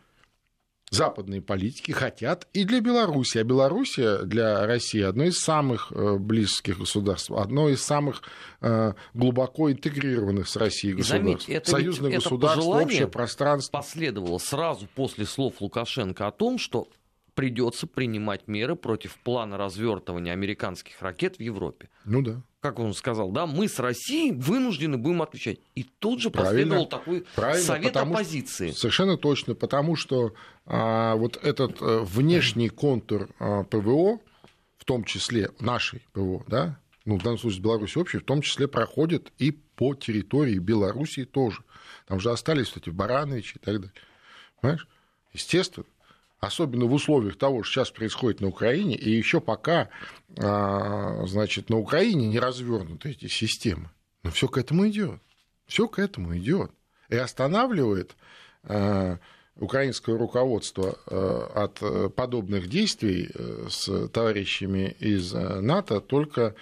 западные 0.89 1.41
политики 1.41 1.91
хотят 1.91 2.47
и 2.53 2.63
для 2.63 2.81
Беларуси. 2.81 3.37
А 3.37 3.43
Белоруссия 3.43 4.23
для 4.23 4.65
России 4.65 5.01
одно 5.01 5.25
из 5.25 5.39
самых 5.39 5.91
э, 5.91 6.17
близких 6.17 6.79
государств, 6.79 7.31
одно 7.31 7.69
из 7.69 7.81
самых 7.81 8.21
э, 8.61 8.93
глубоко 9.13 9.71
интегрированных 9.71 10.47
с 10.47 10.55
Россией 10.55 10.95
государств. 10.95 11.45
Заметь, 11.45 11.49
это 11.49 11.71
Союзное 11.71 12.11
государство, 12.11 12.61
общее 12.61 13.07
пространство. 13.07 13.77
последовало 13.77 14.37
сразу 14.37 14.87
после 14.95 15.25
слов 15.25 15.61
Лукашенко 15.61 16.27
о 16.27 16.31
том, 16.31 16.57
что 16.57 16.87
придется 17.39 17.87
принимать 17.87 18.49
меры 18.49 18.75
против 18.75 19.17
плана 19.19 19.57
развертывания 19.57 20.33
американских 20.33 21.01
ракет 21.01 21.37
в 21.37 21.39
Европе. 21.39 21.87
Ну 22.03 22.21
да. 22.21 22.41
Как 22.59 22.79
он 22.79 22.93
сказал, 22.93 23.31
да, 23.31 23.47
мы 23.47 23.69
с 23.69 23.79
Россией 23.79 24.33
вынуждены 24.33 24.97
будем 24.97 25.21
отвечать. 25.21 25.59
И 25.73 25.83
тут 25.83 26.19
же 26.19 26.31
последовал 26.31 26.85
такой 26.85 27.25
Правильно, 27.35 27.63
совет 27.63 27.93
потому 27.93 28.11
оппозиции. 28.11 28.71
Что, 28.71 28.79
совершенно 28.79 29.17
точно, 29.17 29.55
потому 29.55 29.95
что 29.95 30.33
а, 30.65 31.15
вот 31.15 31.39
этот 31.41 31.77
а, 31.79 32.03
внешний 32.03 32.67
контур 32.67 33.29
а, 33.39 33.63
ПВО, 33.63 34.19
в 34.77 34.83
том 34.83 35.05
числе 35.05 35.51
нашей 35.61 36.01
ПВО, 36.11 36.43
да, 36.45 36.77
ну, 37.05 37.17
в 37.17 37.23
данном 37.23 37.37
случае 37.37 37.61
Беларуси 37.61 37.97
общей, 37.97 38.17
в 38.17 38.25
том 38.25 38.41
числе 38.41 38.67
проходит 38.67 39.31
и 39.37 39.51
по 39.51 39.95
территории 39.95 40.57
Белоруссии 40.57 41.23
тоже. 41.23 41.63
Там 42.05 42.19
же 42.19 42.31
остались, 42.31 42.67
кстати, 42.67 42.89
Барановичи 42.89 43.55
и 43.55 43.59
так 43.59 43.75
далее. 43.75 43.93
Понимаешь? 44.59 44.89
Естественно. 45.31 45.85
Особенно 46.39 46.85
в 46.85 46.93
условиях 46.93 47.37
того, 47.37 47.63
что 47.63 47.73
сейчас 47.81 47.91
происходит 47.91 48.39
на 48.39 48.47
Украине, 48.47 48.95
и 48.95 49.11
еще 49.11 49.41
пока, 49.41 49.89
а, 50.37 51.25
значит, 51.25 51.69
на 51.69 51.77
Украине 51.77 52.27
не 52.27 52.39
развернуты 52.39 53.11
эти 53.11 53.27
системы. 53.27 53.89
Но 54.23 54.31
все 54.31 54.47
к 54.47 54.57
этому 54.57 54.87
идет. 54.87 55.19
Все 55.67 55.87
к 55.87 55.99
этому 55.99 56.37
идет. 56.37 56.71
И 57.09 57.17
останавливает 57.17 58.15
а, 58.63 59.19
украинское 59.57 60.17
руководство 60.17 60.97
а, 61.07 61.65
от 61.65 62.15
подобных 62.15 62.69
действий 62.69 63.29
э, 63.33 63.67
с 63.69 64.07
товарищами 64.07 64.95
из 64.99 65.33
э, 65.33 65.59
НАТО 65.59 65.99
только 65.99 66.55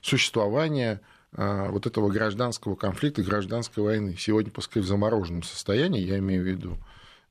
существование 0.00 1.00
вот 1.32 1.86
этого 1.86 2.08
гражданского 2.08 2.76
конфликта, 2.76 3.22
гражданской 3.22 3.82
войны. 3.82 4.16
Сегодня, 4.18 4.50
пускай 4.50 4.82
в 4.82 4.86
замороженном 4.86 5.42
состоянии, 5.42 6.00
я 6.00 6.18
имею 6.18 6.42
в 6.42 6.46
виду 6.46 6.78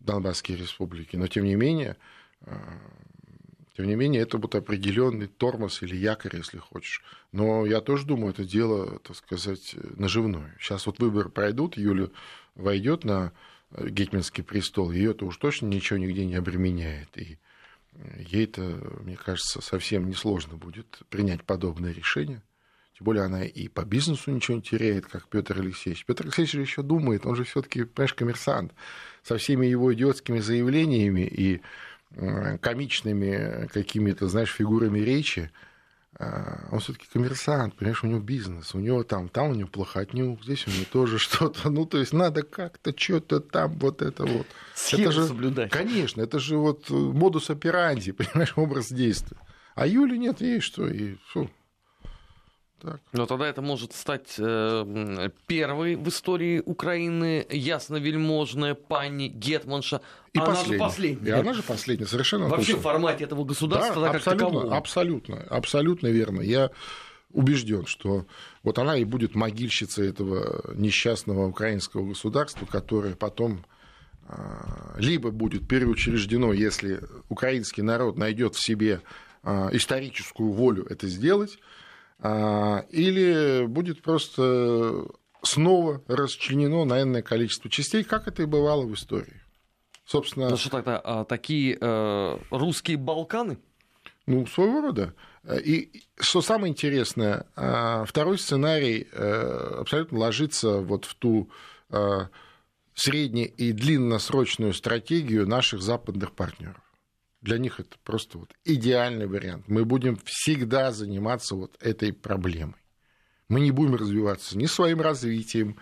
Донбасские 0.04 0.58
республики. 0.58 1.16
Но 1.16 1.28
тем 1.28 1.46
не 1.46 1.56
менее, 1.56 1.98
э, 2.42 2.56
тем 3.76 3.88
не 3.88 3.96
менее, 3.96 4.22
это 4.22 4.38
будет 4.38 4.56
определенный 4.56 5.28
тормоз 5.28 5.82
или 5.82 5.96
якорь, 5.96 6.38
если 6.38 6.60
хочешь. 6.60 7.02
Но 7.32 7.66
я 7.66 7.82
тоже 7.82 8.06
думаю, 8.06 8.32
это 8.32 8.44
дело, 8.44 9.00
так 9.00 9.16
сказать, 9.16 9.76
наживное. 9.98 10.56
Сейчас 10.60 10.86
вот 10.86 11.00
выборы 11.00 11.30
пройдут, 11.30 11.78
Юля 11.78 12.10
войдет 12.56 13.04
на 13.04 13.32
Гетманский 13.76 14.44
престол, 14.44 14.92
ее 14.92 15.12
это 15.12 15.26
уж 15.26 15.38
точно 15.38 15.66
ничего 15.66 15.98
нигде 15.98 16.26
не 16.26 16.36
обременяет. 16.36 17.18
И 17.18 17.40
ей 18.18 18.46
это, 18.46 18.62
мне 19.02 19.16
кажется, 19.16 19.62
совсем 19.62 20.08
несложно 20.08 20.58
будет 20.58 21.00
принять 21.10 21.44
подобное 21.44 21.92
решение. 21.92 22.44
Тем 23.04 23.08
более 23.08 23.26
она 23.26 23.44
и 23.44 23.68
по 23.68 23.84
бизнесу 23.84 24.32
ничего 24.32 24.56
не 24.56 24.64
теряет, 24.64 25.08
как 25.08 25.28
Петр 25.28 25.60
Алексеевич. 25.60 26.06
Петр 26.06 26.24
Алексеевич 26.24 26.56
еще 26.56 26.84
думает, 26.84 27.26
он 27.26 27.36
же 27.36 27.44
все-таки, 27.44 27.84
понимаешь, 27.84 28.14
коммерсант. 28.14 28.72
Со 29.24 29.38
всеми 29.38 29.66
его 29.66 29.94
идиотскими 29.94 30.40
заявлениями 30.40 31.28
и 31.28 31.62
комичными 32.62 33.68
какими-то, 33.74 34.30
знаешь, 34.30 34.54
фигурами 34.54 35.00
речи, 35.00 35.52
а, 36.18 36.70
он 36.72 36.80
все-таки 36.80 37.06
коммерсант, 37.12 37.76
понимаешь, 37.76 38.06
у 38.06 38.08
него 38.08 38.22
бизнес, 38.22 38.74
у 38.74 38.80
него 38.80 39.04
там, 39.04 39.28
там 39.28 39.50
у 39.50 39.54
него 39.54 39.68
плохотнюк, 39.68 40.42
здесь 40.42 40.66
у 40.68 40.72
него 40.72 40.86
тоже 40.90 41.20
что-то. 41.20 41.70
Ну, 41.70 41.86
то 41.86 41.98
есть 41.98 42.14
надо 42.14 42.44
как-то 42.44 42.98
что-то 42.98 43.42
там, 43.42 43.78
вот 43.80 44.02
это 44.02 44.26
вот. 44.26 44.48
Схему 44.76 45.04
это 45.04 45.12
же, 45.12 45.28
соблюдать. 45.28 45.72
Конечно, 45.72 46.22
это 46.22 46.40
же 46.40 46.56
вот 46.56 46.90
модус 46.90 47.50
операнди, 47.50 48.12
понимаешь, 48.14 48.54
образ 48.56 48.94
действия. 48.94 49.40
А 49.76 49.88
Юли 49.88 50.18
нет, 50.18 50.40
ей 50.40 50.62
что, 50.62 50.88
и 50.88 51.18
фу, 51.34 51.50
так. 52.84 53.00
Но 53.14 53.26
тогда 53.26 53.48
это 53.48 53.62
может 53.62 53.94
стать 53.94 54.36
э, 54.38 55.30
первой 55.48 55.96
в 55.96 56.08
истории 56.10 56.62
Украины 56.64 57.46
ясно-вельможная 57.50 58.76
пани 58.76 59.30
Гетманша. 59.30 60.02
И 60.34 60.38
она 60.38 60.48
последняя. 60.48 60.74
же 60.74 60.80
последняя. 60.80 61.30
И 61.30 61.32
она 61.32 61.54
же 61.54 61.64
последняя, 61.64 62.06
совершенно 62.06 62.50
Вообще 62.50 62.74
точно. 62.74 62.80
в 62.80 62.84
формате 62.84 63.24
этого 63.24 63.46
государства 63.46 64.02
да, 64.02 64.12
абсолютно, 64.12 64.46
такового. 64.48 64.78
абсолютно, 64.78 65.42
абсолютно 65.50 66.08
верно. 66.08 66.42
Я 66.42 66.72
убежден, 67.32 67.86
что 67.86 68.26
вот 68.64 68.78
она 68.78 68.98
и 68.98 69.06
будет 69.06 69.34
могильщицей 69.34 70.10
этого 70.10 70.74
несчастного 70.76 71.48
украинского 71.48 72.06
государства, 72.06 72.66
которое 72.66 73.16
потом 73.16 73.66
а, 74.28 74.96
либо 74.98 75.32
будет 75.32 75.68
переучреждено, 75.68 76.54
если 76.54 77.02
украинский 77.30 77.82
народ 77.82 78.18
найдет 78.18 78.56
в 78.56 78.64
себе 78.64 79.02
а, 79.42 79.70
историческую 79.72 80.52
волю 80.52 80.86
это 80.90 81.08
сделать, 81.08 81.58
или 82.24 83.66
будет 83.66 84.02
просто 84.02 85.06
снова 85.42 86.02
расчленено 86.08 86.86
на 86.86 87.02
энное 87.02 87.22
количество 87.22 87.70
частей, 87.70 88.04
как 88.04 88.28
это 88.28 88.44
и 88.44 88.46
бывало 88.46 88.86
в 88.86 88.94
истории. 88.94 89.42
Собственно... 90.06 90.50
Ну 90.50 90.58
что 90.58 90.70
тогда, 90.70 91.02
а, 91.04 91.26
такие 91.26 91.78
э, 91.80 92.38
русские 92.50 92.98
Балканы? 92.98 93.58
Ну, 94.26 94.46
своего 94.46 94.82
рода. 94.82 95.14
И 95.66 96.04
что 96.18 96.42
самое 96.42 96.72
интересное, 96.72 97.46
а, 97.56 98.06
второй 98.06 98.38
сценарий 98.38 99.08
э, 99.12 99.78
абсолютно 99.80 100.20
ложится 100.20 100.80
вот 100.80 101.06
в 101.06 101.16
ту 101.16 101.50
э, 101.90 102.28
средне- 102.96 103.48
и 103.48 103.74
длинносрочную 103.74 104.74
стратегию 104.74 105.48
наших 105.48 105.82
западных 105.82 106.32
партнеров. 106.34 106.82
Для 107.44 107.58
них 107.58 107.82
это 107.82 107.98
просто 108.06 108.38
вот 108.38 108.54
идеальный 108.64 109.28
вариант. 109.28 109.68
Мы 109.68 109.84
будем 109.84 110.18
всегда 110.24 110.94
заниматься 110.94 111.56
вот 111.56 111.76
этой 111.82 112.14
проблемой. 112.14 112.76
Мы 113.50 113.60
не 113.60 113.72
будем 113.72 113.96
развиваться 113.96 114.58
ни 114.58 114.66
своим 114.66 115.02
развитием, 115.02 115.78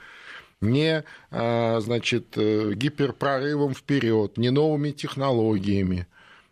ни 0.59 1.03
а, 1.29 1.79
значит, 1.79 2.35
э, 2.35 2.73
гиперпрорывом 2.73 3.75
вперед, 3.75 4.37
ни 4.37 4.49
новыми 4.49 4.89
технологиями, 4.89 6.07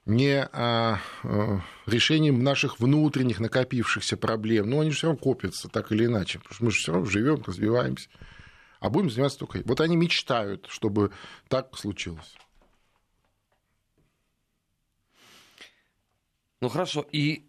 не 0.05 0.43
а, 0.43 0.99
а, 1.24 1.62
решением 1.88 2.43
наших 2.43 2.80
внутренних 2.80 3.39
накопившихся 3.39 4.16
проблем. 4.16 4.70
Но 4.70 4.82
они 4.82 4.91
же 4.91 4.97
все 4.97 5.07
равно 5.07 5.20
копятся, 5.20 5.70
так 5.70 5.91
или 5.91 6.05
иначе, 6.05 6.38
потому 6.38 6.53
что 6.53 6.66
мы 6.66 6.72
же 6.72 6.78
все 6.78 6.91
равно 6.93 7.10
живем, 7.10 7.41
развиваемся. 7.47 8.10
А 8.80 8.91
будем 8.91 9.10
заниматься 9.10 9.39
только... 9.39 9.62
Вот 9.66 9.82
они 9.82 9.97
мечтают, 9.97 10.68
чтобы 10.70 11.12
так 11.47 11.76
случилось. 11.76 12.36
Ну 16.62 16.70
хорошо, 16.70 17.05
и 17.12 17.45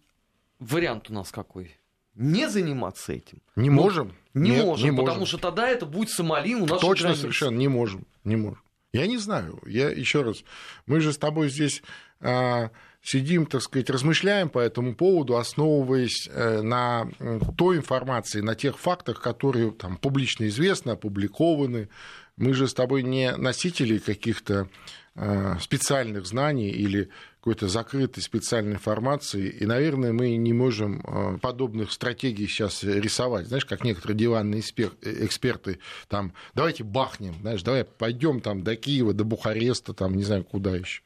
вариант 0.59 1.09
у 1.09 1.13
нас 1.13 1.31
какой? 1.31 1.77
Не 2.15 2.49
заниматься 2.49 3.13
этим. 3.13 3.41
Не 3.55 3.69
ну, 3.69 3.81
можем. 3.81 4.15
Не 4.33 4.51
Нет, 4.51 4.65
можем, 4.65 4.89
не 4.89 4.97
потому 4.97 5.19
можем. 5.19 5.25
что 5.25 5.37
тогда 5.37 5.69
это 5.69 5.85
будет 5.85 6.09
Сомали 6.09 6.53
у 6.55 6.65
нас. 6.65 6.79
Точно, 6.81 7.05
границ. 7.05 7.21
совершенно 7.21 7.57
не 7.57 7.67
можем, 7.67 8.05
не 8.23 8.35
можем. 8.35 8.61
Я 8.93 9.07
не 9.07 9.17
знаю. 9.17 9.61
Я 9.65 9.89
еще 9.89 10.21
раз, 10.21 10.43
мы 10.85 10.99
же 10.99 11.13
с 11.13 11.17
тобой 11.17 11.49
здесь 11.49 11.81
а, 12.19 12.71
сидим, 13.01 13.45
так 13.45 13.61
сказать, 13.61 13.89
размышляем 13.89 14.49
по 14.49 14.59
этому 14.59 14.95
поводу, 14.95 15.37
основываясь 15.37 16.27
э, 16.29 16.61
на 16.61 17.09
той 17.57 17.77
информации, 17.77 18.41
на 18.41 18.55
тех 18.55 18.77
фактах, 18.77 19.21
которые 19.21 19.71
там 19.71 19.97
публично 19.97 20.47
известны, 20.47 20.91
опубликованы. 20.91 21.89
Мы 22.37 22.53
же 22.53 22.67
с 22.67 22.73
тобой 22.73 23.03
не 23.03 23.35
носители 23.35 23.97
каких-то 23.97 24.69
а, 25.15 25.57
специальных 25.59 26.25
знаний 26.25 26.69
или 26.69 27.09
какой-то 27.41 27.67
закрытой 27.67 28.21
специальной 28.21 28.73
информации, 28.73 29.49
и, 29.49 29.65
наверное, 29.65 30.13
мы 30.13 30.35
не 30.37 30.53
можем 30.53 31.01
а, 31.03 31.39
подобных 31.39 31.91
стратегий 31.91 32.45
сейчас 32.45 32.83
рисовать. 32.83 33.47
Знаешь, 33.47 33.65
как 33.65 33.83
некоторые 33.83 34.15
диванные 34.15 34.61
эксперты, 34.61 35.79
там, 36.07 36.33
давайте 36.53 36.83
бахнем, 36.83 37.33
знаешь, 37.41 37.63
давай 37.63 37.83
пойдем 37.83 38.41
там 38.41 38.61
до 38.63 38.75
Киева, 38.75 39.13
до 39.13 39.23
Бухареста, 39.23 39.95
там, 39.95 40.13
не 40.13 40.23
знаю, 40.23 40.43
куда 40.43 40.75
еще. 40.75 41.01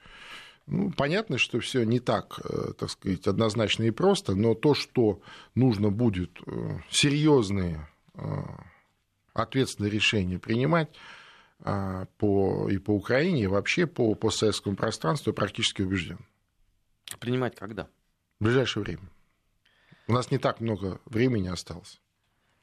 Ну, 0.67 0.91
понятно, 0.91 1.37
что 1.37 1.61
все 1.61 1.83
не 1.83 2.01
так, 2.01 2.41
э, 2.43 2.73
так 2.77 2.89
сказать, 2.89 3.27
однозначно 3.27 3.83
и 3.83 3.91
просто, 3.91 4.35
но 4.35 4.55
то, 4.55 4.73
что 4.73 5.21
нужно 5.53 5.89
будет 5.89 6.31
э, 6.45 6.79
серьезные 6.89 7.87
э, 8.15 8.19
ответственные 9.33 9.89
решения 9.89 10.37
принимать, 10.37 10.89
по, 11.59 12.69
и 12.69 12.77
по 12.77 12.91
Украине, 12.91 13.43
и 13.43 13.47
вообще 13.47 13.87
по 13.87 14.13
постсоветскому 14.15 14.75
пространству, 14.75 15.31
я 15.31 15.33
практически 15.33 15.81
убежден. 15.81 16.19
Принимать 17.19 17.55
когда? 17.55 17.87
В 18.39 18.43
ближайшее 18.43 18.83
время. 18.83 19.09
У 20.07 20.13
нас 20.13 20.31
не 20.31 20.37
так 20.37 20.59
много 20.59 20.99
времени 21.05 21.47
осталось. 21.47 21.99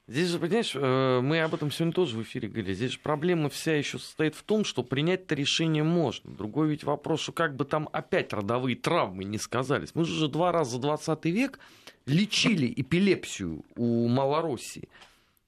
Здесь 0.08 0.28
же, 0.28 0.38
понимаешь, 0.40 0.72
э, 0.74 1.20
мы 1.22 1.40
об 1.40 1.54
этом 1.54 1.70
сегодня 1.70 1.92
тоже 1.92 2.16
в 2.16 2.22
эфире 2.22 2.48
говорили. 2.48 2.74
Здесь 2.74 2.92
же 2.92 2.98
проблема 2.98 3.48
вся 3.48 3.76
еще 3.76 3.98
состоит 3.98 4.34
в 4.34 4.42
том, 4.42 4.64
что 4.64 4.82
принять-то 4.82 5.34
решение 5.34 5.84
можно. 5.84 6.34
Другой 6.34 6.70
ведь 6.70 6.82
вопрос, 6.82 7.20
что 7.20 7.32
как 7.32 7.54
бы 7.54 7.64
там 7.64 7.88
опять 7.92 8.32
родовые 8.32 8.76
травмы 8.76 9.24
не 9.24 9.38
сказались. 9.38 9.94
Мы 9.94 10.04
же 10.04 10.12
уже 10.12 10.28
два 10.28 10.50
раза 10.50 10.72
за 10.72 10.78
20 10.80 11.24
век 11.26 11.60
лечили 12.06 12.72
эпилепсию 12.76 13.64
у 13.76 14.08
Малороссии 14.08 14.88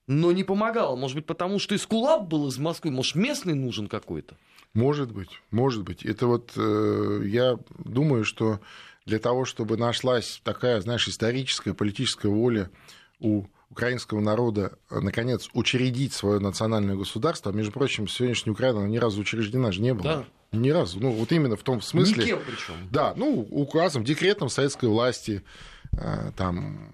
но 0.06 0.32
не 0.32 0.44
помогало. 0.44 0.96
Может 0.96 1.16
быть, 1.16 1.26
потому 1.26 1.58
что 1.58 1.74
Искулап 1.74 2.28
был 2.28 2.48
из 2.48 2.58
Москвы, 2.58 2.90
может, 2.90 3.14
местный 3.14 3.54
нужен 3.54 3.88
какой-то? 3.88 4.36
Может 4.74 5.12
быть, 5.12 5.40
может 5.50 5.82
быть. 5.82 6.04
Это 6.04 6.26
вот 6.26 6.52
э, 6.56 7.22
я 7.26 7.58
думаю, 7.78 8.24
что 8.24 8.60
для 9.06 9.18
того, 9.18 9.44
чтобы 9.44 9.76
нашлась 9.76 10.40
такая, 10.42 10.80
знаешь, 10.80 11.08
историческая, 11.08 11.74
политическая 11.74 12.28
воля 12.28 12.70
у 13.20 13.44
украинского 13.70 14.20
народа, 14.20 14.78
наконец, 14.90 15.48
учредить 15.52 16.12
свое 16.12 16.38
национальное 16.38 16.94
государство, 16.94 17.50
а, 17.50 17.54
между 17.54 17.72
прочим, 17.72 18.06
сегодняшняя 18.06 18.52
Украина 18.52 18.86
ни 18.86 18.98
разу 18.98 19.20
учреждена 19.20 19.72
же 19.72 19.80
не 19.80 19.94
была. 19.94 20.26
Да. 20.52 20.58
Ни 20.58 20.70
разу. 20.70 21.00
Ну, 21.00 21.10
вот 21.10 21.32
именно 21.32 21.56
в 21.56 21.64
том 21.64 21.80
смысле... 21.80 22.24
Никем 22.24 22.38
причем. 22.46 22.74
Да, 22.90 23.14
ну, 23.16 23.46
указом, 23.50 24.04
декретом 24.04 24.48
советской 24.48 24.88
власти, 24.88 25.42
э, 25.92 26.30
там, 26.36 26.90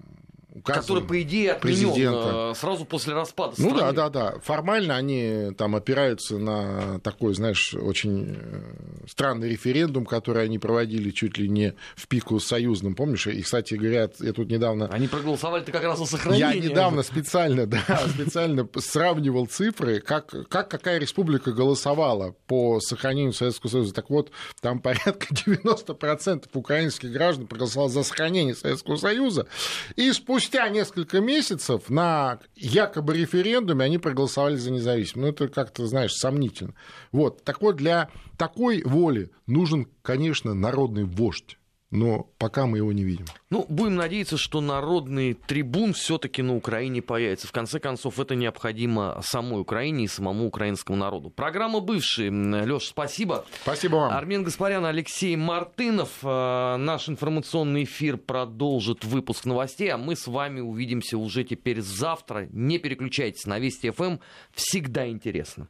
указом 0.53 0.81
который, 0.81 1.03
по 1.03 1.21
идее, 1.21 1.53
отменен 1.53 1.91
президента. 1.91 2.53
сразу 2.55 2.85
после 2.85 3.13
распада 3.13 3.53
страны. 3.53 3.71
Ну 3.71 3.79
да, 3.79 3.91
да, 3.91 4.09
да. 4.09 4.39
Формально 4.43 4.95
они 4.97 5.51
там 5.57 5.75
опираются 5.75 6.37
на 6.37 6.99
такой, 6.99 7.33
знаешь, 7.33 7.73
очень 7.73 8.35
э, 8.37 9.05
странный 9.07 9.49
референдум, 9.49 10.05
который 10.05 10.43
они 10.43 10.59
проводили 10.59 11.11
чуть 11.11 11.37
ли 11.37 11.47
не 11.47 11.73
в 11.95 12.07
пику 12.07 12.39
с 12.39 12.47
союзным, 12.47 12.95
помнишь? 12.95 13.27
И, 13.27 13.41
кстати, 13.41 13.75
говорят, 13.75 14.15
я 14.19 14.33
тут 14.33 14.49
недавно... 14.49 14.87
Они 14.87 15.07
проголосовали-то 15.07 15.71
как 15.71 15.83
раз 15.83 15.99
за 15.99 16.05
сохранение. 16.05 16.61
Я 16.61 16.69
недавно 16.69 17.03
специально, 17.03 17.65
да, 17.67 17.81
специально 18.13 18.67
сравнивал 18.77 19.45
цифры, 19.45 20.01
как, 20.01 20.49
как 20.49 20.69
какая 20.69 20.99
республика 20.99 21.53
голосовала 21.53 22.35
по 22.47 22.79
сохранению 22.81 23.33
Советского 23.33 23.69
Союза. 23.69 23.93
Так 23.93 24.09
вот, 24.09 24.31
там 24.59 24.79
порядка 24.79 25.27
90% 25.33 26.45
украинских 26.53 27.11
граждан 27.11 27.47
проголосовало 27.47 27.89
за 27.89 28.03
сохранение 28.03 28.53
Советского 28.53 28.97
Союза, 28.97 29.47
и 29.95 30.11
спустя 30.11 30.40
спустя 30.41 30.67
несколько 30.69 31.21
месяцев 31.21 31.91
на 31.91 32.39
якобы 32.55 33.15
референдуме 33.15 33.85
они 33.85 33.99
проголосовали 33.99 34.55
за 34.55 34.71
независимость. 34.71 35.15
Ну, 35.15 35.27
это 35.27 35.47
как-то, 35.47 35.85
знаешь, 35.85 36.15
сомнительно. 36.15 36.73
Вот. 37.11 37.43
Так 37.43 37.61
вот, 37.61 37.75
для 37.75 38.09
такой 38.37 38.81
воли 38.81 39.29
нужен, 39.45 39.87
конечно, 40.01 40.55
народный 40.55 41.03
вождь 41.03 41.59
но 41.91 42.29
пока 42.37 42.65
мы 42.65 42.77
его 42.77 42.91
не 42.93 43.03
видим. 43.03 43.25
Ну, 43.49 43.65
будем 43.67 43.95
надеяться, 43.95 44.37
что 44.37 44.61
народный 44.61 45.33
трибун 45.33 45.93
все-таки 45.93 46.41
на 46.41 46.55
Украине 46.55 47.01
появится. 47.01 47.47
В 47.47 47.51
конце 47.51 47.79
концов, 47.79 48.19
это 48.19 48.33
необходимо 48.35 49.19
самой 49.23 49.61
Украине 49.61 50.05
и 50.05 50.07
самому 50.07 50.47
украинскому 50.47 50.97
народу. 50.97 51.29
Программа 51.29 51.81
бывшие. 51.81 52.31
Леш, 52.31 52.87
спасибо. 52.87 53.45
Спасибо 53.61 53.95
вам. 53.97 54.13
Армен 54.13 54.43
Гаспарян, 54.43 54.85
Алексей 54.85 55.35
Мартынов. 55.35 56.09
Э, 56.23 56.77
наш 56.77 57.09
информационный 57.09 57.83
эфир 57.83 58.17
продолжит 58.17 59.03
выпуск 59.03 59.45
новостей, 59.45 59.89
а 59.89 59.97
мы 59.97 60.15
с 60.15 60.27
вами 60.27 60.61
увидимся 60.61 61.17
уже 61.17 61.43
теперь 61.43 61.81
завтра. 61.81 62.47
Не 62.51 62.79
переключайтесь 62.79 63.45
на 63.45 63.59
Вести 63.59 63.89
ФМ. 63.89 64.17
Всегда 64.53 65.09
интересно. 65.09 65.67